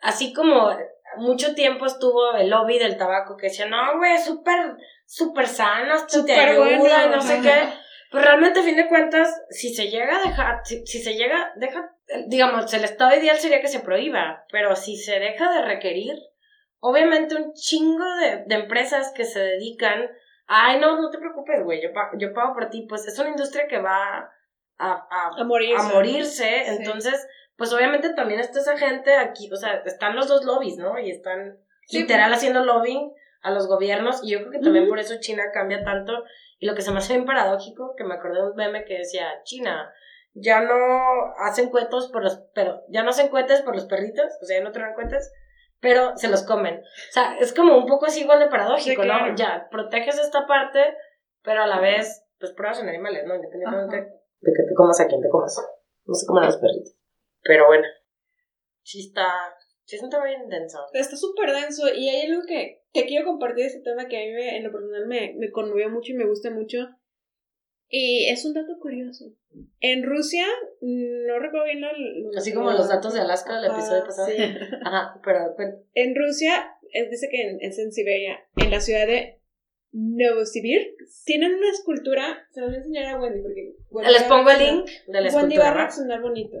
así 0.00 0.32
como 0.32 0.76
mucho 1.16 1.54
tiempo 1.54 1.86
estuvo 1.86 2.34
el 2.34 2.50
lobby 2.50 2.78
del 2.78 2.96
tabaco 2.96 3.36
que 3.36 3.46
decía, 3.46 3.66
no, 3.66 3.98
güey, 3.98 4.18
súper, 4.18 4.76
súper 5.06 5.46
sano, 5.46 5.94
esto 5.94 6.24
te 6.24 6.34
Súper 6.34 6.48
ayuda 6.48 6.78
bueno, 6.78 7.06
y 7.06 7.10
no 7.10 7.22
sé 7.22 7.40
qué. 7.40 7.84
Pues 8.10 8.24
realmente, 8.24 8.60
a 8.60 8.62
fin 8.62 8.76
de 8.76 8.88
cuentas, 8.88 9.42
si 9.50 9.74
se 9.74 9.88
llega 9.88 10.16
a 10.16 10.28
dejar, 10.28 10.60
si, 10.64 10.86
si 10.86 11.00
se 11.00 11.14
llega, 11.14 11.52
deja, 11.56 11.96
digamos, 12.28 12.72
el 12.72 12.84
estado 12.84 13.16
ideal 13.16 13.38
sería 13.38 13.60
que 13.60 13.68
se 13.68 13.80
prohíba, 13.80 14.44
pero 14.52 14.76
si 14.76 14.96
se 14.96 15.18
deja 15.18 15.52
de 15.52 15.62
requerir, 15.62 16.14
obviamente 16.78 17.34
un 17.34 17.52
chingo 17.54 18.04
de, 18.16 18.44
de 18.46 18.54
empresas 18.54 19.12
que 19.16 19.24
se 19.24 19.40
dedican, 19.40 20.08
ay, 20.46 20.78
no, 20.80 21.00
no 21.00 21.10
te 21.10 21.18
preocupes, 21.18 21.62
güey, 21.62 21.82
yo, 21.82 21.88
yo 22.18 22.32
pago 22.34 22.54
por 22.54 22.70
ti, 22.70 22.86
pues 22.88 23.06
es 23.06 23.18
una 23.18 23.30
industria 23.30 23.66
que 23.68 23.78
va 23.80 24.30
a, 24.78 24.92
a, 24.92 25.30
A 25.40 25.44
morirse. 25.44 25.76
a 25.76 25.94
morirse, 25.94 26.66
entonces, 26.68 27.26
pues 27.56 27.72
obviamente 27.72 28.12
también 28.14 28.40
está 28.40 28.58
esa 28.60 28.76
gente 28.76 29.14
aquí, 29.16 29.50
o 29.52 29.56
sea, 29.56 29.82
están 29.84 30.16
los 30.16 30.28
dos 30.28 30.44
lobbies, 30.44 30.76
¿no? 30.76 30.98
Y 30.98 31.10
están 31.10 31.58
Sí. 31.86 32.00
literal 32.00 32.32
haciendo 32.32 32.64
lobbying 32.64 33.12
a 33.42 33.50
los 33.50 33.68
gobiernos, 33.68 34.24
y 34.24 34.30
yo 34.32 34.38
creo 34.40 34.50
que 34.52 34.58
también 34.58 34.88
por 34.88 34.98
eso 34.98 35.14
China 35.20 35.44
cambia 35.52 35.84
tanto, 35.84 36.24
y 36.58 36.66
lo 36.66 36.74
que 36.74 36.80
se 36.82 36.90
me 36.90 36.98
hace 36.98 37.12
bien 37.12 37.26
paradójico, 37.26 37.94
que 37.96 38.04
me 38.04 38.14
acordé 38.14 38.40
de 38.40 38.48
un 38.48 38.56
meme 38.56 38.84
que 38.86 38.98
decía, 38.98 39.42
China, 39.44 39.92
ya 40.32 40.62
no 40.62 41.34
hacen 41.38 41.68
cuetos 41.68 42.10
por 42.10 42.22
los, 42.24 42.42
pero, 42.54 42.82
ya 42.88 43.02
no 43.02 43.10
hacen 43.10 43.28
cohetes 43.28 43.60
por 43.60 43.74
los 43.74 43.84
perritos, 43.84 44.26
o 44.40 44.44
sea, 44.46 44.58
ya 44.58 44.64
no 44.64 44.72
traen 44.72 44.94
cohetes, 44.94 45.30
pero 45.84 46.16
se 46.16 46.28
los 46.28 46.42
comen. 46.44 46.80
O 46.80 47.12
sea, 47.12 47.36
es 47.38 47.52
como 47.54 47.76
un 47.76 47.86
poco 47.86 48.06
así 48.06 48.22
igual 48.22 48.40
de 48.40 48.48
paradójico, 48.48 49.02
Sí, 49.02 49.06
claro. 49.06 49.26
¿no? 49.28 49.36
Ya, 49.36 49.68
proteges 49.70 50.18
esta 50.18 50.46
parte, 50.46 50.80
pero 51.42 51.62
a 51.62 51.66
la 51.66 51.78
vez, 51.78 52.24
pues 52.40 52.52
pruebas 52.52 52.80
en 52.80 52.88
animales, 52.88 53.24
¿no? 53.26 53.34
Independientemente 53.36 53.96
Ajá. 53.96 54.06
de 54.40 54.52
que 54.52 54.62
te 54.68 54.74
comas 54.74 54.98
a 55.00 55.06
quien 55.06 55.20
te 55.20 55.28
comas. 55.28 55.56
No 56.06 56.14
se 56.14 56.26
comen 56.26 56.44
a 56.44 56.46
los 56.46 56.56
perritos. 56.56 56.96
Pero 57.42 57.66
bueno, 57.66 57.84
sí 58.82 59.00
está, 59.06 59.28
sí 59.84 59.96
es 59.96 60.02
un 60.02 60.10
tema 60.10 60.24
bien 60.24 60.48
denso. 60.48 60.78
Está 60.92 61.16
súper 61.16 61.52
denso 61.52 61.86
y 61.94 62.08
hay 62.08 62.30
algo 62.30 62.42
que, 62.46 62.82
que 62.92 63.04
quiero 63.06 63.26
compartir 63.26 63.64
de 63.64 63.70
este 63.70 63.82
tema 63.82 64.08
que 64.08 64.16
a 64.16 64.26
mí 64.26 64.32
me- 64.32 64.56
en 64.56 64.64
lo 64.64 64.72
personal 64.72 65.06
me, 65.06 65.34
me 65.38 65.50
conmovió 65.50 65.88
mucho 65.90 66.12
y 66.12 66.16
me 66.16 66.26
gusta 66.26 66.50
mucho. 66.50 66.78
Y 67.88 68.28
es 68.28 68.44
un 68.44 68.54
dato 68.54 68.78
curioso. 68.80 69.26
En 69.80 70.02
Rusia, 70.04 70.44
no 70.80 71.38
recuerdo 71.38 71.66
bien 71.66 71.80
lo, 71.80 71.88
lo- 71.92 72.36
Así 72.36 72.52
como 72.52 72.70
los 72.72 72.88
datos 72.88 73.14
de 73.14 73.20
Alaska 73.20 73.60
del 73.60 73.70
episodio 73.70 74.04
pasado. 74.04 74.28
sí. 74.28 74.36
Ajá, 74.84 75.20
pero. 75.24 75.54
En 75.94 76.14
Rusia, 76.16 76.76
es, 76.92 77.10
dice 77.10 77.28
que 77.30 77.42
en, 77.42 77.58
es 77.60 77.78
en 77.78 77.92
Siberia, 77.92 78.38
en 78.56 78.70
la 78.70 78.80
ciudad 78.80 79.06
de 79.06 79.40
Novosibirsk, 79.92 81.24
tienen 81.24 81.54
una 81.54 81.70
escultura, 81.70 82.48
se 82.52 82.60
los 82.60 82.70
voy 82.70 82.76
a 82.76 82.78
enseñar 82.78 83.06
a 83.14 83.20
Wendy 83.20 83.42
porque... 83.42 83.74
Wendy 83.90 84.12
Les 84.12 84.22
pongo 84.24 84.50
el 84.50 84.58
link 84.58 84.86
de 85.06 85.20
la 85.20 85.30
Wendy 85.30 85.56
va 85.56 85.64
a 85.64 85.68
escultura. 85.68 85.74
reaccionar 85.74 86.20
bonito. 86.20 86.56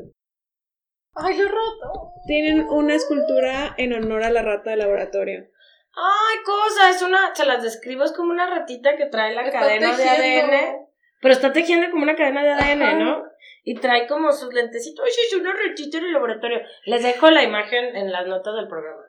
¡Ay, 1.16 1.36
lo 1.38 1.48
roto! 1.48 2.12
Tienen 2.26 2.60
una 2.68 2.94
escultura 2.94 3.74
en 3.78 3.92
honor 3.92 4.22
a 4.24 4.30
la 4.30 4.42
rata 4.42 4.70
de 4.70 4.76
laboratorio. 4.76 5.48
Ay, 5.96 6.36
cosa, 6.44 6.90
es 6.90 7.02
una, 7.02 7.34
se 7.34 7.44
las 7.44 7.62
describo, 7.62 8.02
es 8.04 8.12
como 8.12 8.30
una 8.32 8.50
ratita 8.50 8.96
que 8.96 9.06
trae 9.06 9.34
la 9.34 9.44
Está 9.46 9.60
cadena 9.60 9.96
de. 9.96 10.04
ADN, 10.04 10.86
pero 11.24 11.32
está 11.32 11.54
tejiendo 11.54 11.90
como 11.90 12.02
una 12.02 12.16
cadena 12.16 12.44
de 12.44 12.50
ADN, 12.50 12.82
Ajá. 12.82 12.98
¿no? 12.98 13.24
Y 13.62 13.76
trae 13.76 14.06
como 14.06 14.30
sus 14.30 14.52
lentecitos, 14.52 15.02
oye, 15.02 15.14
es 15.26 15.34
una 15.34 15.54
ratita 15.54 15.96
en 15.96 16.04
el 16.04 16.12
laboratorio. 16.12 16.60
Les 16.84 17.02
dejo 17.02 17.30
la 17.30 17.42
imagen 17.42 17.96
en 17.96 18.12
las 18.12 18.26
notas 18.26 18.54
del 18.54 18.68
programa. 18.68 19.00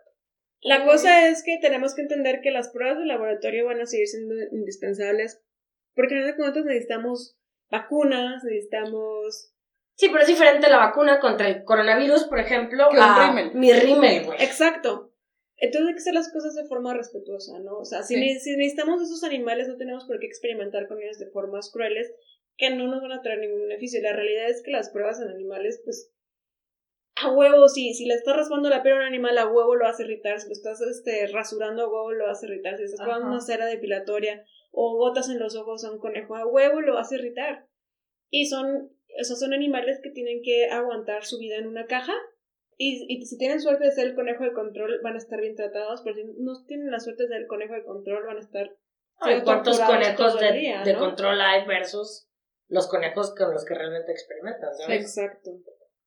La 0.62 0.86
cosa 0.86 1.28
es 1.28 1.44
que 1.44 1.58
tenemos 1.62 1.94
que 1.94 2.04
entender 2.04 2.40
que 2.42 2.52
las 2.52 2.70
pruebas 2.70 3.00
de 3.00 3.06
laboratorio 3.06 3.66
van 3.66 3.82
a 3.82 3.86
seguir 3.86 4.08
siendo 4.08 4.34
indispensables 4.54 5.44
porque 5.94 6.16
en 6.18 6.26
de 6.26 6.36
cuentas 6.38 6.64
necesitamos 6.64 7.38
vacunas, 7.70 8.46
necesitamos... 8.46 9.52
Sí, 9.96 10.08
pero 10.08 10.22
es 10.22 10.28
diferente 10.28 10.70
la 10.70 10.78
vacuna 10.78 11.20
contra 11.20 11.50
el 11.50 11.66
coronavirus, 11.66 12.24
por 12.30 12.40
ejemplo, 12.40 12.88
Que 12.92 12.96
un 12.96 13.04
a 13.04 13.28
rímel. 13.28 13.52
mi 13.56 13.74
rímel, 13.74 14.24
güey. 14.24 14.42
Exacto. 14.42 15.12
Entonces 15.66 15.88
hay 15.88 15.94
que 15.94 16.00
hacer 16.00 16.14
las 16.14 16.32
cosas 16.32 16.56
de 16.56 16.66
forma 16.66 16.94
respetuosa, 16.94 17.60
¿no? 17.60 17.78
O 17.78 17.86
sea, 17.86 18.04
si, 18.04 18.16
Sí. 18.16 18.20
ne- 18.20 18.40
si 18.40 18.56
necesitamos 18.58 19.02
esos 19.02 19.24
animales 19.24 19.68
no 19.68 19.78
tenemos 19.78 20.06
por 20.06 20.20
qué 20.20 20.28
experimentar 20.28 20.88
con 20.88 21.02
ellos 21.02 21.20
de 21.20 21.30
formas 21.32 21.72
crueles 21.72 22.12
que 22.58 22.70
no 22.70 22.88
nos 22.88 23.02
van 23.02 23.12
a 23.12 23.22
traer 23.22 23.40
ningún 23.40 23.62
beneficio. 23.62 24.02
La 24.02 24.14
realidad 24.14 24.50
es 24.50 24.62
que 24.64 24.72
las 24.72 24.90
pruebas 24.90 25.20
en 25.22 25.28
animales, 25.30 25.82
pues, 25.84 26.12
a 27.18 27.32
huevo, 27.32 27.68
si, 27.70 27.94
si 27.94 28.06
le 28.06 28.14
estás 28.14 28.36
raspando 28.36 28.70
la 28.70 28.84
piel 28.84 28.96
a 28.96 28.98
un 29.00 29.04
animal, 29.06 29.38
a 29.38 29.48
huevo 29.48 29.76
lo 29.76 29.88
hace 29.88 30.04
irritar, 30.04 30.40
si 30.40 30.48
lo 30.48 30.54
estás 30.54 30.82
este, 30.82 31.28
rasurando 31.28 31.84
a 31.84 31.88
huevo 31.88 32.12
lo 32.12 32.28
hace 32.28 32.46
irritar, 32.48 32.76
si 32.76 32.82
le 32.84 32.86
estás 32.88 33.06
poniendo 33.06 33.30
una 33.30 33.40
cera 33.42 33.66
depilatoria 33.68 34.46
o 34.72 34.98
gotas 34.98 35.30
en 35.30 35.40
los 35.40 35.56
ojos 35.56 35.86
a 35.86 35.92
un 35.92 36.00
conejo, 36.00 36.36
a 36.36 36.46
huevo 36.46 36.82
lo 36.82 36.98
hace 36.98 37.16
irritar. 37.16 37.68
Y 38.30 38.48
son, 38.48 38.92
o 39.20 39.24
sea, 39.24 39.36
son 39.38 39.54
animales 39.54 40.00
que 40.04 40.10
tienen 40.10 40.42
que 40.44 40.66
aguantar 40.66 41.24
su 41.24 41.40
vida 41.40 41.56
en 41.56 41.68
una 41.68 41.86
caja 41.86 42.14
y, 42.78 43.06
y 43.08 43.26
si 43.26 43.38
tienen 43.38 43.62
suerte 43.62 43.86
de 43.86 43.92
ser 43.92 44.08
el 44.08 44.16
conejo 44.16 44.44
de 44.44 44.54
control, 44.54 45.00
van 45.04 45.16
a 45.16 45.18
estar 45.18 45.40
bien 45.40 45.56
tratados, 45.56 46.02
pero 46.04 46.16
si 46.16 46.24
no 46.40 46.54
tienen 46.68 46.92
la 46.92 47.00
suerte 47.00 47.24
de 47.24 47.30
ser 47.30 47.42
el 47.42 47.48
conejo 47.48 47.74
de 47.74 47.84
control, 47.84 48.26
van 48.26 48.38
a 48.38 48.42
estar 48.42 48.76
Ay, 49.18 49.42
¿Cuántos 49.44 49.80
conejos 49.80 50.40
de, 50.40 50.52
día, 50.52 50.84
de 50.84 50.94
¿no? 50.94 51.00
control 51.00 51.40
hay 51.40 51.66
versus 51.66 52.30
los 52.68 52.88
conejos 52.88 53.34
con 53.36 53.54
los 53.54 53.64
que 53.64 53.74
realmente 53.74 54.12
experimentan, 54.12 54.74
¿sabes? 54.76 55.02
Exacto. 55.02 55.52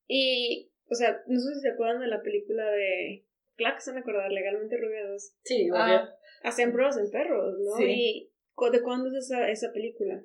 Y, 0.07 0.71
o 0.89 0.95
sea, 0.95 1.23
no 1.25 1.39
sé 1.39 1.55
si 1.55 1.61
se 1.61 1.69
acuerdan 1.69 2.01
de 2.01 2.07
la 2.07 2.21
película 2.21 2.69
de... 2.69 3.25
A 3.65 3.99
acordar, 3.99 4.31
Legalmente 4.31 4.77
Rubia 4.77 5.05
2. 5.05 5.33
Sí. 5.43 5.67
Ah, 5.73 6.09
Hacían 6.43 6.71
pruebas 6.71 6.97
en 6.97 7.11
perros, 7.11 7.55
¿no? 7.59 7.75
Sí. 7.75 7.83
Y 7.87 8.31
¿cu- 8.53 8.69
¿de 8.69 8.81
cuándo 8.81 9.09
es 9.09 9.25
esa, 9.25 9.49
esa 9.49 9.73
película? 9.73 10.23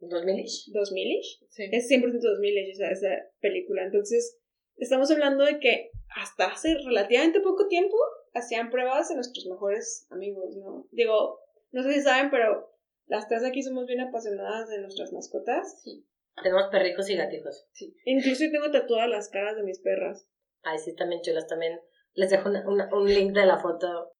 ¿2000ish? 0.00 0.70
¿2000ish? 0.74 1.46
sí. 1.48 1.68
Es 1.72 1.88
100% 1.90 2.20
2000 2.20 2.58
esa, 2.70 2.90
esa 2.90 3.08
película. 3.40 3.84
Entonces, 3.84 4.38
estamos 4.76 5.10
hablando 5.10 5.44
de 5.44 5.58
que 5.58 5.90
hasta 6.16 6.46
hace 6.46 6.74
relativamente 6.84 7.40
poco 7.40 7.68
tiempo 7.68 7.96
hacían 8.34 8.70
pruebas 8.70 9.10
en 9.10 9.16
nuestros 9.16 9.46
mejores 9.46 10.06
amigos, 10.10 10.56
¿no? 10.56 10.86
Digo, 10.90 11.40
no 11.70 11.82
sé 11.82 11.92
si 11.92 12.00
saben, 12.02 12.30
pero 12.30 12.70
las 13.06 13.28
tres 13.28 13.44
aquí 13.44 13.62
somos 13.62 13.86
bien 13.86 14.00
apasionadas 14.00 14.68
de 14.68 14.78
nuestras 14.80 15.12
mascotas. 15.12 15.80
Sí. 15.82 16.06
Tenemos 16.42 16.68
perrijos 16.70 17.08
y 17.10 17.16
gatijos. 17.16 17.66
Incluso 18.06 18.44
yo 18.44 18.50
tengo 18.50 18.70
tatuadas 18.70 19.08
las 19.10 19.28
caras 19.28 19.56
de 19.56 19.62
mis 19.62 19.80
perras. 19.80 20.26
Ay, 20.62 20.78
sí, 20.78 20.94
también 20.94 21.20
chulas. 21.22 21.46
También 21.46 21.78
les 22.14 22.30
dejo 22.30 22.48
una- 22.48 22.66
una- 22.68 22.88
un 22.94 23.06
link 23.06 23.32
de 23.34 23.44
la 23.46 23.58
foto 23.58 24.12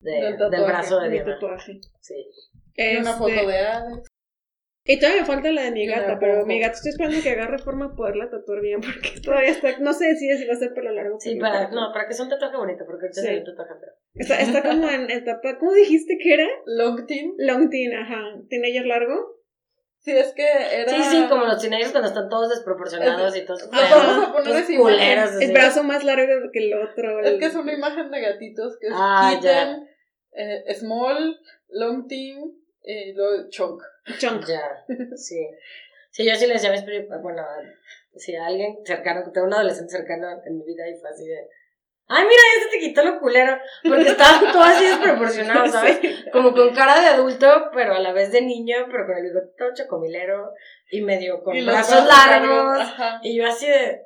de- 0.00 0.36
Del 0.36 0.64
brazo 0.64 0.98
de 1.00 1.08
mi 1.08 1.14
Diana. 1.16 1.34
tatuaje. 1.34 1.80
Sí. 2.00 2.14
Y 2.74 2.96
una 2.96 3.10
Este, 3.10 3.18
foto 3.18 3.46
de 3.46 3.58
Alex. 3.58 4.08
Y 4.84 4.98
todavía 4.98 5.20
me 5.22 5.26
falta 5.26 5.52
la 5.52 5.62
de 5.62 5.70
mi 5.70 5.86
gata, 5.86 6.18
pero 6.18 6.44
mi 6.44 6.58
gata 6.58 6.72
estoy 6.74 6.90
esperando 6.90 7.22
que 7.22 7.30
agarre 7.30 7.58
forma 7.58 7.88
de 7.88 7.94
poderla 7.94 8.28
tatuar 8.28 8.60
bien, 8.60 8.80
porque 8.80 9.20
todavía 9.24 9.50
está, 9.50 9.78
no 9.78 9.92
se 9.92 10.06
decide 10.06 10.36
si 10.38 10.46
va 10.46 10.54
a 10.54 10.56
ser 10.56 10.74
pelo 10.74 10.90
largo. 10.90 11.20
Sí, 11.20 11.36
para, 11.36 11.70
no, 11.70 11.92
para 11.92 12.08
que 12.08 12.14
sea 12.14 12.24
un 12.24 12.30
tatuaje 12.30 12.56
bonito, 12.56 12.84
porque 12.84 13.06
ahorita 13.06 13.20
Sí. 13.20 13.26
se 13.28 13.38
un 13.38 13.44
tatuaje 13.44 13.74
feo. 13.78 13.92
Está, 14.14 14.40
está 14.40 14.62
como 14.68 14.88
en 14.90 15.10
etapa, 15.10 15.56
¿cómo 15.58 15.72
dijiste 15.72 16.18
que 16.20 16.34
era? 16.34 16.48
Longtin. 16.66 17.34
Long 17.38 17.70
teen, 17.70 17.94
ajá. 17.94 18.22
¿Teenager 18.48 18.86
largo? 18.86 19.36
Sí, 20.00 20.10
es 20.10 20.32
que 20.32 20.42
era. 20.42 20.88
Sí, 20.88 21.00
sí, 21.04 21.26
como 21.28 21.44
los 21.44 21.62
teenagers 21.62 21.92
cuando 21.92 22.08
están 22.08 22.28
todos 22.28 22.50
desproporcionados 22.50 23.36
y 23.36 23.44
todos 23.44 23.70
vamos 23.70 24.28
a 24.28 24.32
poner 24.32 25.18
así. 25.20 25.44
El 25.44 25.52
brazo 25.52 25.84
más 25.84 26.02
largo 26.02 26.50
que 26.52 26.58
el 26.58 26.74
otro. 26.74 27.20
Es 27.20 27.38
que 27.38 27.44
es 27.46 27.54
una 27.54 27.72
imagen 27.72 28.10
de 28.10 28.20
gatitos 28.20 28.76
que 28.80 28.88
es 28.88 28.92
Ah, 28.96 29.30
kitten, 29.36 29.86
eh, 30.32 30.74
small, 30.74 31.38
longtin 31.68 32.61
y 32.84 33.12
luego 33.12 33.48
chunk. 33.50 33.82
chunk. 34.18 34.46
Ya, 34.46 34.84
sí. 35.16 35.48
Sí, 36.10 36.26
yo 36.26 36.34
sí 36.34 36.46
le 36.46 36.54
decía 36.54 36.68
a 36.68 36.72
mis 36.72 36.82
primos, 36.82 37.22
bueno, 37.22 37.42
si 38.16 38.34
a 38.34 38.46
alguien 38.46 38.84
cercano, 38.84 39.24
que 39.24 39.30
tengo 39.30 39.46
un 39.46 39.54
adolescente 39.54 39.92
cercano 39.92 40.28
en 40.44 40.58
mi 40.58 40.64
vida 40.64 40.88
y 40.88 41.00
fue 41.00 41.08
así 41.08 41.26
de, 41.26 41.48
ay, 42.12 42.24
mira, 42.24 42.42
ya 42.56 42.62
se 42.64 42.68
te 42.70 42.78
quitó 42.78 43.02
lo 43.02 43.18
culero, 43.18 43.56
porque 43.82 44.08
estaban 44.08 44.52
todos 44.52 44.66
así 44.66 44.84
desproporcionados, 44.84 45.70
¿sabes? 45.72 45.98
Como 46.32 46.52
con 46.52 46.74
cara 46.74 47.00
de 47.00 47.06
adulto, 47.06 47.70
pero 47.72 47.94
a 47.94 48.00
la 48.00 48.12
vez 48.12 48.32
de 48.32 48.42
niño, 48.42 48.76
pero 48.90 49.06
con 49.06 49.16
el 49.16 49.24
bigote 49.24 49.52
todo 49.56 49.68
chocomilero 49.74 50.50
y 50.90 51.00
medio 51.00 51.42
con 51.42 51.56
Y 51.56 51.64
brazos 51.64 52.06
largos. 52.06 52.80
Ajá. 52.80 53.20
Y 53.22 53.36
yo 53.36 53.46
así 53.46 53.66
de, 53.66 54.02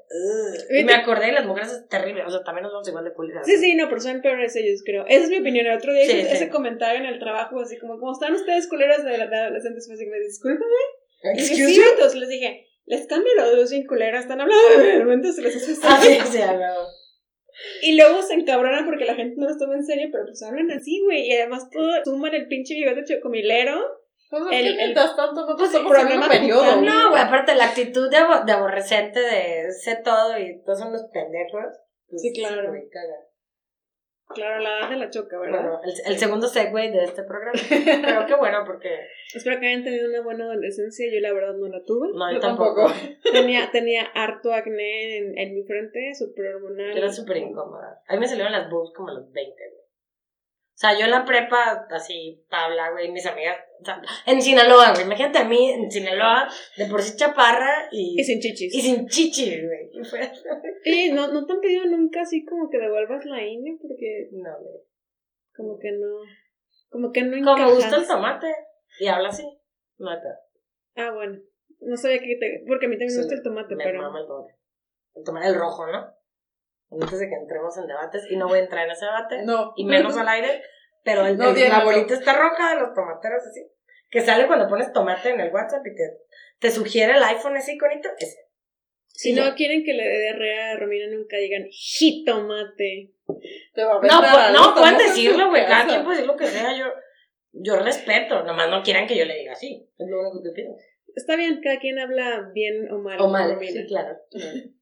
y 0.71 0.85
me 0.85 0.95
acordé, 0.95 1.31
y 1.31 1.33
las 1.33 1.45
mujeres 1.47 1.73
es 1.73 1.89
terrible, 1.89 2.25
o 2.25 2.31
sea, 2.31 2.45
también 2.45 2.63
nos 2.63 2.73
vamos 2.73 2.89
igual 2.89 3.05
de 3.05 3.13
culeras. 3.13 3.45
Sí, 3.45 3.59
sí, 3.59 3.75
no, 3.75 3.89
pero 3.89 4.01
son 4.01 4.21
peores 4.23 4.55
ellos, 4.57 4.83
creo. 4.85 5.05
Esa 5.09 5.25
es 5.25 5.31
mi 5.31 5.39
opinión. 5.39 5.67
El 5.67 5.77
otro 5.77 5.93
día 5.93 6.05
Sí, 6.05 6.13
hice 6.13 6.29
sí. 6.29 6.35
ese 6.37 6.49
comentario 6.49 7.01
en 7.01 7.07
el 7.07 7.19
trabajo, 7.19 7.61
así 7.61 7.77
como, 7.79 7.99
¿cómo 7.99 8.13
están 8.13 8.33
ustedes 8.33 8.69
culeras 8.69 9.05
de, 9.05 9.11
de 9.11 9.37
adolescentes? 9.37 9.87
Fue 9.87 9.95
así, 9.97 10.07
me 10.07 10.21
disculpan. 10.21 10.69
Y 11.35 11.41
dije, 11.41 11.55
Excuse 11.55 11.75
sí, 11.75 11.83
entonces 11.93 12.21
les 12.21 12.29
dije, 12.29 12.67
les 12.85 13.07
cambio 13.09 13.35
los 13.37 13.57
dos 13.57 13.71
sin 13.71 13.85
culeras, 13.87 14.23
están 14.23 14.41
hablando 14.41 14.65
de 14.79 15.33
se 15.33 15.43
les 15.43 15.57
hace 15.57 15.73
así. 15.73 15.81
Ah, 15.83 15.99
sí, 16.01 16.19
sí, 16.31 16.41
a 16.41 16.53
huevo. 16.53 16.87
Y 17.83 17.97
luego 17.97 18.23
se 18.23 18.35
encabronan 18.35 18.85
porque 18.85 19.05
la 19.05 19.15
gente 19.15 19.35
no 19.39 19.47
los 19.49 19.59
toma 19.59 19.75
en 19.77 19.85
serio, 19.85 20.09
pero 20.13 20.25
pues 20.27 20.43
hablan 20.43 20.71
así, 20.71 21.03
güey. 21.05 21.27
Y 21.29 21.33
además 21.33 21.69
todo 21.71 21.89
suman 22.05 22.35
el 22.35 22.49
pinche 22.49 22.75
bigote 22.75 23.05
chocomilero. 23.05 23.81
Pues 24.29 24.43
es 24.51 24.59
El- 24.59 24.67
el- 24.67 24.77
mientras 24.77 25.15
tanto 25.17 25.47
no 25.47 25.57
pues, 25.57 25.73
el 25.75 25.87
problema 25.87 26.29
periodo. 26.29 26.83
No, 26.83 27.11
güey, 27.11 27.23
aparte 27.23 27.55
la 27.55 27.67
actitud 27.67 28.11
de, 28.11 28.17
abo- 28.17 28.45
de 28.45 28.53
aborrecente 28.53 29.21
de 29.21 29.71
sé 29.73 29.97
todo 30.05 30.39
y 30.39 30.63
todos 30.65 30.81
son 30.81 30.93
los 30.93 31.05
pendejos. 31.13 31.65
pues, 32.09 32.23
Sí, 32.23 32.33
claro. 32.35 32.73
caga. 32.93 33.26
Claro, 34.35 34.61
la 34.61 34.81
edad 34.81 34.91
de 34.91 34.97
la 34.97 35.11
choca, 35.11 35.39
¿verdad? 35.39 35.63
Bueno, 35.63 35.81
el, 35.85 36.13
el 36.13 36.19
segundo 36.19 36.49
segue 36.49 36.91
de 36.91 37.05
este 37.05 37.23
programa. 37.23 37.53
Pero 38.03 38.27
qué 38.27 38.35
bueno, 38.35 38.59
porque 38.67 38.89
Espero 39.35 39.59
que 39.61 39.67
hayan 39.67 39.85
tenido 39.85 40.09
una 40.09 40.23
buena 40.23 40.45
adolescencia. 40.45 41.07
Yo 41.13 41.21
la 41.21 41.33
verdad 41.33 41.55
no 41.55 41.69
la 41.69 41.83
tuve. 41.85 42.09
no, 42.15 42.33
yo 42.33 42.41
tampoco. 42.41 42.87
tampoco. 42.87 43.11
Tenía, 43.33 43.71
tenía 43.71 44.03
harto 44.15 44.53
acné 44.53 45.19
en, 45.19 45.39
en 45.39 45.55
mi 45.55 45.63
frente, 45.65 46.15
súper 46.15 46.55
hormonal. 46.55 46.97
Era 46.97 47.11
súper 47.13 47.39
incómoda. 47.39 48.03
A 48.07 48.15
mí 48.15 48.21
me 48.21 48.29
salieron 48.29 48.53
las 48.53 48.71
boobs 48.71 48.93
como 48.95 49.09
a 49.09 49.15
los 49.15 49.31
20, 49.33 49.55
güey. 49.57 49.76
O 50.77 50.79
sea, 50.79 50.93
yo 50.99 51.07
en 51.07 51.11
la 51.11 51.25
prepa, 51.25 51.87
así, 51.91 52.45
tabla, 52.51 52.91
güey, 52.91 53.11
mis 53.11 53.25
amigas. 53.25 53.57
O 53.81 53.85
sea, 53.87 54.03
en 54.27 54.43
Sinaloa, 54.43 54.93
güey. 54.93 55.07
Imagínate 55.07 55.39
a 55.39 55.45
mí 55.45 55.71
en 55.71 55.91
Sinaloa, 55.91 56.49
de 56.77 56.85
por 56.85 57.01
sí 57.01 57.17
chaparra 57.17 57.89
y, 57.91 58.21
Y 58.21 58.23
sin 58.25 58.41
chichis. 58.41 58.75
y 58.75 58.83
sin 58.83 59.07
chichi, 59.09 59.47
güey. 59.67 59.91
Y 59.95 60.05
fue- 60.05 61.13
no, 61.15 61.29
no 61.29 61.47
te 61.47 61.53
han 61.55 61.61
pedido 61.61 61.87
nunca 61.87 62.21
así 62.21 62.45
como 62.45 62.69
que 62.69 62.77
devuelvas 62.79 63.25
la 63.25 63.43
INE 63.43 63.79
porque 63.81 64.29
No, 64.33 64.51
güey. 64.61 64.83
como 65.57 65.79
que 65.79 65.93
no. 65.93 66.21
Como 66.91 67.11
que 67.11 67.23
no 67.23 67.43
Como 67.43 67.57
me 67.57 67.73
gusta 67.73 67.89
el 67.89 67.95
encajas. 67.95 68.09
tomate. 68.09 68.55
Y 69.01 69.07
habla 69.07 69.29
así. 69.31 69.45
Pedo. 69.97 70.19
Ah, 70.97 71.11
bueno. 71.13 71.39
No 71.81 71.97
sabía 71.97 72.19
que 72.19 72.37
te. 72.39 72.65
Porque 72.69 72.85
a 72.85 72.89
mí 72.91 72.97
también 72.97 73.09
me 73.09 73.15
Sí, 73.15 73.19
gusta 73.21 73.35
el 73.35 73.43
tomate, 73.43 73.75
Me 73.77 73.85
pero. 73.85 74.03
mama 74.03 74.21
el 74.21 74.27
tomate. 74.27 74.55
El 75.15 75.25
tomate, 75.25 75.49
el 75.49 75.55
rojo, 75.55 75.87
¿no? 75.87 76.07
Antes 76.91 77.19
de 77.19 77.29
que 77.29 77.35
entremos 77.35 77.77
en 77.79 77.87
debates, 77.87 78.25
y 78.31 78.37
no 78.37 78.49
voy 78.49 78.59
a 78.61 78.63
entrar 78.63 78.85
en 78.87 78.93
ese 78.93 79.05
debate. 79.07 79.43
No. 79.45 79.73
y 79.77 79.85
menos 79.85 80.17
al 80.19 80.29
aire, 80.29 80.63
pero 81.05 81.27
el, 81.27 81.37
No, 81.37 81.51
el- 81.51 81.69
la 81.69 81.79
no. 81.81 81.85
bolita 81.85 82.15
está 82.15 82.33
roja 82.35 82.75
de 82.75 82.81
los 82.81 82.95
tomateros 82.95 83.43
así, 83.47 83.67
que 84.11 84.21
sale 84.21 84.47
cuando 84.47 84.69
pones 84.69 84.93
tomate 84.93 85.31
en 85.31 85.41
el 85.41 85.53
WhatsApp 85.53 85.85
y 85.87 85.95
te, 85.95 86.03
te 86.61 86.71
sugiere 86.71 87.15
el 87.17 87.23
iPhone 87.25 87.57
ese 87.57 87.75
iconito, 87.75 88.09
ese. 88.19 88.39
Si 89.09 89.33
no 89.33 89.45
ya. 89.45 89.55
quieren 89.55 89.83
que 89.83 89.95
le 89.95 90.05
dé 90.07 90.21
diarrea 90.21 90.73
a 90.73 90.77
Romina, 90.77 91.07
nunca 91.11 91.39
digan 91.39 91.65
jitomate. 91.71 93.13
Te 93.75 93.83
va 93.85 93.93
a 93.93 94.01
No, 94.03 94.21
pues, 94.21 94.53
no, 94.53 94.75
pueden 94.75 94.99
decirlo, 94.99 95.49
güey, 95.49 95.65
cada 95.67 95.87
quien 95.87 96.05
puede 96.05 96.17
decir 96.19 96.31
lo 96.31 96.37
que 96.37 96.47
sea, 96.47 96.77
yo, 96.77 96.85
yo 97.53 97.77
respeto, 97.79 98.43
nomás 98.45 98.69
no 98.69 98.83
quieran 98.83 99.07
que 99.07 99.17
yo 99.17 99.25
le 99.25 99.37
diga 99.39 99.53
así, 99.53 99.89
es 99.99 100.07
lo 100.07 100.21
único 100.21 100.43
que 100.43 100.51
pido. 100.51 100.77
Está 101.15 101.35
bien, 101.37 101.61
cada 101.63 101.79
quien 101.79 101.99
habla 101.99 102.51
bien 102.53 102.93
o 102.93 102.99
mal. 102.99 103.19
O 103.21 103.29
mal, 103.29 103.55
Romina. 103.55 103.73
sí, 103.73 103.87
claro. 103.87 104.19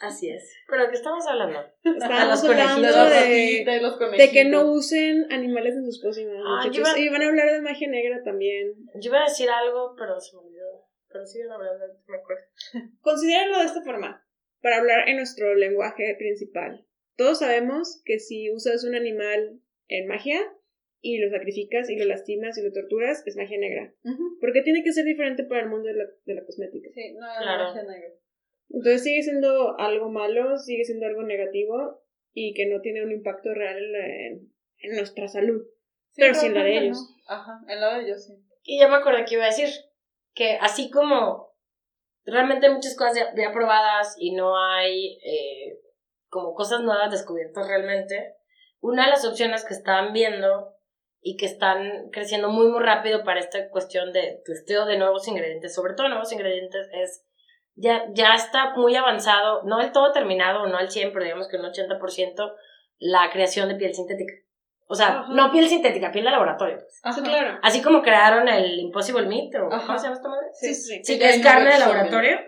Así 0.00 0.28
es. 0.30 0.52
¿Pero 0.68 0.84
de 0.84 0.90
qué 0.90 0.96
estamos 0.96 1.26
hablando? 1.26 1.58
Estábamos 1.84 2.44
hablando 2.44 2.82
La 2.88 3.24
de, 3.24 3.80
los 3.80 3.98
que 4.30 4.44
no 4.44 4.70
usen 4.72 5.26
animales 5.30 5.74
en 5.74 5.84
sus 5.84 6.00
pócimas. 6.02 6.36
Ah, 6.46 6.68
iba- 6.72 6.98
Y 6.98 7.08
van 7.08 7.22
a 7.22 7.28
hablar 7.28 7.50
de 7.50 7.60
magia 7.62 7.88
negra 7.88 8.22
también. 8.22 8.74
Yo 8.96 9.10
iba 9.10 9.20
a 9.20 9.28
decir 9.28 9.48
algo, 9.48 9.94
pero 9.98 10.20
se 10.20 10.36
me 10.36 10.42
olvidó. 10.42 10.86
Pero 11.12 11.26
sigan 11.26 11.50
hablando, 11.50 11.84
me 12.06 12.16
acuerdo. 12.18 12.42
Considérenlo 13.00 13.58
de 13.58 13.64
esta 13.64 13.82
forma, 13.82 14.24
para 14.62 14.76
hablar 14.78 15.08
en 15.08 15.16
nuestro 15.16 15.54
lenguaje 15.54 16.14
principal. 16.18 16.86
Todos 17.16 17.40
sabemos 17.40 18.00
que 18.04 18.18
si 18.20 18.50
usas 18.52 18.84
un 18.84 18.94
animal 18.94 19.60
en 19.88 20.06
magia 20.06 20.40
y 21.00 21.18
lo 21.18 21.30
sacrificas 21.30 21.90
y 21.90 21.96
lo 21.98 22.04
lastimas 22.04 22.56
y 22.58 22.62
lo 22.62 22.72
torturas, 22.72 23.26
es 23.26 23.36
magia 23.36 23.58
negra. 23.58 23.92
Porque 24.40 24.62
tiene 24.62 24.84
que 24.84 24.92
ser 24.92 25.04
diferente 25.04 25.44
para 25.44 25.62
el 25.62 25.68
mundo 25.68 25.88
de 25.88 25.94
la, 25.94 26.04
de 26.26 26.34
la 26.34 26.44
cosmética. 26.44 26.88
Sí, 26.94 27.12
no, 27.14 27.26
Claro. 27.42 27.64
magia 27.64 27.82
negra. 27.82 28.08
Entonces 28.70 29.02
sigue 29.02 29.22
siendo 29.22 29.78
algo 29.78 30.10
malo, 30.10 30.56
sigue 30.56 30.84
siendo 30.84 31.06
algo 31.06 31.22
negativo 31.22 32.02
y 32.32 32.54
que 32.54 32.66
no 32.66 32.80
tiene 32.80 33.04
un 33.04 33.12
impacto 33.12 33.52
real 33.52 33.76
en, 33.76 33.92
la- 33.92 34.06
en- 34.06 34.52
en 34.78 34.96
nuestra 34.96 35.28
salud. 35.28 35.62
Pero 36.16 36.34
sí 36.34 36.46
en 36.46 36.54
la 36.54 36.64
de 36.64 36.78
ellos. 36.78 36.98
no. 37.28 37.34
Ajá, 37.34 37.60
en 37.68 37.80
la 37.80 37.94
de 37.98 38.04
ellos 38.04 38.24
sí. 38.24 38.34
Y 38.62 38.78
ya 38.80 38.88
me 38.88 38.96
acordé 38.96 39.24
que 39.24 39.34
iba 39.34 39.44
a 39.44 39.48
decir 39.48 39.68
que 40.34 40.56
así 40.60 40.90
como 40.90 41.52
realmente 42.24 42.66
hay 42.66 42.72
muchas 42.74 42.96
cosas 42.96 43.16
ya, 43.16 43.34
ya 43.36 43.52
probadas 43.52 44.14
y 44.18 44.32
no 44.34 44.56
hay 44.62 45.18
eh, 45.24 45.78
como 46.28 46.54
cosas 46.54 46.80
nuevas 46.82 47.10
descubiertas 47.10 47.66
realmente, 47.66 48.34
una 48.80 49.04
de 49.04 49.10
las 49.10 49.24
opciones 49.24 49.64
que 49.64 49.74
están 49.74 50.12
viendo 50.12 50.74
y 51.20 51.36
que 51.36 51.46
están 51.46 52.10
creciendo 52.12 52.48
muy 52.48 52.68
muy 52.68 52.82
rápido 52.82 53.24
para 53.24 53.40
esta 53.40 53.68
cuestión 53.70 54.12
de 54.12 54.40
testeo 54.44 54.86
de 54.86 54.96
nuevos 54.98 55.26
ingredientes, 55.28 55.74
sobre 55.74 55.94
todo 55.94 56.08
nuevos 56.08 56.32
ingredientes, 56.32 56.88
es 56.92 57.26
ya, 57.74 58.04
ya 58.12 58.34
está 58.34 58.74
muy 58.76 58.94
avanzado, 58.96 59.62
no 59.64 59.78
del 59.78 59.92
todo 59.92 60.12
terminado, 60.12 60.66
no 60.66 60.76
al 60.78 60.90
100, 60.90 61.12
pero 61.12 61.24
digamos 61.24 61.48
que 61.48 61.56
un 61.56 61.64
80%, 61.64 62.52
la 62.98 63.30
creación 63.32 63.68
de 63.68 63.76
piel 63.76 63.94
sintética. 63.94 64.34
O 64.86 64.94
sea, 64.94 65.20
Ajá. 65.20 65.26
no 65.30 65.50
piel 65.52 65.68
sintética, 65.68 66.10
piel 66.10 66.24
de 66.24 66.30
laboratorio. 66.32 66.78
pues. 66.78 67.00
Ajá. 67.02 67.14
Sí, 67.14 67.22
claro. 67.22 67.58
Así 67.62 67.80
como 67.82 68.02
crearon 68.02 68.48
el 68.48 68.78
Impossible 68.80 69.26
Meat, 69.26 69.54
o 69.62 69.72
Ajá. 69.72 69.86
¿cómo 69.86 69.98
se 69.98 70.04
llama 70.04 70.16
esta 70.16 70.28
madre? 70.28 70.46
Sí, 70.52 70.74
sí, 70.74 70.96
sí. 70.96 71.00
Sí, 71.04 71.18
Que 71.18 71.30
es 71.30 71.42
carne 71.42 71.72
de 71.72 71.78
laboratorio. 71.78 72.38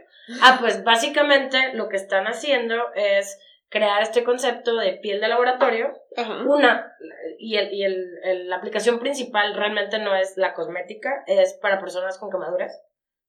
Ah, 0.43 0.57
pues 0.61 0.83
básicamente 0.85 1.73
lo 1.75 1.89
que 1.89 1.97
están 1.97 2.27
haciendo 2.27 2.75
es 2.95 3.39
crear 3.69 4.03
este 4.03 4.23
concepto 4.25 4.77
de 4.77 4.93
piel 4.95 5.21
de 5.21 5.29
laboratorio. 5.29 5.93
Ajá. 6.17 6.43
Una, 6.45 6.93
y, 7.39 7.57
el, 7.57 7.73
y 7.73 7.85
el, 7.85 8.19
el- 8.25 8.49
la 8.49 8.57
aplicación 8.57 8.99
principal 8.99 9.55
realmente 9.55 9.99
no 9.99 10.15
es 10.15 10.37
la 10.37 10.53
cosmética, 10.55 11.25
es 11.27 11.55
para 11.55 11.81
personas 11.81 12.19
con 12.19 12.31
quemaduras. 12.31 12.83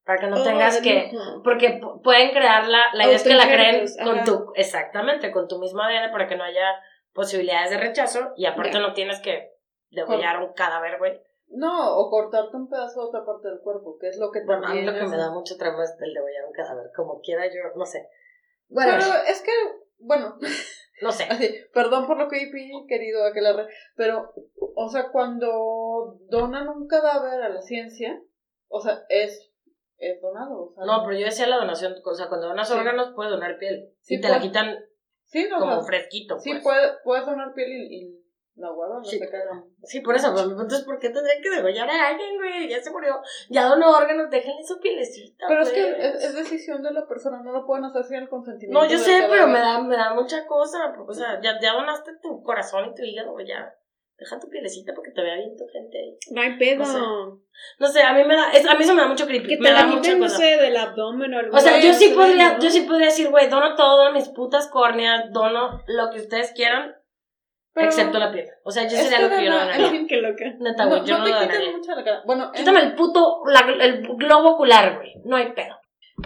Para 0.06 0.20
que 0.20 0.28
no 0.28 0.42
Oh, 0.42 0.44
tengas 0.44 0.82
que 0.82 1.12
porque 1.44 1.80
pu- 1.80 2.02
pueden 2.04 2.32
crearla, 2.32 2.80
la 2.94 3.06
idea 3.06 3.16
es 3.16 3.24
que 3.24 3.34
la 3.36 3.48
creen 3.48 3.86
con 4.04 4.16
ajá. 4.18 4.26
tu, 4.26 4.52
exactamente, 4.56 5.32
con 5.32 5.48
tu 5.48 5.60
mismo 5.60 5.82
ADN 5.82 6.12
para 6.12 6.28
que 6.28 6.36
no 6.36 6.44
haya 6.44 6.68
posibilidades 7.14 7.70
de 7.70 7.78
rechazo 7.78 8.34
y 8.36 8.46
aparte 8.46 8.74
Ya. 8.74 8.80
no 8.80 8.94
tienes 8.94 9.22
que 9.22 9.52
degollar 9.92 10.40
un 10.42 10.54
cadáver, 10.54 10.98
güey. 10.98 11.22
No, 11.56 11.96
o 11.98 12.10
cortarte 12.10 12.58
un 12.58 12.68
pedazo 12.68 13.02
de 13.02 13.08
otra 13.08 13.26
parte 13.26 13.48
del 13.48 13.60
cuerpo, 13.60 13.98
que 14.00 14.10
es 14.10 14.18
lo 14.18 14.32
que 14.32 14.44
Bueno, 14.44 14.66
a 14.66 14.70
mí 14.74 14.78
también 14.78 14.86
lo 14.88 14.94
que 14.94 15.06
es- 15.06 15.10
me 15.12 15.18
da 15.18 15.30
mucho 15.32 15.56
trauma 15.58 15.84
es 15.84 15.96
el 16.02 16.14
degollar 16.14 16.46
un 16.48 16.54
cadáver, 16.54 16.88
como 16.96 17.22
quiera 17.22 17.46
yo, 17.46 17.62
no 17.76 17.86
sé. 17.86 18.08
Pero 18.76 18.92
Bueno, 18.98 19.06
es 19.28 19.42
que, 19.42 19.52
bueno, 20.00 20.36
no 21.02 21.12
sé. 21.12 21.26
así, 21.30 21.56
perdón 21.74 22.08
por 22.08 22.18
lo 22.18 22.28
que 22.28 22.42
he 22.42 22.52
querido 22.88 23.26
aquelarre, 23.26 23.68
pero, 23.96 24.34
o 24.76 24.90
sea, 24.90 25.10
cuando 25.12 26.18
donan 26.30 26.68
un 26.68 26.88
cadáver 26.88 27.42
a 27.42 27.50
la 27.50 27.62
ciencia, 27.62 28.20
o 28.68 28.82
sea, 28.82 29.04
es, 29.10 29.52
es 30.12 30.22
donado. 30.22 30.70
O 30.70 30.74
sea, 30.74 30.86
No, 30.86 31.04
pero 31.06 31.18
yo 31.18 31.26
decía 31.26 31.48
la 31.48 31.58
donación, 31.58 31.96
o 32.04 32.14
sea, 32.16 32.28
cuando 32.28 32.48
donas 32.48 32.68
Sí. 32.68 32.74
órganos 32.76 33.12
puedes 33.16 33.32
donar 33.32 33.58
piel. 33.58 33.90
Sí, 34.02 34.16
y 34.16 34.22
te 34.22 34.28
la 34.30 34.36
pues. 34.36 34.48
quitan 34.48 34.78
sí, 35.26 35.48
no, 35.50 35.58
o 35.58 35.60
como 35.60 35.76
sea, 35.78 35.84
fresquito, 35.86 36.40
sí 36.40 36.52
pues. 36.52 36.64
puede, 36.64 36.92
puedes 37.04 37.26
donar 37.26 37.54
piel 37.54 37.72
y, 37.72 37.96
y 38.04 38.24
la 38.56 38.70
guardan, 38.70 39.00
no 39.00 39.04
Sí. 39.04 39.18
se 39.18 39.30
cagan. 39.30 39.66
Sí, 39.84 40.02
por 40.02 40.16
eso, 40.16 40.32
pero 40.36 40.48
mi 40.48 40.54
punto 40.56 40.76
es 40.76 40.84
¿por 40.84 41.00
qué 41.00 41.10
tendría 41.10 41.42
que 41.42 41.50
degollar 41.50 41.90
a 41.90 42.08
alguien, 42.10 42.36
güey? 42.38 42.70
Ya 42.70 42.80
se 42.82 42.92
murió, 42.92 43.20
ya 43.50 43.66
donó 43.66 43.98
órganos, 43.98 44.30
déjenle 44.30 44.64
su 44.64 44.80
pielecita, 44.80 45.46
Pero 45.48 45.64
es 45.64 45.72
que 45.72 45.84
pues. 45.84 46.16
es, 46.16 46.24
es 46.26 46.36
decisión 46.36 46.84
de 46.84 46.92
la 46.92 47.08
persona, 47.08 47.42
no 47.42 47.52
lo 47.52 47.66
pueden 47.66 47.86
hacer 47.86 48.04
sin 48.04 48.18
el 48.18 48.30
consentimiento. 48.30 48.80
No, 48.80 48.88
yo 48.88 48.98
sé, 49.00 49.26
pero 49.30 49.48
me 49.48 49.60
da, 49.60 49.82
me 49.82 49.96
da 49.98 50.14
mucha 50.14 50.46
cosa. 50.46 50.94
O 51.08 51.14
sea, 51.14 51.42
ya, 51.42 51.60
ya 51.60 51.74
donaste 51.74 52.12
tu 52.22 52.44
corazón 52.44 52.92
y 52.92 52.94
tu 52.96 53.02
hígado, 53.04 53.36
ya. 53.40 53.74
Deja 54.18 54.40
tu 54.40 54.48
pielecita 54.48 54.94
para 54.94 55.04
que 55.06 55.12
te 55.12 55.22
vea 55.22 55.36
bien 55.36 55.56
tu 55.58 55.66
gente 55.68 55.98
ahí. 55.98 56.16
No 56.32 56.42
hay 56.42 56.58
pedo. 56.58 56.80
No 56.80 56.86
sé. 56.86 57.00
No 57.80 57.88
sé, 57.88 58.02
a 58.04 58.14
mí 58.14 58.24
me 58.24 58.36
da, 58.36 58.52
es, 58.52 58.66
a 58.68 58.76
mí 58.76 58.84
eso 58.84 58.94
me 58.94 59.02
da 59.02 59.08
mucho 59.08 59.26
creepy. 59.26 59.48
Que 59.50 59.56
te 59.58 59.62
me 59.62 59.72
da 59.72 59.82
la 59.82 59.88
mucha 59.88 60.02
quiten, 60.02 60.20
no 60.20 60.30
sé, 60.30 60.58
del 60.58 60.78
abdomen 60.78 61.34
o 61.34 61.40
algo 61.40 61.58
O 61.58 61.60
sea, 61.60 61.80
yo 61.80 61.94
sí 61.94 62.10
¿no? 62.12 62.18
podría, 62.18 62.60
yo 62.60 62.70
sí 62.70 62.82
podría 62.82 63.08
decir, 63.08 63.30
güey, 63.30 63.50
dono 63.50 63.76
todo, 63.76 63.98
dono 63.98 64.14
mis 64.14 64.30
putas 64.30 64.68
córneas, 64.70 65.32
dono 65.32 65.82
lo 65.88 66.10
que 66.12 66.20
ustedes 66.20 66.52
quieran, 66.54 66.96
Pero- 67.74 67.88
excepto 67.88 68.20
la 68.20 68.32
piel. 68.32 68.48
O 68.64 68.72
sea, 68.72 68.84
yo 68.84 68.92
sería 68.98 69.18
que 69.18 69.24
lo 69.24 69.30
que 69.36 69.46
yo 69.46 69.50
no 69.52 69.60
donaría. 69.60 69.90
Ay, 69.90 70.08
qué 70.08 70.16
loca. 70.18 70.46
Neta, 70.60 70.84
No, 70.86 70.90
güey, 70.92 71.04
yo 71.06 71.18
no 71.18 71.20
no, 71.20 71.26
te 71.26 71.46
donaría. 71.46 71.72
mucho 71.72 71.96
la 71.96 72.04
cara. 72.04 72.22
Bueno, 72.26 72.46
en- 72.54 72.60
Quítame 72.60 72.80
el 72.82 72.96
puto, 72.96 73.42
la- 73.48 73.84
el 73.86 74.08
globo 74.16 74.52
ocular, 74.52 74.96
güey. 74.98 75.14
No 75.26 75.36
hay 75.38 75.52
pedo. 75.54 75.76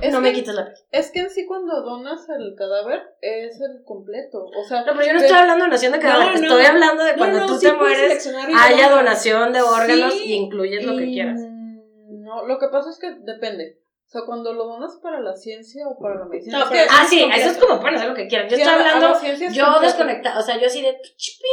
Es 0.02 0.12
no 0.14 0.20
que, 0.20 0.24
me 0.24 0.34
quites 0.34 0.54
la 0.54 0.66
piel. 0.66 0.78
Es 0.92 1.12
que 1.12 1.20
en 1.20 1.30
sí 1.30 1.46
cuando 1.46 1.82
donas 1.82 2.28
el 2.30 2.56
cadáver 2.56 3.02
es 3.22 3.60
el 3.62 3.84
completo. 3.86 4.46
O 4.46 4.64
sea, 4.64 4.82
No, 4.82 4.94
pero 4.94 5.06
yo 5.08 5.14
no 5.14 5.20
de- 5.20 5.26
estoy 5.26 5.40
hablando 5.42 5.64
de 5.66 5.70
donación 5.70 5.92
de 5.94 6.00
cadáver, 6.00 6.26
No, 6.26 6.32
no. 6.34 6.40
estoy 6.48 6.66
hablando 6.66 7.04
de 7.04 7.16
cuando 7.16 7.46
tú 7.46 7.56
sí 7.58 7.68
te 7.68 7.74
mueres, 7.74 8.34
haya 8.56 8.90
donación 8.90 9.54
de 9.54 9.62
órganos 9.62 10.14
Sí, 10.14 10.24
y 10.26 10.34
incluyes 10.34 10.86
lo 10.86 10.98
que 10.98 11.06
quieras. 11.06 11.40
No, 11.42 12.46
lo 12.46 12.60
que 12.60 12.68
pasa 12.68 12.90
es 12.90 13.00
que 13.00 13.12
depende. 13.22 13.82
O 14.06 14.10
sea, 14.10 14.22
cuando 14.26 14.54
lo 14.54 14.66
donas 14.68 14.98
para 15.04 15.20
la 15.20 15.36
ciencia 15.36 15.86
o 15.86 16.00
para 16.00 16.16
la 16.16 16.26
medicina. 16.26 16.60
No, 16.60 16.64
es 16.64 16.70
pero- 16.72 16.84
que- 16.84 16.90
Ah, 16.90 17.06
sí, 17.10 17.20
completo. 17.20 17.42
eso 17.42 17.52
es 17.52 17.58
como 17.66 17.82
pueden 17.82 17.96
hacer 17.98 18.08
lo 18.10 18.16
que 18.16 18.28
quieran. 18.28 18.48
Yo 18.48 18.56
sí, 18.56 18.62
estoy 18.62 18.78
hablando, 18.80 19.20
yo 19.52 19.80
desconectada, 19.82 20.40
o 20.40 20.42
sea, 20.42 20.58
yo 20.58 20.68
así 20.68 20.82
de 20.82 20.94
pichipín, 20.94 21.48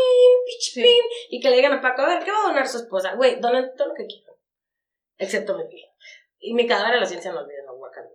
Sí. 0.61 1.01
y 1.31 1.41
que 1.41 1.51
le 1.51 1.57
digan 1.57 1.73
a 1.73 1.81
Paco, 1.81 2.03
a 2.03 2.07
ver, 2.07 2.23
¿qué 2.25 2.31
va 2.31 2.45
a 2.45 2.49
donar 2.49 2.69
su 2.69 2.77
esposa? 2.79 3.15
Güey, 3.17 3.41
donen 3.41 3.73
todo 3.77 3.89
lo 3.89 3.95
que 3.95 4.07
quieran, 4.07 4.35
excepto 5.19 5.57
mi 5.59 5.65
piel. 5.67 5.89
Y 6.39 6.55
mi 6.55 6.67
cadáver 6.69 6.95
a 6.95 7.01
la 7.01 7.07
ciencia 7.07 7.33
no 7.33 7.41
olviden, 7.41 7.67
no, 7.67 7.75
guacala. 7.75 8.09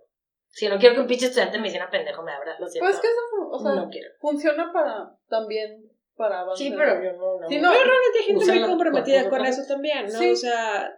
Si 0.52 0.68
no 0.68 0.78
quiero 0.78 0.94
que 0.96 1.00
un 1.02 1.06
pinche 1.06 1.26
estudiante 1.26 1.56
de 1.56 1.62
medicina 1.62 1.88
pendejo 1.90 2.22
me 2.22 2.32
abra, 2.32 2.56
lo 2.58 2.66
siento. 2.66 2.88
Pues 2.88 3.00
que 3.00 3.06
eso, 3.06 3.48
o 3.50 3.58
sea, 3.58 3.72
no 3.74 3.88
quiero. 3.88 4.10
funciona 4.20 4.72
para 4.72 5.10
también 5.28 5.84
para 6.16 6.40
avanzar. 6.40 6.58
Sí, 6.66 6.74
pero 6.76 7.02
yo 7.02 7.12
no, 7.12 7.40
no. 7.40 7.48
Sí, 7.48 7.58
no, 7.58 7.70
Pero 7.70 7.84
realmente 7.84 8.18
hay 8.18 8.24
gente 8.24 8.44
muy 8.46 8.62
comprometida 8.68 9.28
con 9.30 9.46
eso 9.46 9.62
también, 9.66 10.04
¿no? 10.06 10.18
Sí. 10.18 10.32
O 10.32 10.36
sea, 10.36 10.92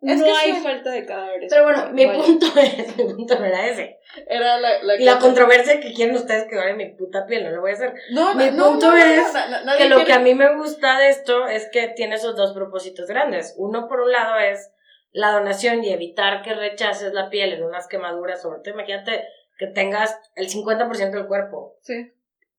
Es 0.00 0.18
no 0.18 0.24
que 0.24 0.30
hay 0.30 0.52
sí. 0.54 0.60
falta 0.62 0.90
de 0.90 1.06
cadáveres. 1.06 1.50
Pero 1.50 1.64
bueno, 1.64 1.90
mi 1.92 2.04
Vaya. 2.06 2.22
punto 2.22 2.46
es, 2.60 2.96
mi 2.96 3.04
punto 3.14 3.38
no 3.38 3.44
era 3.44 3.66
ese. 3.66 3.98
era 4.28 4.58
la, 4.58 4.82
la 4.82 4.94
la 4.98 5.18
controversia 5.18 5.80
que 5.80 5.92
quieren 5.94 6.14
ustedes 6.16 6.44
que 6.48 6.56
donen 6.56 6.76
mi 6.76 6.94
puta 6.94 7.26
piel, 7.26 7.44
no 7.44 7.50
lo 7.50 7.60
voy 7.62 7.70
a 7.70 7.74
hacer. 7.74 7.94
No, 8.12 8.34
mi 8.34 8.50
no, 8.50 8.70
punto 8.70 8.90
no, 8.90 8.96
es 8.96 9.32
que 9.78 9.88
lo 9.88 9.96
quiere- 9.96 10.04
que 10.04 10.12
a 10.12 10.18
mí 10.20 10.34
me 10.34 10.56
gusta 10.56 10.98
de 10.98 11.08
esto 11.08 11.46
es 11.46 11.68
que 11.72 11.88
tiene 11.88 12.16
esos 12.16 12.36
dos 12.36 12.52
propósitos 12.52 13.06
grandes. 13.08 13.54
Uno, 13.56 13.88
por 13.88 14.00
un 14.00 14.12
lado, 14.12 14.36
es 14.38 14.70
la 15.10 15.32
donación 15.32 15.82
y 15.84 15.92
evitar 15.92 16.42
que 16.42 16.54
rechaces 16.54 17.12
la 17.12 17.30
piel 17.30 17.52
en 17.52 17.64
unas 17.64 17.88
quemaduras, 17.88 18.42
sobre 18.42 18.60
todo 18.60 18.74
imagínate 18.74 19.24
que 19.58 19.66
tengas 19.66 20.18
el 20.36 20.48
50% 20.48 21.10
del 21.10 21.26
cuerpo 21.26 21.76
Sí. 21.82 22.12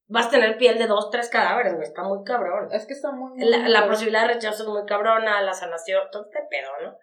vas 0.07 0.27
a 0.27 0.31
tener 0.31 0.57
piel 0.57 0.77
de 0.77 0.87
dos, 0.87 1.09
tres 1.11 1.29
cadáveres, 1.29 1.73
güey, 1.75 1.87
está 1.87 2.03
muy 2.03 2.23
cabrón. 2.23 2.69
Es 2.71 2.85
que 2.85 2.93
está 2.93 3.11
muy... 3.11 3.31
muy 3.31 3.45
La, 3.45 3.69
la 3.69 3.87
posibilidad 3.87 4.27
de 4.27 4.33
rechazo 4.33 4.63
es 4.63 4.69
muy 4.69 4.85
cabrona, 4.85 5.41
la 5.41 5.53
sanación, 5.53 6.01
todo 6.11 6.23
este 6.25 6.39
pedo, 6.49 6.69
¿no? 6.83 6.97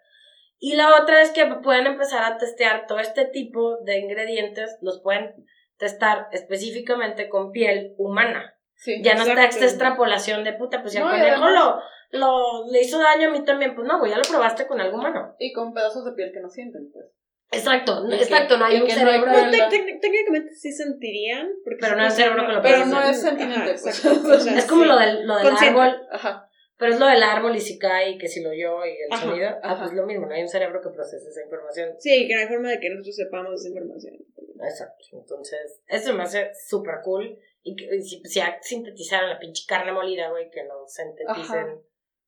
Y 0.59 0.75
la 0.75 1.01
otra 1.01 1.21
es 1.21 1.31
que 1.31 1.45
pueden 1.63 1.87
empezar 1.87 2.23
a 2.23 2.37
testear 2.37 2.87
todo 2.87 2.99
este 2.99 3.25
tipo 3.25 3.77
de 3.83 3.99
ingredientes, 3.99 4.77
los 4.81 5.01
pueden 5.01 5.33
testar 5.77 6.27
específicamente 6.31 7.29
con 7.29 7.51
piel 7.51 7.93
humana. 7.97 8.55
Sí, 8.75 9.01
Ya 9.03 9.15
no 9.15 9.23
está 9.23 9.45
esta 9.45 9.65
extrapolación 9.65 10.43
de 10.43 10.53
puta, 10.53 10.81
pues 10.81 10.93
si 10.93 10.99
No, 10.99 11.09
conejo 11.09 11.49
lo, 11.49 11.81
lo, 12.09 12.67
le 12.71 12.81
hizo 12.81 12.99
daño 12.99 13.29
a 13.29 13.31
mí 13.31 13.43
también, 13.43 13.75
pues 13.75 13.87
no, 13.87 13.99
güey, 13.99 14.11
ya 14.11 14.17
lo 14.17 14.23
probaste 14.23 14.65
con 14.67 14.79
algo 14.79 14.97
humano. 14.97 15.35
Y 15.39 15.51
con 15.53 15.73
pedazos 15.73 16.05
de 16.05 16.13
piel 16.13 16.31
que 16.33 16.39
no 16.39 16.49
sienten, 16.49 16.89
pues. 16.91 17.05
Exacto, 17.51 18.03
Y 18.07 18.09
que- 18.09 18.23
exacto, 18.23 18.57
no 18.57 18.65
hay 18.65 18.75
un 18.81 18.87
no 18.87 18.93
cerebro. 18.93 19.31
Tec- 19.31 19.69
tec- 19.69 20.01
técnicamente 20.01 20.53
sí 20.53 20.71
sentirían, 20.71 21.49
porque 21.63 21.79
Pero 21.81 21.95
no 21.95 22.01
hay 22.01 22.07
puede 22.09 22.21
cerebro 22.21 22.45
que 22.47 22.53
lo 22.53 22.61
Pero 22.61 22.85
no 22.85 22.99
es 23.01 23.05
Ajá, 23.05 23.13
sentimente, 23.13 23.71
pues. 23.81 23.85
exacto, 24.05 24.33
es 24.33 24.65
como 24.65 24.83
lo 24.85 24.97
del, 24.97 25.25
lo 25.25 25.37
del 25.37 25.47
árbol, 25.47 26.07
Ajá. 26.11 26.49
pero 26.77 26.93
es 26.93 26.99
lo 26.99 27.05
del 27.07 27.23
árbol 27.23 27.55
y 27.55 27.61
si 27.61 27.79
cae 27.79 28.11
y 28.11 28.17
que 28.17 28.27
si 28.27 28.41
lo 28.43 28.49
oyó 28.49 28.85
y 28.85 28.89
el 28.91 29.11
Ajá, 29.13 29.23
sonido. 29.23 29.47
Ah, 29.63 29.71
ajá. 29.71 29.83
pues 29.83 29.93
lo 29.93 30.05
mismo, 30.05 30.25
no 30.25 30.33
hay 30.33 30.41
un 30.41 30.49
cerebro 30.49 30.81
que 30.81 30.89
procese 30.89 31.29
esa 31.29 31.41
información. 31.41 31.91
Sí, 31.99 32.27
que 32.27 32.35
no 32.35 32.41
hay 32.41 32.47
forma 32.47 32.69
de 32.69 32.79
que 32.81 32.89
nosotros 32.89 33.15
sepamos 33.15 33.53
esa 33.61 33.69
información. 33.69 34.15
Exacto. 34.61 35.05
Entonces, 35.13 35.81
eso 35.87 36.13
me 36.13 36.23
hace 36.23 36.51
súper 36.67 36.95
cool. 37.03 37.37
Y 37.63 37.75
que 37.75 37.95
y 37.95 38.01
si, 38.01 38.21
si 38.25 38.39
ya 38.39 38.57
sintetizaron 38.61 39.29
la 39.29 39.39
pinche 39.39 39.63
carne 39.67 39.91
molida, 39.91 40.29
güey, 40.29 40.49
que 40.49 40.63
no 40.63 40.85
sinteticen 40.87 41.59
Ajá. 41.59 41.77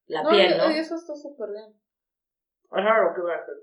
La 0.10 0.24
No, 0.24 0.30
piel, 0.30 0.57
¿no? 0.57 0.70
y 0.72 0.78
eso 0.80 0.95
está 0.95 1.16
súper 1.16 1.49
bien. 1.51 1.74
Ajá, 2.72 3.01
lo 3.01 3.16
que 3.16 3.22
voy 3.22 3.32
a 3.32 3.36
hacer. 3.36 3.55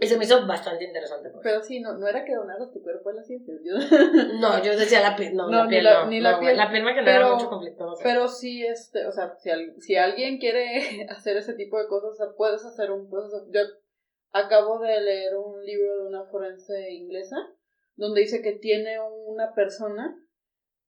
Y 0.00 0.06
se 0.06 0.16
me 0.16 0.24
hizo 0.24 0.46
bastante 0.46 0.84
interesante. 0.84 1.28
pues. 1.30 1.40
Pero 1.42 1.60
sí, 1.62 1.80
no, 1.80 1.98
no 1.98 2.08
era 2.08 2.24
que 2.24 2.34
donaras 2.34 2.72
tu 2.72 2.82
cuerpo 2.82 3.10
a 3.10 3.14
la 3.14 3.22
ciencia. 3.22 3.52
yo- 3.62 3.74
No, 4.40 4.62
yo 4.62 4.76
decía 4.78 5.02
la 5.02 5.14
piel, 5.14 5.34
no, 5.34 5.44
No, 5.50 5.58
la 5.58 5.64
ni 5.64 5.68
piel 5.70 5.84
la- 5.84 6.04
no. 6.04 6.10
ni 6.10 6.18
no, 6.18 6.22
la 6.22 6.30
güey, 6.36 6.46
piel. 6.46 6.56
La 6.56 6.70
piel 6.70 6.84
me 6.84 6.94
genera 6.94 7.18
Pero- 7.18 7.34
mucho 7.34 7.48
conflicto. 7.50 7.84
no 7.84 7.94
sé. 7.94 8.02
Pero 8.04 8.28
sí, 8.28 8.64
este, 8.64 9.06
o 9.06 9.12
sea, 9.12 9.34
si, 9.36 9.50
al- 9.50 9.74
si 9.80 9.96
alguien 9.96 10.38
quiere 10.38 10.64
hacer 11.10 11.36
ese 11.36 11.52
tipo 11.54 11.78
de 11.78 11.86
cosas, 11.88 12.10
o 12.12 12.14
sea, 12.14 12.26
puedes 12.36 12.64
hacer 12.64 12.90
un 12.92 13.10
proceso. 13.10 13.44
Yo 13.52 13.60
acabo 14.32 14.78
de 14.78 15.00
leer 15.02 15.36
un 15.36 15.62
libro 15.64 15.96
de 16.02 16.08
una 16.08 16.24
forense 16.26 16.90
inglesa 16.92 17.36
donde 17.96 18.22
dice 18.22 18.40
que 18.42 18.52
tiene 18.52 18.98
una 19.00 19.52
persona 19.54 20.16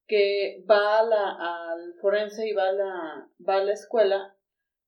que 0.07 0.65
va 0.71 1.01
a 1.01 1.03
la, 1.05 1.31
al 1.73 1.95
forense 2.01 2.47
y 2.47 2.53
va 2.53 2.69
a 2.69 2.73
la, 2.73 3.29
va 3.47 3.57
a 3.57 3.65
la 3.65 3.73
escuela 3.73 4.37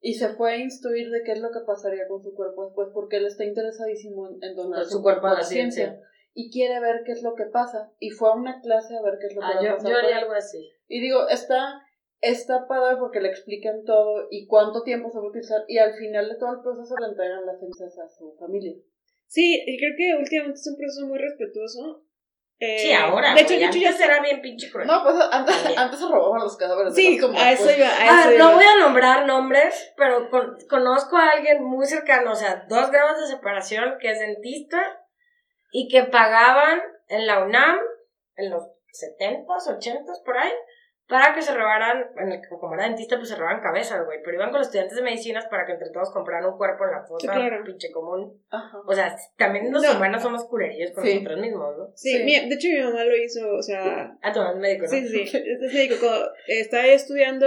y 0.00 0.14
se 0.14 0.28
fue 0.30 0.52
a 0.52 0.56
instruir 0.56 1.10
de 1.10 1.22
qué 1.24 1.32
es 1.32 1.40
lo 1.40 1.50
que 1.50 1.60
pasaría 1.66 2.06
con 2.06 2.22
su 2.22 2.34
cuerpo 2.34 2.66
después 2.66 2.88
porque 2.94 3.16
él 3.16 3.26
está 3.26 3.44
interesadísimo 3.44 4.28
en, 4.28 4.42
en 4.42 4.54
donar 4.54 4.84
Su 4.84 5.02
cuerpo 5.02 5.26
a 5.26 5.34
la 5.34 5.42
ciencia. 5.42 6.00
y 6.34 6.50
quiere 6.52 6.78
ver 6.80 7.02
qué 7.04 7.12
es 7.12 7.22
lo 7.22 7.34
que 7.34 7.46
pasa 7.46 7.90
y 7.98 8.10
fue 8.10 8.28
a 8.28 8.34
una 8.34 8.60
clase 8.60 8.96
a 8.96 9.02
ver 9.02 9.18
qué 9.20 9.26
es 9.26 9.34
lo 9.34 9.40
que 9.40 9.46
Ah, 9.46 9.54
va 9.56 9.60
a 9.60 9.64
yo, 9.64 9.74
pasar 9.76 9.90
yo 9.90 9.98
haría 9.98 10.18
algo 10.18 10.32
así. 10.34 10.70
Y 10.86 11.00
digo, 11.00 11.28
está, 11.28 11.82
está 12.20 12.68
padre 12.68 12.96
porque 13.00 13.20
le 13.20 13.28
explican 13.28 13.84
todo 13.84 14.28
y 14.30 14.46
cuánto 14.46 14.82
tiempo 14.84 15.10
se 15.10 15.18
va 15.18 15.24
a 15.24 15.28
utilizar 15.30 15.64
y 15.66 15.78
al 15.78 15.94
final 15.94 16.28
de 16.28 16.36
todo 16.36 16.52
el 16.54 16.60
proceso 16.62 16.94
le 17.00 17.08
entregan 17.08 17.44
las 17.44 17.58
cenizas 17.58 17.98
a 17.98 18.08
su 18.08 18.36
familia. 18.38 18.74
Sí, 19.26 19.62
y 19.66 19.76
creo 19.78 19.92
que 19.96 20.16
últimamente 20.16 20.60
es 20.60 20.68
un 20.68 20.76
proceso 20.78 21.06
muy 21.08 21.18
respetuoso. 21.18 22.04
Eh, 22.60 22.78
Sí, 22.80 22.92
ahora. 22.92 23.34
De 23.34 23.42
hecho, 23.42 23.54
de 23.54 23.64
hecho 23.66 23.78
ya 23.78 23.90
antes 23.90 24.04
era 24.04 24.20
bien 24.20 24.40
pinche 24.42 24.70
cruel. 24.70 24.86
No, 24.88 25.02
pues 25.04 25.14
antes, 25.30 25.54
antes 25.78 26.00
se 26.00 26.06
robaban 26.08 26.40
los 26.40 26.56
cadáveres. 26.56 26.94
Sí, 26.94 27.18
tumbas, 27.20 27.40
a 27.42 27.52
eso 27.52 27.64
pues. 27.64 27.78
iba. 27.78 27.86
A 27.88 27.92
Ah, 28.00 28.20
eso 28.22 28.30
no 28.30 28.34
iba. 28.46 28.54
voy 28.54 28.64
a 28.64 28.76
nombrar 28.80 29.26
nombres, 29.26 29.92
pero 29.96 30.28
con- 30.28 30.56
conozco 30.68 31.16
a 31.16 31.30
alguien 31.30 31.62
muy 31.64 31.86
cercano, 31.86 32.32
o 32.32 32.36
sea, 32.36 32.64
dos 32.68 32.90
grados 32.90 33.20
de 33.20 33.26
separación, 33.28 33.96
que 34.00 34.10
es 34.10 34.18
dentista 34.18 34.80
y 35.70 35.88
que 35.88 36.02
pagaban 36.04 36.80
en 37.08 37.26
la 37.28 37.44
UNAM, 37.44 37.78
en 38.36 38.50
los 38.50 38.64
70s, 38.92 39.68
80s, 39.68 40.22
por 40.24 40.38
ahí, 40.38 40.52
para 41.08 41.34
que 41.34 41.40
se 41.42 41.54
robaran, 41.54 42.10
en 42.18 42.32
el, 42.32 42.40
como 42.48 42.74
era 42.74 42.84
dentista, 42.84 43.16
pues 43.16 43.30
se 43.30 43.36
robaban 43.36 43.62
cabezas, 43.62 44.04
güey, 44.04 44.18
pero 44.22 44.36
iban 44.36 44.50
con 44.50 44.58
los 44.58 44.66
estudiantes 44.68 44.96
de 44.96 45.02
medicinas 45.02 45.46
para 45.46 45.64
que 45.64 45.72
entre 45.72 45.88
todos 45.90 46.10
compraran 46.12 46.44
un 46.50 46.58
cuerpo 46.58 46.84
en 46.84 46.90
la 46.92 47.02
fosa, 47.04 47.32
Sí, 47.32 47.38
claro. 47.38 47.64
pinche 47.64 47.90
común. 47.90 48.40
Ajá. 48.50 48.78
O 48.86 48.92
sea, 48.92 49.16
también 49.38 49.72
los 49.72 49.82
No. 49.82 49.96
humanos 49.96 50.22
somos 50.22 50.44
culerillos 50.46 50.90
con 50.92 51.04
Sí. 51.04 51.14
nosotros 51.14 51.40
mismos, 51.40 51.78
¿no? 51.78 51.92
Sí, 51.96 52.10
Sí. 52.18 52.24
mi- 52.24 52.48
de 52.48 52.54
hecho 52.54 52.68
mi 52.68 52.82
mamá 52.82 53.04
lo 53.04 53.16
hizo, 53.16 53.50
o 53.54 53.62
sea, 53.62 54.16
Ah, 54.22 54.32
tu 54.32 54.38
mamá 54.40 54.52
es 54.52 54.58
médico, 54.58 54.82
¿no? 54.84 54.88
sí, 54.90 55.08
sí, 55.08 55.26
sí, 55.26 55.36
es 55.38 55.72
médico. 55.74 55.94
Cuando 56.00 56.30
estaba 56.46 56.86
estudiando, 56.86 57.46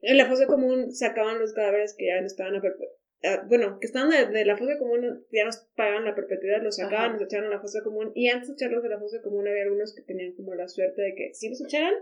en 0.00 0.16
la 0.18 0.26
fosa 0.26 0.46
común 0.46 0.92
sacaban 0.92 1.38
los 1.38 1.52
cadáveres 1.54 1.94
que 1.96 2.06
ya 2.06 2.20
no 2.20 2.26
estaban 2.26 2.56
a 2.56 2.60
perpe- 2.60 2.90
ah, 3.24 3.42
bueno, 3.48 3.78
que 3.80 3.86
estaban 3.86 4.10
de, 4.10 4.26
de 4.26 4.44
la 4.44 4.56
fosa 4.56 4.78
común, 4.78 5.24
ya 5.32 5.44
nos 5.44 5.58
pagaban 5.76 6.04
la 6.04 6.14
perpetuidad, 6.14 6.60
los 6.62 6.76
sacaban, 6.76 7.10
Ajá. 7.10 7.12
los 7.14 7.22
echaban 7.22 7.46
a 7.46 7.50
la 7.54 7.60
fosa 7.60 7.82
común, 7.84 8.10
y 8.14 8.28
antes 8.28 8.48
de 8.48 8.54
echarlos 8.54 8.82
de 8.82 8.88
la 8.88 8.98
fosa 8.98 9.22
común 9.22 9.46
había 9.48 9.62
algunos 9.62 9.94
que 9.94 10.02
tenían 10.02 10.34
como 10.34 10.54
la 10.54 10.66
suerte 10.68 11.02
de 11.02 11.14
que 11.14 11.34
sí 11.34 11.48
los 11.50 11.60
echaran, 11.64 11.94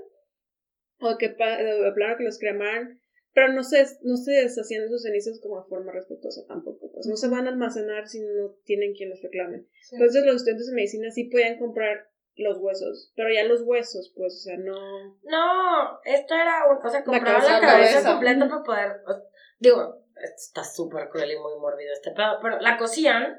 o 1.01 1.17
que 1.19 1.29
plano 1.31 2.17
que 2.17 2.25
los 2.25 2.39
cremaran, 2.39 3.01
pero 3.35 3.53
no 3.53 3.63
se, 3.63 3.85
no 4.03 4.17
se 4.17 4.33
deshacían 4.33 4.83
de 4.83 4.89
sus 4.89 5.03
cenizas 5.03 5.41
como 5.43 5.61
de 5.63 5.69
forma 5.69 5.93
respetuosa 5.93 6.47
tampoco, 6.49 6.91
pues 6.93 7.07
no 7.07 7.17
se 7.17 7.29
van 7.29 7.47
a 7.47 7.51
almacenar 7.51 8.09
si 8.09 8.21
no 8.21 8.57
tienen 8.65 8.95
quien 8.95 9.11
los 9.11 9.21
reclame. 9.23 9.67
Sí. 9.83 9.97
Entonces 9.97 10.25
los 10.25 10.37
estudiantes 10.37 10.69
de 10.69 10.75
medicina 10.75 11.11
sí 11.11 11.25
podían 11.25 11.59
comprar 11.59 12.09
los 12.37 12.59
huesos, 12.59 13.13
pero 13.15 13.29
ya 13.33 13.45
los 13.45 13.63
huesos, 13.63 14.13
pues, 14.17 14.35
o 14.35 14.39
sea, 14.39 14.57
no... 14.59 15.19
No, 15.23 16.01
esto 16.05 16.35
era 16.35 16.67
un, 16.71 16.85
o 16.85 16.91
sea, 16.91 17.05
compraban 17.05 17.41
cabeza, 17.41 17.61
la 17.61 17.67
cabeza, 17.67 17.93
cabeza. 17.93 18.13
completa 18.13 18.49
para 18.49 18.63
poder, 18.63 18.91
o- 19.07 19.23
digo, 19.59 20.03
está 20.23 20.65
súper 20.65 21.09
cruel 21.09 21.33
y 21.33 21.39
muy 21.39 21.59
morbido 21.59 21.93
este 21.93 22.13
pedo, 22.13 22.39
pero 22.43 22.61
la 22.61 22.77
cosían 22.77 23.39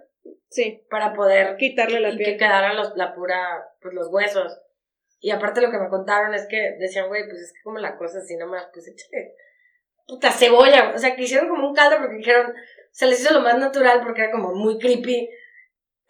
Sí, 0.49 0.86
para 0.89 1.14
poder 1.14 1.58
quitarle 1.58 1.99
la 1.99 2.10
y 2.10 2.18
que 2.18 2.38
quedara 2.38 2.74
los, 2.74 2.95
la 2.95 3.14
pura, 3.14 3.66
pues 3.82 3.93
los 3.93 4.08
huesos. 4.10 4.60
Y 5.20 5.32
aparte 5.32 5.61
lo 5.61 5.72
que 5.72 5.80
me 5.80 5.89
contaron 5.89 6.34
es 6.34 6.47
que 6.47 6.76
decían, 6.80 7.07
güey, 7.07 7.28
pues 7.28 7.41
es 7.41 7.53
que 7.53 7.63
como 7.63 7.80
la 7.80 7.97
cosa 7.97 8.20
así 8.20 8.36
nomás, 8.38 8.68
pues 8.74 8.88
échale 8.88 9.36
puta 10.07 10.32
cebolla, 10.32 10.93
o 10.95 10.97
sea, 10.97 11.15
que 11.15 11.24
hicieron 11.24 11.49
como 11.49 11.68
un 11.68 11.76
caldo 11.76 11.97
porque 11.99 12.15
dijeron, 12.15 12.53
se 12.91 13.05
les 13.05 13.20
hizo 13.20 13.34
lo 13.34 13.41
más 13.41 13.57
natural 13.59 14.01
porque 14.01 14.24
era 14.24 14.32
como 14.32 14.53
muy 14.53 14.80
creepy 14.80 15.30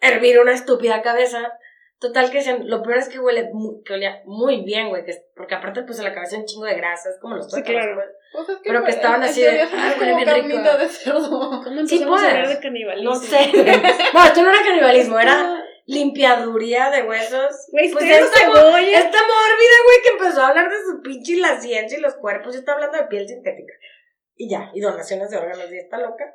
hervir 0.00 0.38
una 0.38 0.52
estúpida 0.52 1.02
cabeza. 1.02 1.52
Total 2.00 2.30
que 2.30 2.38
decían, 2.38 2.68
lo 2.68 2.80
peor 2.82 2.98
es 2.98 3.08
que 3.08 3.18
huele, 3.18 3.50
mu- 3.52 3.82
que 3.82 3.94
olía 3.94 4.22
muy 4.24 4.62
bien, 4.64 4.88
güey, 4.88 5.04
que, 5.04 5.10
es- 5.10 5.24
porque 5.34 5.56
aparte 5.56 5.82
pues 5.82 5.98
en 5.98 6.04
la 6.04 6.14
cabeza 6.14 6.36
un 6.36 6.44
chingo 6.44 6.64
de 6.64 6.76
grasa, 6.76 7.10
es 7.10 7.18
como 7.20 7.34
los 7.34 7.46
Sí, 7.46 7.60
tuétanos, 7.62 7.82
claro. 7.82 7.94
pues. 7.96 8.08
Pues 8.32 8.48
es 8.50 8.56
que, 8.62 8.62
Pero 8.68 8.78
que 8.80 8.84
pues, 8.84 8.96
estaban 8.96 9.22
así 9.22 9.40
de, 9.42 9.62
"Ah, 9.62 9.94
huele 9.98 10.12
como 10.12 10.24
bien 10.24 10.44
rico". 10.44 10.78
de 10.78 10.88
cerdo. 10.88 11.30
¿Cómo 11.64 11.86
Sí 11.86 12.02
a 12.04 12.06
hablar 12.06 12.48
de 12.48 12.60
canibalismo? 12.60 13.10
No 13.10 13.18
sé. 13.18 13.38
no, 14.14 14.24
esto 14.24 14.42
no 14.42 14.50
era 14.50 14.62
canibalismo, 14.64 15.18
era 15.18 15.64
limpiaduría 15.86 16.90
de 16.90 17.02
huesos. 17.02 17.66
Güey, 17.72 17.90
Pues 17.90 18.04
pues 18.04 18.16
esta, 18.20 18.24
esta 18.26 18.46
mórbida, 18.46 19.76
güey, 19.84 20.02
que 20.04 20.10
empezó 20.18 20.42
a 20.42 20.48
hablar 20.48 20.70
de 20.70 20.76
su 20.84 21.00
pinche 21.02 21.32
y 21.32 21.36
la 21.40 21.58
ciencia 21.60 21.98
y 21.98 22.00
los 22.02 22.14
cuerpos, 22.14 22.54
y 22.54 22.58
está 22.58 22.74
hablando 22.74 22.98
de 22.98 23.06
piel 23.06 23.26
sintética. 23.26 23.72
Y 24.36 24.48
ya, 24.48 24.70
y 24.74 24.80
donaciones 24.80 25.30
de 25.30 25.38
órganos, 25.38 25.72
y 25.72 25.78
está 25.78 25.98
loca. 25.98 26.32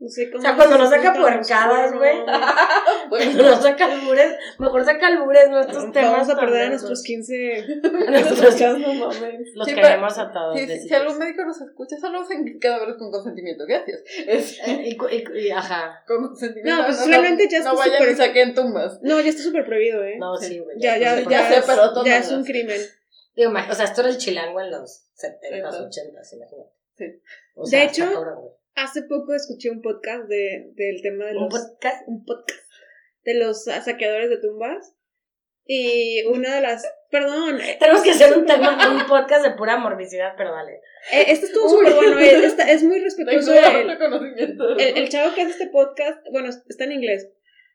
No 0.00 0.08
sé 0.08 0.30
cómo 0.30 0.38
O 0.38 0.42
sea, 0.42 0.54
cuando 0.54 0.78
nos 0.78 0.90
saca 0.90 1.12
puercadas, 1.12 1.92
güey. 1.92 2.18
Cuando 3.08 3.42
nos 3.42 3.62
saca 3.62 3.86
albures, 3.86 4.36
mejor 4.58 4.84
saca 4.84 5.06
albures, 5.08 5.48
no 5.48 5.58
estos 5.60 5.90
temas. 5.92 6.12
Vamos 6.12 6.30
a 6.30 6.38
perder 6.38 6.62
a 6.66 6.68
nuestros 6.68 7.02
15 7.02 7.64
Nuestros- 8.08 8.38
escuchas, 8.40 8.78
no 8.78 8.94
mames. 8.94 9.48
Los 9.54 9.66
Sí, 9.66 9.74
queremos 9.74 10.18
a. 10.18 10.24
Sí, 10.54 10.58
sí, 10.60 10.66
besitos. 10.66 10.88
si 10.88 10.94
algún 10.94 11.18
médico 11.18 11.44
nos 11.44 11.60
escucha, 11.60 11.96
solo 11.98 12.20
usen 12.20 12.58
cadáveres 12.60 12.94
con 12.96 13.10
consentimiento. 13.10 13.64
Gracias. 13.66 14.00
Es, 14.26 14.58
Eh, 14.66 14.96
y, 15.34 15.50
ajá. 15.50 16.04
con 16.06 16.28
consentimiento. 16.28 16.80
No, 16.80 16.86
pues 16.86 17.06
realmente 17.06 17.48
ya 17.50 17.58
no 17.60 17.64
está 17.72 17.76
vayan 17.76 17.98
súper- 18.02 18.12
y 18.12 18.16
saquen 18.16 18.54
tumbas. 18.54 19.00
No, 19.02 19.20
ya 19.20 19.30
está 19.30 19.42
súper 19.42 19.64
prohibido, 19.66 20.04
¿eh? 20.04 20.16
No, 20.18 20.36
Sí. 20.36 20.58
güey. 20.60 20.76
ya, 20.78 20.96
ya, 20.98 21.18
ya, 21.20 21.28
ya 21.28 21.48
sé, 21.48 21.58
es, 21.58 21.64
pero 21.66 22.04
ya 22.04 22.18
es 22.18 22.30
un 22.30 22.44
crimen. 22.44 22.80
Digo, 23.34 23.50
o 23.52 23.74
sea, 23.74 23.84
esto 23.86 24.02
era 24.02 24.10
el 24.10 24.18
chilango 24.18 24.60
en 24.60 24.70
los 24.70 25.06
70s, 25.16 25.64
Ajá. 25.64 25.78
80s, 25.78 26.32
imagínate. 26.34 26.56
Sí. 26.96 27.04
O 27.54 27.66
sea, 27.66 27.80
De 27.80 27.86
hecho. 27.86 28.04
Hace 28.74 29.02
poco 29.02 29.34
escuché 29.34 29.70
un 29.70 29.82
podcast 29.82 30.28
de, 30.28 30.72
del 30.74 31.02
tema 31.02 31.26
de 31.26 31.34
los... 31.34 31.42
un 31.44 31.48
podcast. 31.48 32.02
un 32.08 32.24
podcast 32.24 32.60
de 33.24 33.34
los 33.34 33.64
saqueadores 33.64 34.30
de 34.30 34.38
tumbas. 34.38 34.94
Y 35.70 36.22
una 36.24 36.54
de 36.54 36.60
las... 36.62 36.84
Perdón, 37.10 37.58
Tenemos 37.80 38.02
que 38.02 38.10
hacer 38.12 38.36
un 38.38 38.46
tema, 38.46 38.78
un 39.00 39.06
podcast 39.06 39.44
de 39.44 39.52
pura 39.56 39.76
morbicidad, 39.78 40.32
pero 40.36 40.52
dale. 40.52 40.74
eh, 41.12 41.24
este 41.28 41.46
estuvo 41.46 41.68
súper 41.68 41.94
bueno. 41.94 42.18
eh, 42.20 42.44
esta- 42.44 42.70
es 42.70 42.82
muy 42.84 43.00
respetuoso. 43.00 43.52
El, 43.52 43.90
el, 43.90 44.98
el 44.98 45.08
chavo 45.08 45.34
que 45.34 45.42
hace 45.42 45.50
este 45.52 45.68
podcast, 45.68 46.24
bueno, 46.32 46.48
está 46.48 46.84
en 46.84 46.92
inglés. 46.92 47.28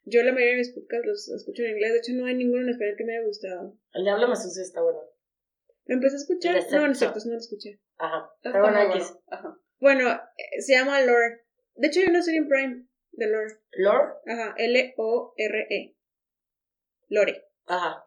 Yo 0.06 0.22
la 0.24 0.32
mayoría 0.34 0.54
de 0.54 0.58
mis 0.60 0.74
podcasts 0.74 1.06
los 1.06 1.30
escucho 1.30 1.64
en 1.64 1.72
inglés. 1.72 1.94
De 1.94 2.00
hecho, 2.00 2.12
no 2.14 2.26
hay 2.26 2.36
ninguno 2.36 2.64
en 2.64 2.70
español 2.70 2.96
que 2.98 3.06
me 3.06 3.16
haya 3.18 3.26
gustado. 3.26 3.78
El 3.94 4.04
diablo 4.04 4.28
me 4.28 4.36
sucio 4.36 4.62
está 4.64 4.82
bueno. 4.82 5.00
Lo 5.86 5.96
empecé 5.96 6.16
a 6.16 6.20
escuchar. 6.20 6.56
De 6.56 6.62
No, 6.72 6.88
no 6.88 6.92
es 6.92 6.98
sexo. 7.00 7.14
cierto, 7.14 7.28
no 7.30 7.34
lo 7.34 7.40
escuché. 7.40 7.80
Ajá. 7.98 8.30
Está 8.38 8.52
Pero 8.52 8.64
bueno. 8.64 8.94
Ajá. 9.30 9.58
Bueno, 9.84 10.10
eh, 10.38 10.62
se 10.62 10.74
llama 10.76 11.02
Lore. 11.02 11.42
De 11.76 11.88
hecho, 11.88 12.00
hay 12.00 12.06
una 12.08 12.22
serie 12.22 12.40
en 12.40 12.48
Prime 12.48 12.86
de 13.12 13.28
Lore. 13.28 13.54
Lore. 13.74 14.14
Ajá, 14.28 14.56
L-O-R-E. 14.58 15.96
Lore. 17.10 17.44
Ajá. 17.66 18.06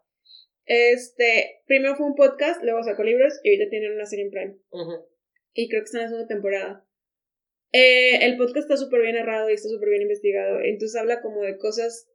Este, 0.64 1.62
primero 1.66 1.94
fue 1.96 2.06
un 2.06 2.14
podcast, 2.14 2.62
luego 2.62 2.82
sacó 2.82 3.02
libros 3.04 3.38
y 3.42 3.50
ahorita 3.50 3.68
tienen 3.70 3.92
una 3.92 4.06
serie 4.06 4.24
en 4.24 4.30
Prime. 4.30 4.56
Ujú. 4.70 5.06
Y 5.52 5.68
creo 5.68 5.82
que 5.82 5.84
está 5.84 5.98
en 5.98 6.04
la 6.04 6.08
segunda 6.08 6.28
temporada. 6.28 6.86
Eh, 7.72 8.24
el 8.24 8.36
podcast 8.38 8.58
está 8.70 8.76
súper 8.78 9.02
bien 9.02 9.16
narrado 9.16 9.50
y 9.50 9.52
está 9.52 9.68
súper 9.68 9.90
bien 9.90 10.02
investigado. 10.02 10.60
Entonces 10.62 10.98
habla 10.98 11.20
como 11.20 11.42
de 11.42 11.58
cosas. 11.58 12.08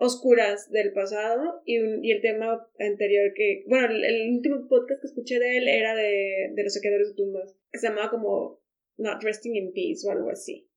oscuras 0.00 0.70
del 0.70 0.92
pasado 0.92 1.60
y, 1.64 1.80
un- 1.80 2.04
y 2.04 2.12
el 2.12 2.20
tema 2.22 2.64
anterior 2.78 3.32
que, 3.34 3.64
bueno, 3.66 3.88
el, 3.88 4.04
el 4.04 4.30
último 4.36 4.68
podcast 4.68 5.00
que 5.00 5.08
escuché 5.08 5.40
de 5.40 5.56
él 5.58 5.66
era 5.66 5.96
de, 5.96 6.52
de 6.54 6.62
los 6.62 6.72
saqueadores 6.74 7.08
de 7.08 7.14
tumbas, 7.16 7.56
que 7.72 7.80
se 7.80 7.88
llamaba 7.88 8.08
como 8.08 8.60
Not 8.98 9.22
Resting 9.22 9.56
in 9.56 9.72
Peace 9.72 10.06
o 10.06 10.10
algo 10.12 10.30
así. 10.30 10.68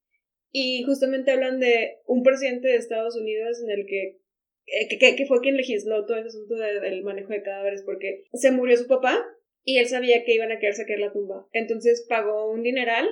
Y 0.51 0.83
justamente 0.83 1.31
hablan 1.31 1.59
de 1.59 1.97
un 2.05 2.23
presidente 2.23 2.67
de 2.69 2.75
Estados 2.75 3.15
Unidos 3.15 3.61
en 3.63 3.71
el 3.71 3.85
que, 3.85 4.19
eh, 4.67 4.87
que, 4.89 4.97
que- 4.97 5.15
que 5.15 5.25
fue 5.25 5.41
quien 5.41 5.57
legisló 5.57 6.05
todo 6.05 6.17
ese 6.17 6.27
asunto 6.29 6.55
de- 6.55 6.79
del 6.79 7.03
manejo 7.03 7.29
de 7.33 7.41
cadáveres 7.41 7.83
porque 7.83 8.23
se 8.33 8.51
murió 8.51 8.77
su 8.77 8.87
papá 8.87 9.23
y 9.63 9.77
él 9.77 9.87
sabía 9.87 10.23
que 10.23 10.33
iban 10.33 10.51
a 10.51 10.59
querer 10.59 10.75
saquear 10.75 10.99
la 10.99 11.11
tumba. 11.13 11.47
Entonces 11.51 12.05
pagó 12.09 12.51
un 12.51 12.63
dineral 12.63 13.07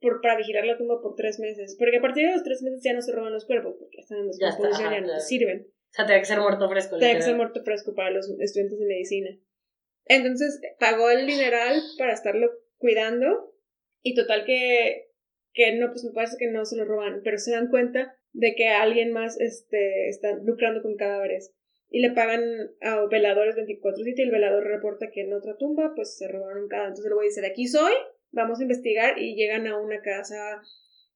por, 0.00 0.20
para 0.20 0.36
vigilar 0.36 0.66
la 0.66 0.76
tumba 0.76 1.00
por 1.00 1.14
tres 1.14 1.38
meses. 1.38 1.76
Porque 1.78 1.98
a 1.98 2.00
partir 2.02 2.26
de 2.26 2.32
los 2.32 2.42
tres 2.42 2.62
meses 2.62 2.80
ya 2.82 2.92
no 2.92 3.00
se 3.02 3.12
roban 3.12 3.32
los 3.32 3.46
cuerpos 3.46 3.76
porque 3.78 4.00
están 4.00 4.18
en 4.18 4.24
Ya 4.38 4.46
descomposición 4.48 4.88
ajá, 4.92 4.98
y 4.98 5.00
ya 5.00 5.14
no 5.14 5.20
sirven. 5.20 5.66
O 5.68 5.92
sea, 5.94 6.06
tenía 6.06 6.20
que 6.20 6.26
ser 6.26 6.40
muerto 6.40 6.68
fresco. 6.68 6.98
Tenía 6.98 7.14
que 7.16 7.22
ser 7.22 7.36
muerto 7.36 7.62
fresco 7.62 7.94
para 7.94 8.10
los 8.10 8.28
estudiantes 8.40 8.78
de 8.80 8.86
medicina. 8.86 9.38
Entonces 10.06 10.60
pagó 10.78 11.10
el 11.10 11.26
dineral 11.26 11.80
para 11.98 12.12
estarlo 12.12 12.50
cuidando 12.76 13.53
y 14.04 14.14
total 14.14 14.44
que, 14.44 15.08
que 15.52 15.74
no, 15.76 15.88
pues 15.88 16.04
me 16.04 16.12
parece 16.12 16.36
que 16.38 16.50
no 16.50 16.64
se 16.64 16.76
lo 16.76 16.84
roban, 16.84 17.22
pero 17.24 17.38
se 17.38 17.50
dan 17.50 17.68
cuenta 17.68 18.14
de 18.32 18.54
que 18.54 18.68
alguien 18.68 19.12
más 19.12 19.40
este, 19.40 20.08
está 20.08 20.36
lucrando 20.44 20.82
con 20.82 20.96
cadáveres 20.96 21.54
y 21.88 22.00
le 22.00 22.10
pagan 22.10 22.42
a 22.82 23.06
veladores 23.06 23.56
24-7 23.56 24.14
y 24.16 24.22
el 24.22 24.30
velador 24.30 24.64
reporta 24.64 25.10
que 25.12 25.22
en 25.22 25.32
otra 25.32 25.56
tumba 25.56 25.92
pues 25.96 26.18
se 26.18 26.28
robaron 26.28 26.68
cada. 26.68 26.88
Entonces 26.88 27.06
el 27.06 27.14
güey 27.14 27.28
dice, 27.28 27.40
de 27.40 27.46
aquí 27.46 27.66
soy, 27.66 27.92
vamos 28.32 28.60
a 28.60 28.62
investigar 28.62 29.18
y 29.18 29.36
llegan 29.36 29.66
a 29.66 29.78
una 29.78 30.02
casa 30.02 30.60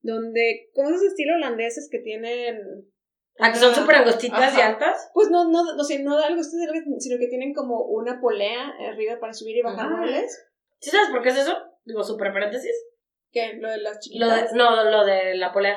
donde, 0.00 0.70
como 0.72 0.88
esos 0.88 1.02
estilo 1.02 1.34
holandeses 1.34 1.88
que 1.90 1.98
tienen... 1.98 2.88
Ah, 3.40 3.52
que 3.52 3.58
son 3.58 3.74
súper 3.74 3.96
angostitas 3.96 4.56
y 4.56 4.60
altas. 4.60 5.10
pues 5.12 5.30
no, 5.30 5.50
no, 5.50 5.74
no 5.76 5.84
sé, 5.84 6.02
no 6.02 6.16
algo, 6.18 6.42
sino 6.42 7.18
que 7.18 7.28
tienen 7.28 7.52
como 7.54 7.82
una 7.82 8.20
polea 8.20 8.72
arriba 8.88 9.20
para 9.20 9.32
subir 9.32 9.56
y 9.56 9.62
bajar 9.62 9.90
muebles. 9.90 10.48
¿Sí 10.80 10.90
sabes 10.90 11.10
por 11.10 11.22
qué 11.22 11.28
es 11.30 11.38
eso? 11.38 11.56
Digo, 11.88 12.04
súper 12.04 12.32
paréntesis. 12.32 12.72
¿Qué? 13.32 13.54
Lo 13.58 13.70
de 13.70 13.78
las 13.78 13.94
Lo 13.94 14.00
chiquitas. 14.00 14.52
de, 14.52 14.58
no, 14.58 14.84
lo 14.84 15.04
de 15.04 15.34
la 15.36 15.52
polea. 15.52 15.76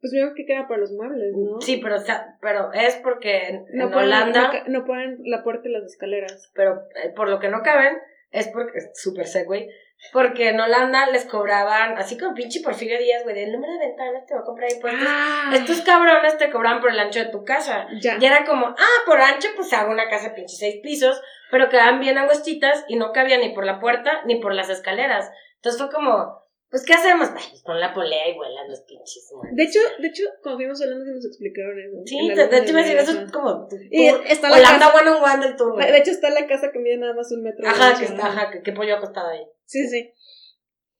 Pues 0.00 0.12
veo 0.14 0.32
que 0.34 0.46
queda 0.46 0.66
para 0.66 0.80
los 0.80 0.92
muebles, 0.92 1.34
¿no? 1.36 1.60
Sí, 1.60 1.78
pero, 1.82 1.96
o 1.96 2.00
sea, 2.00 2.38
pero 2.40 2.72
es 2.72 2.96
porque 2.96 3.48
en, 3.48 3.64
No 3.74 3.84
en 3.86 3.90
ponen, 3.90 4.06
Holanda, 4.08 4.52
no, 4.66 4.78
no 4.80 4.84
ponen 4.86 5.18
la 5.24 5.42
puerta 5.42 5.68
y 5.68 5.72
las 5.72 5.84
escaleras. 5.84 6.50
pero 6.54 6.80
eh, 7.04 7.10
por 7.14 7.28
lo 7.28 7.38
que 7.38 7.48
no 7.48 7.62
caben, 7.62 7.98
es 8.30 8.48
porque, 8.48 8.78
es 8.78 8.90
súper 8.94 9.26
segway, 9.26 9.68
porque 10.12 10.48
en 10.48 10.58
Holanda 10.60 11.10
les 11.10 11.26
cobraban, 11.26 11.98
así 11.98 12.16
como 12.16 12.32
pinche 12.34 12.60
Porfirio 12.62 12.98
Díaz, 12.98 13.24
güey, 13.24 13.42
el 13.42 13.52
número 13.52 13.74
de 13.74 13.78
ventanas 13.88 14.24
te 14.24 14.34
va 14.34 14.40
a 14.40 14.44
comprar 14.44 14.72
impuestos. 14.72 15.06
Ah, 15.06 15.50
Estos 15.54 15.82
cabrones 15.82 16.38
te 16.38 16.50
cobran 16.50 16.80
por 16.80 16.90
el 16.90 16.98
ancho 16.98 17.18
de 17.18 17.26
tu 17.30 17.44
casa. 17.44 17.86
ya. 18.00 18.16
Y 18.18 18.24
era 18.24 18.46
como, 18.46 18.66
ah, 18.68 18.98
por 19.04 19.20
ancho, 19.20 19.48
pues 19.54 19.70
hago 19.74 19.90
una 19.92 20.08
casa 20.08 20.30
de 20.30 20.34
pinche 20.34 20.56
seis 20.56 20.76
pisos, 20.82 21.20
pero 21.50 21.68
quedaban 21.68 22.00
bien 22.00 22.18
angostitas 22.18 22.84
y 22.88 22.96
no 22.96 23.12
cabía 23.12 23.38
ni 23.38 23.54
por 23.54 23.64
la 23.64 23.80
puerta 23.80 24.22
ni 24.26 24.40
por 24.40 24.54
las 24.54 24.70
escaleras. 24.70 25.30
Entonces 25.56 25.80
fue 25.80 25.90
como, 25.90 26.40
pues, 26.70 26.84
¿qué 26.86 26.94
hacemos? 26.94 27.28
Ay, 27.36 27.44
pues 27.50 27.62
pon 27.62 27.80
la 27.80 27.92
polea 27.92 28.28
y 28.28 28.36
vuelan 28.36 28.68
los 28.68 28.80
pinches. 28.82 29.28
muertos. 29.34 29.56
De 29.56 29.64
hecho, 29.64 29.80
de 29.98 30.08
hecho, 30.08 30.22
cuando 30.42 30.58
fuimos 30.58 30.80
hablando 30.82 31.04
que 31.04 31.10
nos 31.12 31.26
explicaron 31.26 31.78
eso. 31.80 31.96
Sí, 32.06 32.28
de, 32.28 32.46
de 32.48 32.56
hecho 32.58 32.70
iba 32.70 32.78
a 32.80 32.82
decir, 32.82 32.96
de 32.96 33.02
eso 33.02 33.20
es 33.20 33.32
como 33.32 33.66
tu 33.68 33.76
Y 33.90 34.06
está 34.28 34.48
la 34.50 34.56
Holanda 34.56 34.78
casa- 34.92 34.98
One 35.00 35.10
on 35.10 35.22
One 35.22 35.46
del 35.46 35.56
tour. 35.56 35.76
De 35.84 35.98
hecho, 35.98 36.10
está 36.12 36.30
la 36.30 36.46
casa 36.46 36.70
que 36.72 36.78
mide 36.78 36.96
nada 36.98 37.14
más 37.14 37.30
un 37.32 37.42
metro. 37.42 37.68
Ajá, 37.68 37.98
que 37.98 38.04
está, 38.04 38.26
ajá, 38.26 38.50
que, 38.52 38.62
que 38.62 38.72
pollo 38.72 38.96
acostado 38.96 39.28
ahí. 39.30 39.44
Sí, 39.64 39.88
sí. 39.88 40.12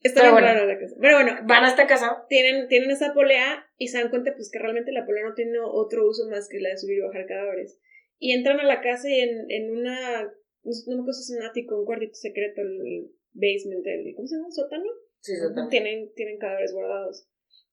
Está 0.03 0.23
Pero 0.23 0.33
bien 0.35 0.45
bueno. 0.47 0.61
rara 0.61 0.73
la 0.75 0.81
casa. 0.81 0.95
Pero 0.99 1.17
bueno, 1.17 1.39
Van 1.45 1.65
a 1.65 1.69
esta 1.69 1.87
casa. 1.87 2.25
tienen, 2.29 2.69
tienen 2.69 2.91
esa 2.91 3.13
polea 3.13 3.67
y 3.77 3.89
se 3.89 3.99
dan 3.99 4.09
cuenta 4.09 4.33
pues 4.35 4.51
que 4.51 4.59
realmente 4.59 4.93
la 4.93 5.05
polea 5.05 5.25
no 5.25 5.35
tiene 5.35 5.59
otro 5.63 6.07
uso 6.09 6.27
más 6.31 6.49
que 6.49 6.59
la 6.59 6.71
de 6.71 6.79
subir 6.79 6.99
y 6.99 7.03
bajar 7.03 7.27
cadáveres. 7.27 7.79
Y 8.19 8.33
entran 8.33 8.61
a 8.61 8.65
la 8.65 8.81
casa 8.81 9.09
y 9.11 9.21
en, 9.21 9.45
en 9.51 9.77
una, 9.77 10.31
no 10.63 10.97
me 10.97 11.03
acuerdo 11.03 11.13
si 11.13 11.33
es 11.33 11.39
un 11.39 11.47
ático, 11.47 11.79
un 11.79 11.87
cuartito 11.87 12.15
secreto, 12.15 12.61
el 12.61 13.11
basement, 13.33 13.87
el, 13.87 14.15
¿cómo 14.15 14.27
se 14.27 14.37
llama? 14.37 14.51
¿Sótano? 14.51 14.91
Sí, 15.21 15.33
también. 15.41 15.69
Tienen, 15.69 16.13
tienen 16.15 16.39
cadáveres 16.39 16.73
guardados. 16.73 17.27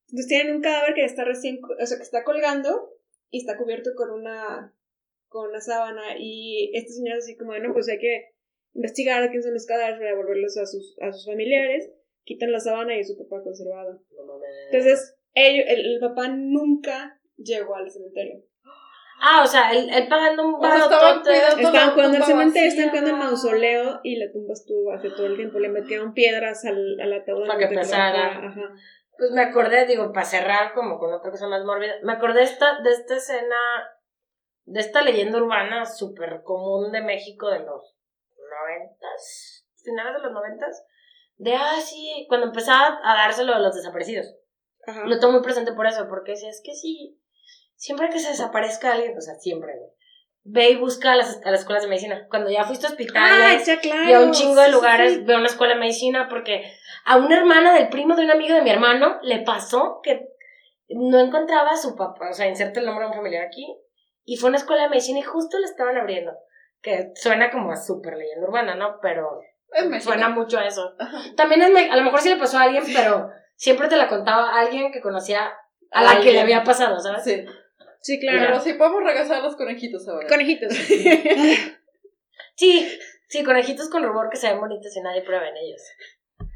Entonces 0.09 0.27
tienen 0.27 0.55
un 0.55 0.61
cadáver 0.61 0.93
que 0.93 1.03
está 1.03 1.25
recién, 1.25 1.59
o 1.63 1.85
sea, 1.85 1.97
que 1.97 2.03
está 2.03 2.23
colgando 2.23 2.93
y 3.29 3.39
está 3.39 3.57
cubierto 3.57 3.91
con 3.95 4.11
una, 4.11 4.73
con 5.27 5.49
una 5.49 5.59
sábana 5.59 6.17
y 6.17 6.71
este 6.73 6.93
señor 6.93 7.17
así 7.17 7.35
como, 7.35 7.51
bueno, 7.51 7.73
pues 7.73 7.89
hay 7.89 7.99
que 7.99 8.29
investigar 8.73 9.29
quién 9.29 9.43
son 9.43 9.53
los 9.53 9.65
cadáveres 9.65 9.97
para 9.97 10.11
devolverlos 10.11 10.57
a 10.57 10.65
sus, 10.65 10.95
a 11.01 11.11
sus 11.11 11.25
familiares, 11.25 11.91
quitan 12.23 12.51
la 12.51 12.59
sábana 12.59 12.97
y 12.97 13.03
su 13.03 13.17
papá 13.17 13.43
conservado. 13.43 14.01
No. 14.25 14.39
Entonces, 14.71 15.15
ellos, 15.33 15.65
el, 15.67 15.93
el 15.93 15.99
papá 15.99 16.29
nunca 16.29 17.19
llegó 17.35 17.75
al 17.75 17.89
cementerio. 17.89 18.43
Ah, 19.19 19.41
o 19.43 19.47
sea, 19.47 19.71
él, 19.71 19.89
él 19.91 20.07
pagando 20.07 20.47
un 20.47 20.55
O 20.55 20.61
sea, 20.61 20.77
estaban 20.77 21.21
cuidando- 21.23 21.57
Estaban 21.57 21.87
la 21.87 21.93
cuidando 21.93 22.17
el 22.17 22.23
cementerio, 22.23 22.69
estaban 22.69 22.89
cuidando 22.91 23.11
el 23.11 23.17
mausoleo 23.17 23.99
y 24.03 24.15
la 24.17 24.31
tumba 24.31 24.53
estuvo 24.53 24.93
hace 24.93 25.09
todo 25.09 25.25
el 25.25 25.35
tiempo. 25.35 25.59
Le 25.59 25.69
metieron 25.69 26.13
piedras 26.13 26.63
al, 26.65 26.99
al 27.01 27.13
ataúd. 27.13 27.47
Para 27.47 27.59
que 27.59 27.75
pesara. 27.75 28.37
Ajá. 28.47 28.61
Pues 29.17 29.31
me 29.31 29.41
acordé, 29.41 29.87
digo, 29.87 30.11
para 30.13 30.25
cerrar 30.25 30.73
como 30.75 30.99
con 30.99 31.11
otra 31.11 31.31
cosa 31.31 31.47
más 31.47 31.63
mórbida, 31.65 31.93
me 32.03 32.13
acordé 32.13 32.43
esta, 32.43 32.79
de 32.81 32.91
esta 32.91 33.15
escena, 33.15 33.55
de 34.65 34.79
esta 34.79 35.01
leyenda 35.01 35.39
urbana 35.39 35.85
súper 35.85 36.41
común 36.43 36.91
de 36.91 37.01
México 37.01 37.49
de 37.49 37.59
los 37.59 37.95
noventas, 38.37 39.65
finales 39.83 40.13
de 40.13 40.21
los 40.21 40.31
noventas, 40.31 40.85
de, 41.37 41.55
ah, 41.55 41.79
sí, 41.83 42.25
cuando 42.29 42.47
empezaba 42.47 42.99
a 43.03 43.15
dárselo 43.15 43.55
a 43.55 43.59
los 43.59 43.75
desaparecidos. 43.75 44.35
Ajá. 44.85 45.03
Lo 45.05 45.19
tengo 45.19 45.33
muy 45.33 45.41
presente 45.41 45.73
por 45.73 45.87
eso, 45.87 46.07
porque 46.07 46.35
si 46.35 46.47
es 46.47 46.61
que 46.63 46.73
sí, 46.73 47.19
siempre 47.77 48.09
que 48.09 48.19
se 48.19 48.29
desaparezca 48.29 48.91
alguien, 48.91 49.17
o 49.17 49.21
sea, 49.21 49.35
siempre, 49.35 49.73
güey, 49.77 49.89
ve 50.43 50.69
y 50.71 50.75
busca 50.75 51.11
a 51.13 51.15
las, 51.15 51.41
a 51.45 51.51
las 51.51 51.61
escuelas 51.61 51.83
de 51.83 51.89
medicina. 51.89 52.25
Cuando 52.29 52.49
ya 52.49 52.63
fuiste 52.65 52.85
a 52.85 52.89
Ah, 52.89 52.91
hospitales, 52.93 53.65
ya, 53.65 53.79
claro. 53.79 54.09
y 54.09 54.13
a 54.13 54.19
un 54.21 54.31
chingo 54.31 54.55
de 54.61 54.67
Sí, 54.67 54.71
lugares 54.71 55.13
sí. 55.13 55.23
veo 55.25 55.37
una 55.37 55.47
escuela 55.47 55.73
de 55.73 55.79
medicina 55.79 56.27
porque 56.29 56.63
a 57.05 57.17
una 57.17 57.37
hermana 57.37 57.73
del 57.73 57.89
primo 57.89 58.15
de 58.15 58.23
un 58.25 58.31
amigo 58.31 58.55
de 58.55 58.61
mi 58.61 58.69
hermano 58.69 59.17
le 59.21 59.39
pasó 59.43 59.99
que 60.03 60.27
no 60.89 61.19
encontraba 61.19 61.71
a 61.71 61.77
su 61.77 61.95
papá, 61.95 62.29
o 62.29 62.33
sea, 62.33 62.47
inserte 62.47 62.79
el 62.79 62.85
nombre 62.85 63.03
de 63.05 63.09
un 63.11 63.17
familiar 63.17 63.45
aquí, 63.45 63.65
y 64.23 64.37
fue 64.37 64.47
a 64.47 64.51
una 64.51 64.57
escuela 64.57 64.83
de 64.83 64.89
medicina 64.89 65.19
y 65.19 65.23
justo 65.23 65.57
le 65.59 65.65
estaban 65.65 65.97
abriendo, 65.97 66.31
que 66.81 67.11
suena 67.15 67.51
como 67.51 67.71
a 67.71 67.75
súper 67.75 68.15
leyenda 68.15 68.47
urbana, 68.47 68.75
¿no? 68.75 68.99
Pero 69.01 69.41
suena 69.99 70.29
mucho 70.29 70.57
a 70.59 70.65
eso. 70.65 70.95
También 71.35 71.61
es, 71.61 71.91
a 71.91 71.95
lo 71.97 72.03
mejor 72.03 72.21
sí 72.21 72.29
le 72.29 72.37
pasó 72.37 72.57
a 72.57 72.63
alguien, 72.63 72.83
pero 72.93 73.29
siempre 73.55 73.89
te 73.89 73.97
la 73.97 74.07
contaba 74.07 74.49
a 74.49 74.61
alguien 74.61 74.93
que 74.93 75.01
conocía 75.01 75.51
a 75.91 76.03
la 76.03 76.21
que 76.21 76.31
le 76.31 76.39
había 76.39 76.63
pasado, 76.63 76.99
¿sabes? 76.99 77.23
Sí. 77.25 77.45
Sí, 78.07 78.19
Pero 78.21 78.37
claro. 78.37 78.61
sí 78.61 78.73
podemos 78.73 79.03
regresar 79.03 79.41
a 79.41 79.41
los 79.41 79.57
conejitos 79.57 80.07
ahora. 80.07 80.27
Conejitos. 80.27 80.73
Sí, 82.55 82.87
sí, 83.27 83.43
conejitos 83.43 83.89
con 83.89 84.03
rubor 84.03 84.29
que 84.31 84.37
se 84.37 84.47
ven 84.47 84.59
bonitos 84.59 84.95
y 84.95 85.01
nadie 85.01 85.21
prueba 85.21 85.47
en 85.49 85.57
ellos. 85.57 85.81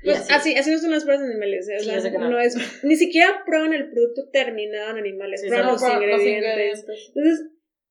Pues 0.04 0.18
así. 0.22 0.34
así, 0.34 0.56
así 0.58 0.72
no 0.72 0.78
son 0.80 0.92
las 0.92 1.04
pruebas 1.04 1.24
de 1.24 1.32
animales. 1.32 1.68
¿eh? 1.70 1.76
O 1.76 1.80
Sí, 1.80 1.86
sea, 2.02 2.12
no. 2.12 2.30
no. 2.30 2.40
es, 2.40 2.56
ni 2.84 2.96
siquiera 2.96 3.44
prueban 3.46 3.74
el 3.74 3.92
producto 3.92 4.30
terminado 4.32 4.92
en 4.92 4.98
animales, 4.98 5.42
Sí, 5.42 5.48
prueban 5.48 5.68
los 5.68 5.82
ingredientes. 5.84 6.86
Entonces, 7.16 7.48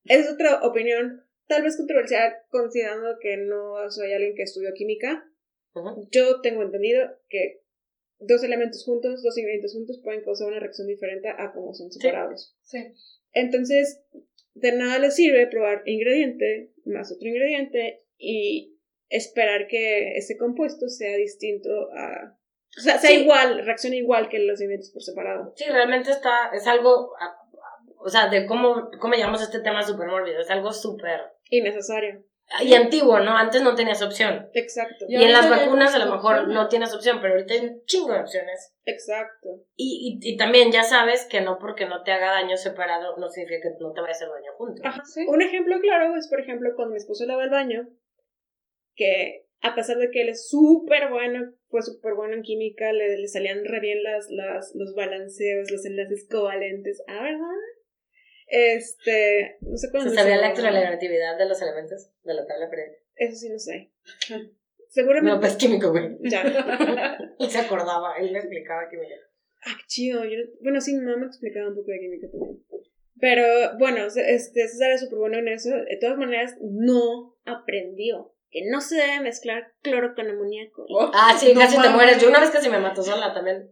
esa 0.06 0.24
es 0.28 0.32
otra 0.32 0.60
opinión, 0.62 1.24
tal 1.46 1.62
vez 1.62 1.76
controversial, 1.76 2.34
considerando 2.48 3.16
que 3.20 3.36
no 3.36 3.88
soy 3.90 4.12
alguien 4.12 4.34
que 4.34 4.42
estudió 4.42 4.70
química. 4.74 5.24
Yo 6.10 6.40
tengo 6.40 6.62
entendido 6.62 7.16
que 7.28 7.60
dos 8.18 8.42
elementos 8.42 8.84
juntos, 8.84 9.22
dos 9.22 9.38
ingredientes 9.38 9.72
juntos, 9.72 10.00
pueden 10.02 10.24
causar 10.24 10.48
una 10.48 10.58
reacción 10.58 10.88
diferente 10.88 11.28
a 11.28 11.52
como 11.52 11.74
son 11.74 11.92
separados. 11.92 12.56
Sí. 12.62 12.92
Entonces, 13.32 14.02
de 14.54 14.72
nada 14.72 14.98
les 14.98 15.14
sirve 15.14 15.46
probar 15.46 15.82
ingrediente 15.86 16.72
más 16.84 17.12
otro 17.12 17.28
ingrediente 17.28 18.02
y 18.18 18.76
esperar 19.08 19.66
que 19.68 20.16
ese 20.16 20.36
compuesto 20.36 20.88
sea 20.88 21.16
distinto 21.16 21.70
a... 21.96 22.36
O 22.78 22.80
sea, 22.80 22.98
sea 22.98 23.10
Sí. 23.10 23.22
igual, 23.22 23.64
reaccione 23.64 23.96
igual 23.96 24.28
que 24.28 24.38
los 24.38 24.60
ingredientes 24.60 24.92
por 24.92 25.02
separado. 25.02 25.52
Sí, 25.56 25.64
realmente 25.68 26.10
está, 26.10 26.50
es 26.54 26.66
algo, 26.66 27.12
o 27.98 28.08
sea, 28.08 28.28
de 28.28 28.46
cómo, 28.46 28.90
cómo 29.00 29.14
llamamos 29.14 29.42
este 29.42 29.60
tema 29.60 29.82
súper 29.82 30.06
mórbido, 30.08 30.40
es 30.40 30.50
algo 30.50 30.72
súper, 30.72 31.20
Innecesario. 31.50 32.24
Y 32.62 32.74
antiguo, 32.74 33.20
¿no? 33.20 33.36
Antes 33.36 33.62
no 33.62 33.74
tenías 33.74 34.02
opción. 34.02 34.48
Exacto. 34.54 35.04
Y 35.08 35.16
Y, 35.16 35.24
en 35.24 35.32
las 35.32 35.48
vacunas 35.48 35.94
a 35.94 35.98
lo 35.98 36.10
mejor 36.10 36.34
opciones. 36.34 36.54
no 36.54 36.68
tienes 36.68 36.94
opción, 36.94 37.18
pero 37.20 37.34
ahorita 37.34 37.54
hay 37.54 37.60
un 37.60 37.84
chingo 37.84 38.12
de 38.12 38.20
opciones. 38.20 38.74
Exacto. 38.84 39.48
Y, 39.76 40.18
y, 40.20 40.32
y 40.32 40.36
también 40.36 40.72
ya 40.72 40.82
sabes 40.82 41.26
que 41.30 41.40
no 41.40 41.58
porque 41.58 41.86
no 41.86 42.02
te 42.02 42.12
haga 42.12 42.32
daño 42.32 42.56
separado, 42.56 43.16
no 43.18 43.28
significa 43.28 43.62
que 43.62 43.74
no 43.80 43.92
te 43.92 44.00
vaya 44.00 44.12
a 44.12 44.16
hacer 44.16 44.28
daño 44.28 44.52
junto. 44.56 44.82
Ajá. 44.84 45.02
Sí. 45.04 45.24
Un 45.28 45.42
ejemplo 45.42 45.78
claro 45.80 46.16
es, 46.16 46.28
por 46.28 46.40
ejemplo, 46.40 46.70
cuando 46.74 46.92
mi 46.92 46.98
esposo 46.98 47.24
lava 47.24 47.44
el 47.44 47.50
baño, 47.50 47.88
que 48.96 49.46
a 49.62 49.74
pesar 49.74 49.98
de 49.98 50.10
que 50.10 50.22
él 50.22 50.30
es 50.30 50.48
súper 50.48 51.08
bueno, 51.10 51.52
fue 51.68 51.82
súper 51.82 52.14
bueno 52.14 52.34
en 52.34 52.42
química, 52.42 52.92
le, 52.92 53.16
le 53.16 53.28
salían 53.28 53.64
re 53.64 53.78
bien 53.80 54.02
las, 54.02 54.26
las, 54.30 54.72
los 54.74 54.94
balanceos, 54.94 55.70
los 55.70 55.84
enlaces 55.84 56.26
covalentes. 56.28 57.02
Ah, 57.06 57.22
¿verdad? 57.22 57.46
Este, 58.50 59.58
no 59.60 59.76
sé 59.76 59.90
cuándo. 59.90 60.10
¿Se 60.10 60.16
sabía 60.16 60.36
la 60.36 60.46
electronegatividad 60.46 61.38
de 61.38 61.46
los 61.46 61.62
elementos 61.62 62.10
de 62.24 62.34
la 62.34 62.46
tabla 62.46 62.68
periódica? 62.68 62.98
Eso 63.14 63.36
sí, 63.36 63.48
no 63.48 63.58
sé. 63.58 63.90
Seguramente. 64.88 65.34
No, 65.34 65.40
pues 65.40 65.56
químico, 65.56 65.90
güey. 65.90 66.16
Ya. 66.22 66.42
Se 67.48 67.58
acordaba, 67.58 68.16
él 68.18 68.32
me 68.32 68.38
explicaba 68.38 68.88
química. 68.90 69.14
Ah, 69.64 69.74
qué 69.78 69.84
chido. 69.86 70.24
Yo, 70.24 70.38
no- 70.38 70.50
bueno, 70.62 70.80
sí, 70.80 70.94
mi 70.94 71.04
mamá 71.04 71.18
me 71.18 71.26
explicaba 71.26 71.68
un 71.68 71.76
poco 71.76 71.92
de 71.92 72.00
química 72.00 72.28
también. 72.28 72.60
Pero 73.20 73.78
bueno, 73.78 74.06
este, 74.06 74.66
César 74.68 74.90
es 74.92 75.00
súper 75.02 75.18
bueno 75.18 75.38
en 75.38 75.48
eso. 75.48 75.70
De 75.70 75.98
todas 76.00 76.16
maneras, 76.18 76.56
no 76.60 77.36
aprendió 77.44 78.34
que 78.50 78.68
no 78.68 78.80
se 78.80 78.96
debe 78.96 79.20
mezclar 79.20 79.74
cloro 79.82 80.14
con 80.16 80.28
amoníaco. 80.28 80.86
Oh, 80.88 81.10
ah, 81.14 81.36
sí, 81.38 81.54
casi 81.54 81.80
te 81.80 81.88
mueres. 81.90 82.20
Yo 82.20 82.28
una 82.28 82.40
vez 82.40 82.50
casi 82.50 82.68
me 82.68 82.80
mato 82.80 83.02
sola 83.02 83.32
también. 83.32 83.70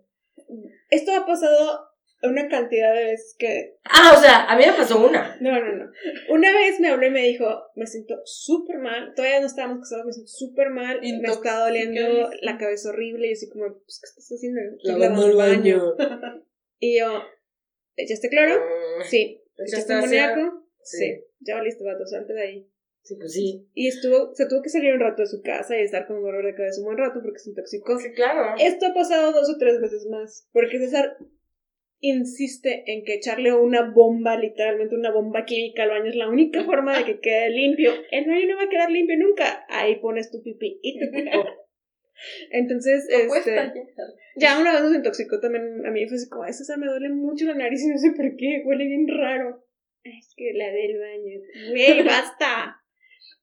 Esto 0.91 1.13
ha 1.17 1.27
pasado 1.27 1.88
una 2.23 2.49
cantidad 2.49 2.95
de 2.95 3.05
veces 3.05 3.37
que... 3.39 3.77
Ah, 3.85 4.15
o 4.17 4.21
sea, 4.21 4.45
a 4.45 4.57
mí 4.57 4.65
me 4.67 4.73
pasó 4.73 5.07
una. 5.07 5.37
No, 5.41 5.53
no, 5.53 5.77
no. 5.77 5.91
Una 6.31 6.53
vez 6.53 6.81
me 6.81 6.89
habló 6.89 7.07
y 7.07 7.11
me 7.11 7.23
dijo, 7.23 7.47
me 7.77 7.87
siento 7.87 8.21
súper 8.25 8.79
mal, 8.79 9.13
todavía 9.15 9.41
no 9.41 9.47
estábamos 9.47 9.81
casados, 9.81 10.07
me 10.07 10.13
siento 10.13 10.31
súper 10.31 10.71
mal, 10.71 11.01
me 11.01 11.29
está 11.29 11.61
doliendo 11.61 12.31
la 12.43 12.59
cabeza 12.59 12.91
horrible 12.91 13.29
y 13.29 13.33
así 13.33 13.49
como, 13.49 13.67
pues, 13.67 14.01
¿qué 14.01 14.09
estás 14.09 14.37
haciendo? 14.37 14.61
Lavando 14.83 15.27
el 15.27 15.37
baño. 15.37 15.95
y 16.79 16.99
yo, 16.99 17.23
¿echaste 17.97 18.29
cloro? 18.29 18.57
Mm, 18.57 19.03
sí. 19.05 19.43
¿Echaste 19.57 19.93
amoníaco? 19.93 20.65
Sí. 20.83 20.99
sí. 20.99 21.25
Ya 21.41 21.57
valiste, 21.57 21.85
vato, 21.85 22.07
salte 22.07 22.33
de 22.33 22.43
ahí. 22.43 22.71
Sí, 23.03 23.15
pues 23.17 23.33
sí. 23.33 23.67
Y 23.75 23.89
estuvo, 23.89 24.35
se 24.35 24.47
tuvo 24.47 24.61
que 24.61 24.69
salir 24.69 24.93
un 24.93 25.01
rato 25.01 25.23
de 25.23 25.29
su 25.29 25.41
casa 25.41 25.79
y 25.79 25.83
estar 25.83 26.07
con 26.07 26.21
dolor 26.23 26.45
de 26.45 26.55
cabeza 26.55 26.81
un 26.81 26.87
buen 26.87 26.99
rato 26.99 27.21
porque 27.23 27.39
se 27.39 27.51
intoxicó. 27.51 27.99
Sí, 27.99 28.13
claro. 28.13 28.55
Esto 28.59 28.87
ha 28.87 28.93
pasado 28.93 29.33
dos 29.33 29.49
o 29.49 29.57
tres 29.57 29.81
veces 29.81 30.07
más. 30.11 30.47
Porque 30.53 30.79
César 30.79 31.17
insiste 32.01 32.85
en 32.87 33.05
que 33.05 33.15
echarle 33.15 33.53
una 33.53 33.91
bomba, 33.91 34.37
literalmente 34.37 34.95
una 34.95 35.13
bomba 35.13 35.45
química 35.45 35.83
al 35.83 35.91
baño 35.91 36.11
es 36.11 36.17
la 36.17 36.29
única 36.29 36.65
forma 36.65 36.97
de 36.97 37.05
que 37.05 37.21
quede 37.21 37.51
limpio. 37.51 37.93
El 38.11 38.27
baño 38.27 38.47
no 38.49 38.57
va 38.57 38.65
a 38.65 38.69
quedar 38.69 38.91
limpio 38.91 39.17
nunca. 39.19 39.65
Ahí 39.69 39.97
pones 39.97 40.31
tu 40.31 40.43
pipí 40.43 40.79
y 40.83 40.99
tu 40.99 41.07
Entonces, 42.51 43.09
este, 43.11 43.73
ya 44.37 44.61
una 44.61 44.73
vez 44.73 44.83
nos 44.83 44.95
intoxicó 44.95 45.41
también 45.41 45.85
a 45.87 45.91
mí, 45.91 46.07
fue 46.07 46.17
así 46.17 46.29
como, 46.29 46.45
eso 46.45 46.63
me 46.79 46.87
duele 46.87 47.09
mucho 47.11 47.47
la 47.47 47.55
nariz 47.55 47.83
y 47.85 47.89
no 47.89 47.99
sé 47.99 48.13
por 48.13 48.37
qué, 48.37 48.63
huele 48.65 48.85
bien 48.85 49.07
raro. 49.09 49.65
Es 50.05 50.33
que 50.37 50.53
la 50.55 50.71
del 50.71 50.99
baño, 50.99 51.41
güey, 51.71 52.03
basta. 52.07 52.81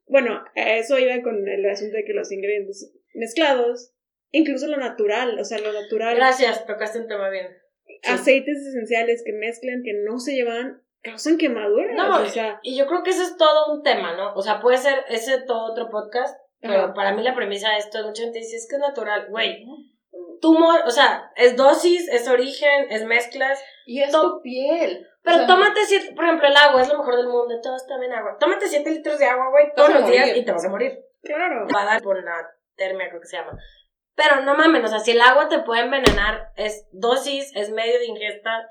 bueno, 0.07 0.43
eso 0.55 0.97
iba 0.97 1.21
con 1.21 1.47
el 1.47 1.65
asunto 1.69 1.97
de 1.97 2.05
que 2.05 2.13
los 2.13 2.31
ingredientes 2.31 2.93
mezclados, 3.13 3.93
incluso 4.31 4.67
lo 4.67 4.77
natural, 4.77 5.37
o 5.37 5.43
sea, 5.43 5.59
lo 5.59 5.73
natural. 5.73 6.15
Gracias, 6.15 6.65
tocaste 6.65 6.99
un 6.99 7.07
tema 7.07 7.29
bien 7.29 7.47
aceites 8.07 8.57
esenciales 8.57 9.23
que 9.25 9.33
mezclan, 9.33 9.81
que 9.83 9.93
no 9.93 10.19
se 10.19 10.35
llevan, 10.35 10.81
causan 11.01 11.37
quemaduras. 11.37 11.95
No, 11.95 12.21
o 12.21 12.25
sea, 12.25 12.59
y 12.63 12.77
yo 12.77 12.87
creo 12.87 13.03
que 13.03 13.11
ese 13.11 13.23
es 13.23 13.37
todo 13.37 13.73
un 13.73 13.83
tema, 13.83 14.15
¿no? 14.15 14.33
O 14.33 14.41
sea, 14.41 14.59
puede 14.59 14.77
ser 14.77 15.05
ese 15.09 15.41
todo 15.41 15.71
otro 15.71 15.89
podcast, 15.89 16.37
pero 16.59 16.93
para 16.93 17.13
mí 17.13 17.21
la 17.21 17.35
premisa 17.35 17.69
de 17.71 17.77
esto, 17.77 18.03
mucha 18.05 18.23
gente 18.23 18.39
dice, 18.39 18.57
es 18.57 18.67
que 18.69 18.75
es 18.75 18.81
natural, 18.81 19.27
güey. 19.29 19.65
Tumor, 20.41 20.81
o 20.85 20.91
sea, 20.91 21.31
es 21.35 21.55
dosis, 21.55 22.09
es 22.09 22.27
origen, 22.27 22.87
es 22.89 23.05
mezclas. 23.05 23.63
Y 23.85 24.01
es 24.01 24.11
tu 24.11 24.41
piel. 24.41 25.07
Pero 25.21 25.45
tómate 25.47 25.81
siete, 25.85 26.13
por 26.13 26.25
ejemplo, 26.25 26.47
el 26.47 26.55
agua 26.55 26.81
es 26.81 26.89
lo 26.89 26.99
mejor 26.99 27.15
del 27.15 27.27
mundo, 27.27 27.59
todos 27.61 27.85
tomen 27.87 28.11
agua. 28.11 28.37
Tómate 28.39 28.67
siete 28.67 28.91
litros 28.91 29.17
de 29.17 29.25
agua, 29.25 29.49
güey, 29.49 29.71
todos 29.75 29.93
los 29.93 30.09
días 30.09 30.35
y 30.35 30.43
te 30.43 30.51
vas 30.51 30.65
a 30.65 30.69
morir. 30.69 30.99
Claro. 31.23 31.67
Va 31.73 31.81
a 31.81 31.85
dar 31.85 32.01
por 32.01 32.23
la 32.23 32.47
termia, 32.75 33.09
creo 33.09 33.21
que 33.21 33.27
se 33.27 33.37
llama. 33.37 33.57
Pero 34.15 34.41
no 34.41 34.55
mames, 34.55 34.83
o 34.85 34.87
sea, 34.87 34.99
si 34.99 35.11
el 35.11 35.21
agua 35.21 35.49
te 35.49 35.59
puede 35.59 35.81
envenenar, 35.81 36.51
es 36.55 36.87
dosis, 36.91 37.51
es 37.55 37.69
medio 37.71 37.99
de 37.99 38.05
ingesta 38.05 38.69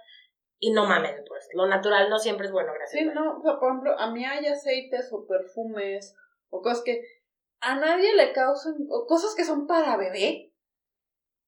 y 0.59 0.72
no 0.72 0.86
mames, 0.86 1.22
pues. 1.28 1.49
Lo 1.53 1.66
natural 1.66 2.09
no 2.09 2.18
siempre 2.18 2.47
es 2.47 2.53
bueno, 2.53 2.72
gracias. 2.72 3.03
Sí, 3.03 3.11
no, 3.14 3.42
por 3.42 3.59
ejemplo, 3.62 3.99
a 3.99 4.11
mí 4.11 4.24
hay 4.24 4.47
aceites 4.47 5.12
o 5.12 5.26
perfumes 5.26 6.16
o 6.49 6.62
cosas 6.62 6.82
que 6.84 7.03
a 7.61 7.76
nadie 7.76 8.14
le 8.14 8.32
causan, 8.32 8.74
o 8.90 9.07
cosas 9.07 9.34
que 9.34 9.45
son 9.45 9.66
para 9.66 9.97
bebé, 9.97 10.53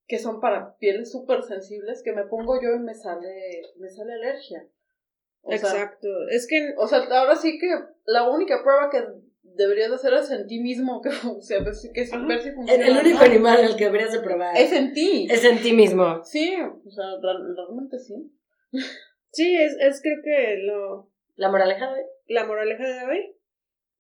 que 0.07 0.19
son 0.19 0.41
para 0.41 0.77
pieles 0.77 1.11
súper 1.11 1.43
sensibles, 1.43 2.03
que 2.03 2.13
me 2.13 2.25
pongo 2.25 2.61
yo 2.61 2.75
y 2.75 2.79
me 2.79 2.95
sale, 2.95 3.63
me 3.79 3.89
sale 3.89 4.15
alergia. 4.15 4.69
Exacto, 5.45 6.09
es 6.31 6.47
que... 6.49 6.75
O 6.77 6.87
sea, 6.87 6.99
ahora 6.99 7.37
sí 7.37 7.59
que 7.59 7.69
la 8.05 8.29
única 8.29 8.63
prueba 8.63 8.91
que 8.91 9.05
deberías 9.57 9.91
de 9.91 9.97
hacer 9.97 10.15
es 10.15 10.31
en 10.31 10.47
ti 10.47 10.61
mismo, 10.61 11.01
que, 11.03 11.09
o 11.09 11.41
sea, 11.41 11.61
ver 11.61 11.75
si, 11.75 11.93
que, 11.93 12.01
ver 12.27 12.43
si 12.43 12.53
funciona. 12.53 12.87
El 12.87 12.97
único 12.99 13.25
animal 13.25 13.65
al 13.65 13.77
que 13.77 13.85
deberías 13.85 14.13
de 14.13 14.21
probar. 14.21 14.57
Es 14.57 14.73
en 14.73 14.93
ti. 14.93 15.27
Es 15.31 15.45
en 15.45 15.61
ti 15.61 15.73
mismo. 15.73 16.23
Sí, 16.25 16.55
o 16.57 16.91
sea, 16.91 17.05
realmente 17.21 17.99
sí. 17.99 18.15
Sí, 19.33 19.55
es, 19.55 19.77
es 19.81 20.01
creo 20.01 20.19
que 20.23 20.57
lo... 20.63 21.11
La 21.35 21.51
moraleja 21.51 21.93
de 21.93 22.01
hoy. 22.01 22.07
La 22.29 22.47
moraleja 22.47 22.85
de 22.89 23.05
hoy. 23.05 23.37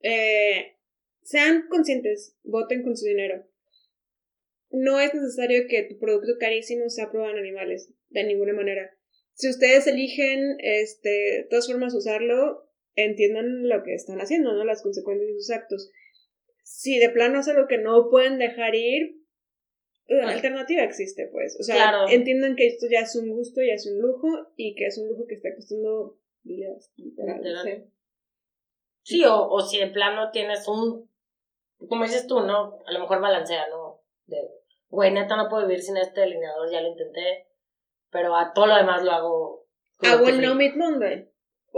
Eh, 0.00 0.76
sean 1.22 1.66
conscientes, 1.68 2.36
voten 2.44 2.82
con 2.82 2.96
su 2.96 3.06
dinero. 3.06 3.44
No 4.70 5.00
es 5.00 5.12
necesario 5.14 5.64
que 5.68 5.82
tu 5.82 5.98
producto 5.98 6.32
carísimo 6.38 6.88
sea 6.88 7.10
probado 7.10 7.32
en 7.32 7.40
animales, 7.40 7.92
de 8.10 8.24
ninguna 8.24 8.52
manera. 8.52 8.96
Si 9.34 9.48
ustedes 9.50 9.86
eligen, 9.86 10.56
este, 10.60 11.08
de 11.08 11.46
todas 11.50 11.66
formas, 11.66 11.94
usarlo, 11.94 12.65
entiendan 12.96 13.68
lo 13.68 13.82
que 13.82 13.94
están 13.94 14.20
haciendo, 14.20 14.52
¿no? 14.52 14.64
Las 14.64 14.82
consecuencias 14.82 15.28
de 15.28 15.34
sus 15.34 15.50
actos. 15.50 15.90
Si 16.64 16.98
de 16.98 17.10
plano 17.10 17.40
es 17.40 17.48
algo 17.48 17.68
que 17.68 17.78
no 17.78 18.10
pueden 18.10 18.38
dejar 18.38 18.74
ir, 18.74 19.20
la 20.08 20.22
pues 20.22 20.34
alternativa 20.36 20.82
existe, 20.82 21.28
pues. 21.30 21.56
O 21.60 21.62
sea, 21.62 22.06
entiendan 22.10 22.56
que 22.56 22.66
esto 22.66 22.86
ya 22.90 23.00
es 23.00 23.14
un 23.16 23.28
gusto, 23.30 23.60
ya 23.60 23.74
es 23.74 23.86
un 23.86 24.00
lujo 24.00 24.28
y 24.56 24.74
que 24.74 24.86
es 24.86 24.98
un 24.98 25.08
lujo 25.08 25.26
que 25.26 25.34
está 25.34 25.54
costando 25.54 26.18
vidas, 26.42 26.92
literal. 26.96 27.90
Sí, 29.02 29.24
o, 29.24 29.48
o 29.48 29.60
si 29.60 29.78
de 29.78 29.88
plano 29.88 30.30
tienes 30.32 30.66
un, 30.66 31.08
como 31.88 32.04
dices 32.04 32.26
tú, 32.26 32.40
¿no? 32.40 32.82
A 32.86 32.92
lo 32.92 33.00
mejor 33.00 33.20
balancea, 33.20 33.68
¿no? 33.68 34.00
De, 34.26 34.36
güey, 34.88 35.12
neta 35.12 35.36
no 35.36 35.48
puedo 35.48 35.66
vivir 35.66 35.82
sin 35.82 35.96
este 35.96 36.22
delineador, 36.22 36.70
ya 36.70 36.80
lo 36.80 36.88
intenté, 36.88 37.48
pero 38.10 38.34
a 38.36 38.52
todo 38.52 38.66
lo 38.66 38.76
demás 38.76 39.04
lo 39.04 39.12
hago. 39.12 39.66
Hago 40.00 40.28
el 40.28 40.40
No 40.40 40.54
Meat 40.54 40.74
Monday. 40.76 41.30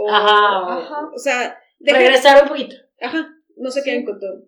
Ajá, 0.07 1.09
o 1.13 1.17
sea, 1.17 1.59
regresar 1.79 2.43
un 2.43 2.49
poquito. 2.49 2.75
Ajá, 3.01 3.29
no 3.57 3.71
se 3.71 3.83
queden 3.83 4.05
con 4.05 4.19
todo. 4.19 4.43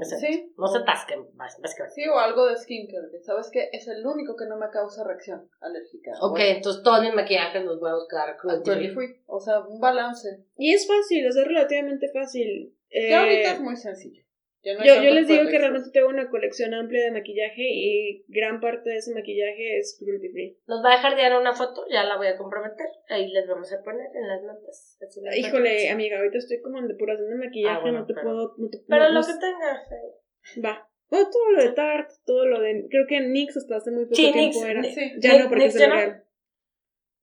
Sí. 0.00 0.52
No 0.56 0.66
se 0.68 0.78
atasquen, 0.78 1.26
básicamente. 1.34 1.90
Sí, 1.94 2.08
o 2.08 2.18
algo 2.18 2.46
de 2.46 2.56
skincare, 2.56 3.08
sabes 3.24 3.50
que 3.52 3.68
es 3.72 3.86
el 3.88 4.06
único 4.06 4.36
que 4.36 4.46
no 4.46 4.56
me 4.56 4.70
causa 4.70 5.04
reacción 5.04 5.48
alérgica. 5.60 6.12
Ok, 6.20 6.38
entonces 6.40 6.82
todos 6.82 7.02
mis 7.02 7.14
maquillajes 7.14 7.62
los 7.64 7.78
voy 7.78 7.90
a 7.90 7.94
buscar 7.94 8.36
cruelty 8.38 8.88
free. 8.88 9.22
O 9.26 9.38
sea, 9.38 9.60
un 9.60 9.80
balance. 9.80 10.44
Y 10.56 10.72
es 10.72 10.86
fácil, 10.86 11.26
es 11.26 11.36
relativamente 11.36 12.08
fácil. 12.10 12.74
Eh, 12.90 13.14
ahorita 13.14 13.52
es 13.52 13.60
muy 13.60 13.76
sencillo. 13.76 14.22
Yo, 14.64 14.74
yo, 14.78 15.10
les 15.10 15.26
digo 15.26 15.48
que 15.50 15.58
realmente 15.58 15.90
tengo 15.90 16.08
una 16.08 16.30
colección 16.30 16.72
amplia 16.72 17.02
de 17.02 17.10
maquillaje 17.10 17.62
y 17.66 18.24
gran 18.28 18.60
parte 18.60 18.90
de 18.90 18.96
ese 18.98 19.12
maquillaje 19.12 19.78
es 19.78 19.98
cruelty 19.98 20.28
free. 20.28 20.56
Nos 20.68 20.84
va 20.84 20.92
a 20.92 20.96
dejar 20.96 21.16
Diana 21.16 21.40
una 21.40 21.52
foto, 21.52 21.84
ya 21.90 22.04
la 22.04 22.16
voy 22.16 22.28
a 22.28 22.36
comprometer. 22.36 22.86
Ahí 23.08 23.28
les 23.32 23.48
vamos 23.48 23.72
a 23.72 23.82
poner 23.82 24.06
en 24.14 24.28
las 24.28 24.40
notas. 24.44 24.98
Híjole, 25.36 25.90
amiga, 25.90 26.18
ahorita 26.18 26.38
estoy 26.38 26.62
como 26.62 26.78
en 26.78 26.86
depuración 26.86 27.28
de 27.30 27.44
maquillaje, 27.44 27.88
ah, 27.88 27.92
no 27.92 28.06
te 28.06 28.14
puedo. 28.14 28.54
No 28.56 28.70
te, 28.70 28.78
pero 28.88 29.08
lo 29.08 29.20
que 29.20 29.32
tengas. 29.40 30.64
Va. 30.64 30.88
todo 31.10 31.50
lo 31.56 31.62
de 31.64 31.72
Tarte, 31.72 32.14
todo 32.24 32.46
lo 32.46 32.60
de. 32.60 32.86
Creo 32.88 33.06
que 33.08 33.20
NYX 33.20 33.56
hasta 33.56 33.76
hace 33.78 33.90
muy 33.90 34.04
poco 34.04 34.14
tiempo 34.14 34.64
era. 34.64 34.82
Sí. 34.84 35.12
Ya 35.18 35.42
no, 35.42 35.48
porque 35.48 35.64
es 35.64 35.74
real. 35.74 36.24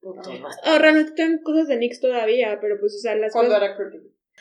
Oh, 0.02 0.78
realmente 0.78 1.12
tengo 1.12 1.42
cosas 1.42 1.68
de 1.68 1.76
NYX 1.76 2.00
todavía, 2.00 2.58
pero 2.60 2.78
pues, 2.78 2.96
o 2.96 2.98
sea, 2.98 3.14
las 3.14 3.32
Cuando 3.32 3.54
cosas. 3.54 3.78
era 3.78 3.90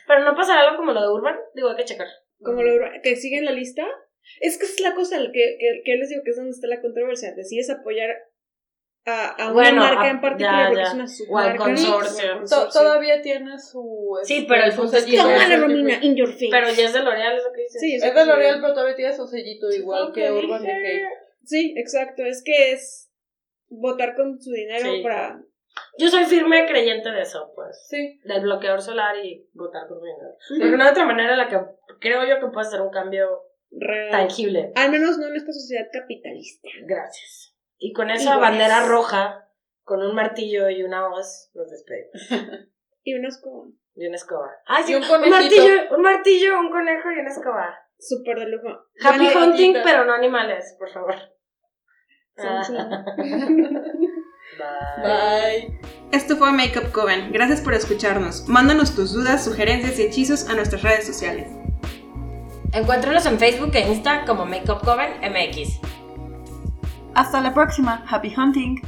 Pero 0.05 0.25
no 0.25 0.35
pasa 0.35 0.59
algo 0.59 0.75
como 0.75 0.91
lo 0.91 1.01
de 1.01 1.07
Urban, 1.07 1.37
digo, 1.55 1.69
hay 1.69 1.77
que 1.77 1.85
checar 1.85 2.07
como 2.41 2.63
lo 2.63 2.73
que 3.03 3.15
siguen 3.15 3.45
la 3.45 3.51
lista. 3.51 3.85
Es 4.41 4.57
que 4.57 4.65
es 4.65 4.79
la 4.79 4.93
cosa 4.93 5.17
que, 5.33 5.57
que, 5.59 5.81
que, 5.83 5.95
les 5.95 6.09
digo 6.09 6.21
que 6.23 6.31
es 6.31 6.37
donde 6.37 6.51
está 6.51 6.67
la 6.67 6.81
controversia. 6.81 7.33
Decides 7.33 7.69
apoyar 7.69 8.15
a, 9.05 9.27
a 9.29 9.51
una 9.51 9.71
marca 9.71 10.09
en 10.09 10.21
particular 10.21 10.67
porque 10.67 10.83
es 10.83 10.93
una 10.93 11.07
submarca. 11.07 11.63
O 11.63 11.65
al 11.65 11.75
consorcio. 11.75 12.69
todavía 12.71 13.21
tiene 13.21 13.57
su. 13.57 14.19
Sí, 14.23 14.37
este, 14.37 14.47
pero 14.47 14.65
el 14.65 14.73
punto 14.73 14.97
es 14.97 15.05
que. 15.05 15.57
Romina, 15.57 15.99
in 16.03 16.15
your 16.15 16.31
face. 16.31 16.49
Pero 16.51 16.67
ya 16.71 16.85
es 16.85 16.93
de 16.93 16.99
L'Oreal, 16.99 17.37
es 17.37 17.43
lo 17.43 17.51
que 17.51 17.61
dice. 17.61 17.79
Sí, 17.79 17.95
es, 17.95 18.01
de 18.03 18.25
L'Oreal, 18.25 18.61
pero 18.61 18.73
todavía 18.73 18.95
tiene 18.95 19.15
su 19.15 19.27
sellito 19.27 19.71
igual 19.71 20.11
que 20.13 20.31
Urban 20.31 20.61
Decay. 20.61 21.01
Sí, 21.43 21.73
exacto. 21.77 22.23
Es 22.23 22.43
que 22.43 22.73
es 22.73 23.09
votar 23.69 24.15
con 24.15 24.39
su 24.39 24.51
dinero 24.51 24.91
para 25.01 25.41
yo 25.97 26.09
soy 26.09 26.25
firme 26.25 26.65
creyente 26.65 27.11
de 27.11 27.21
eso, 27.21 27.51
pues. 27.55 27.85
Sí. 27.89 28.19
Del 28.23 28.41
bloqueador 28.41 28.81
solar 28.81 29.17
y 29.17 29.49
votar 29.53 29.87
por 29.87 30.01
dinero. 30.01 30.35
Porque 30.47 30.77
no 30.77 30.83
hay 30.83 30.91
otra 30.91 31.05
manera 31.05 31.33
en 31.33 31.37
la 31.37 31.47
que 31.47 31.59
creo 31.99 32.25
yo 32.25 32.39
que 32.39 32.51
puede 32.51 32.69
ser 32.69 32.81
un 32.81 32.89
cambio 32.89 33.27
tangible. 34.11 34.71
Al 34.75 34.91
menos 34.91 35.17
no 35.17 35.27
en 35.27 35.35
esta 35.35 35.51
sociedad 35.51 35.87
capitalista. 35.91 36.69
Gracias. 36.83 37.55
Y 37.77 37.93
con 37.93 38.09
esa 38.09 38.37
bandera 38.37 38.85
roja, 38.85 39.49
con 39.83 40.01
un 40.01 40.15
martillo 40.15 40.69
y 40.69 40.83
una 40.83 41.07
hoz, 41.07 41.51
nos 41.53 41.69
despedimos. 41.69 42.11
y 43.03 43.13
una 43.15 43.29
escoba. 43.29 43.67
Y 43.95 44.07
una 44.07 44.15
escoba. 44.15 44.51
Ah, 44.67 44.81
sí, 44.83 44.95
un, 44.95 45.01
martillo, 45.01 45.95
un 45.95 46.01
martillo, 46.01 46.59
un 46.59 46.69
conejo 46.69 47.11
y 47.11 47.19
una 47.19 47.29
escoba. 47.29 47.77
Súper 47.97 48.39
de 48.39 48.47
lujo. 48.47 48.69
Happy 49.03 49.27
hunting, 49.27 49.73
pero 49.83 50.05
no 50.05 50.13
animales, 50.13 50.75
por 50.79 50.89
favor. 50.89 51.15
Bye. 55.01 55.79
Esto 56.11 56.37
fue 56.37 56.51
Makeup 56.51 56.91
Coven. 56.91 57.31
Gracias 57.31 57.61
por 57.61 57.73
escucharnos. 57.73 58.47
Mándanos 58.47 58.95
tus 58.95 59.13
dudas, 59.13 59.43
sugerencias 59.43 59.99
y 59.99 60.03
hechizos 60.03 60.49
a 60.49 60.55
nuestras 60.55 60.81
redes 60.81 61.05
sociales. 61.05 61.47
Encuéntranos 62.71 63.25
en 63.25 63.39
Facebook 63.39 63.71
e 63.73 63.87
Insta 63.87 64.25
como 64.25 64.45
Makeup 64.45 64.83
Coven 64.83 65.11
MX. 65.21 65.79
Hasta 67.15 67.41
la 67.41 67.53
próxima. 67.53 68.03
Happy 68.07 68.33
hunting. 68.35 68.81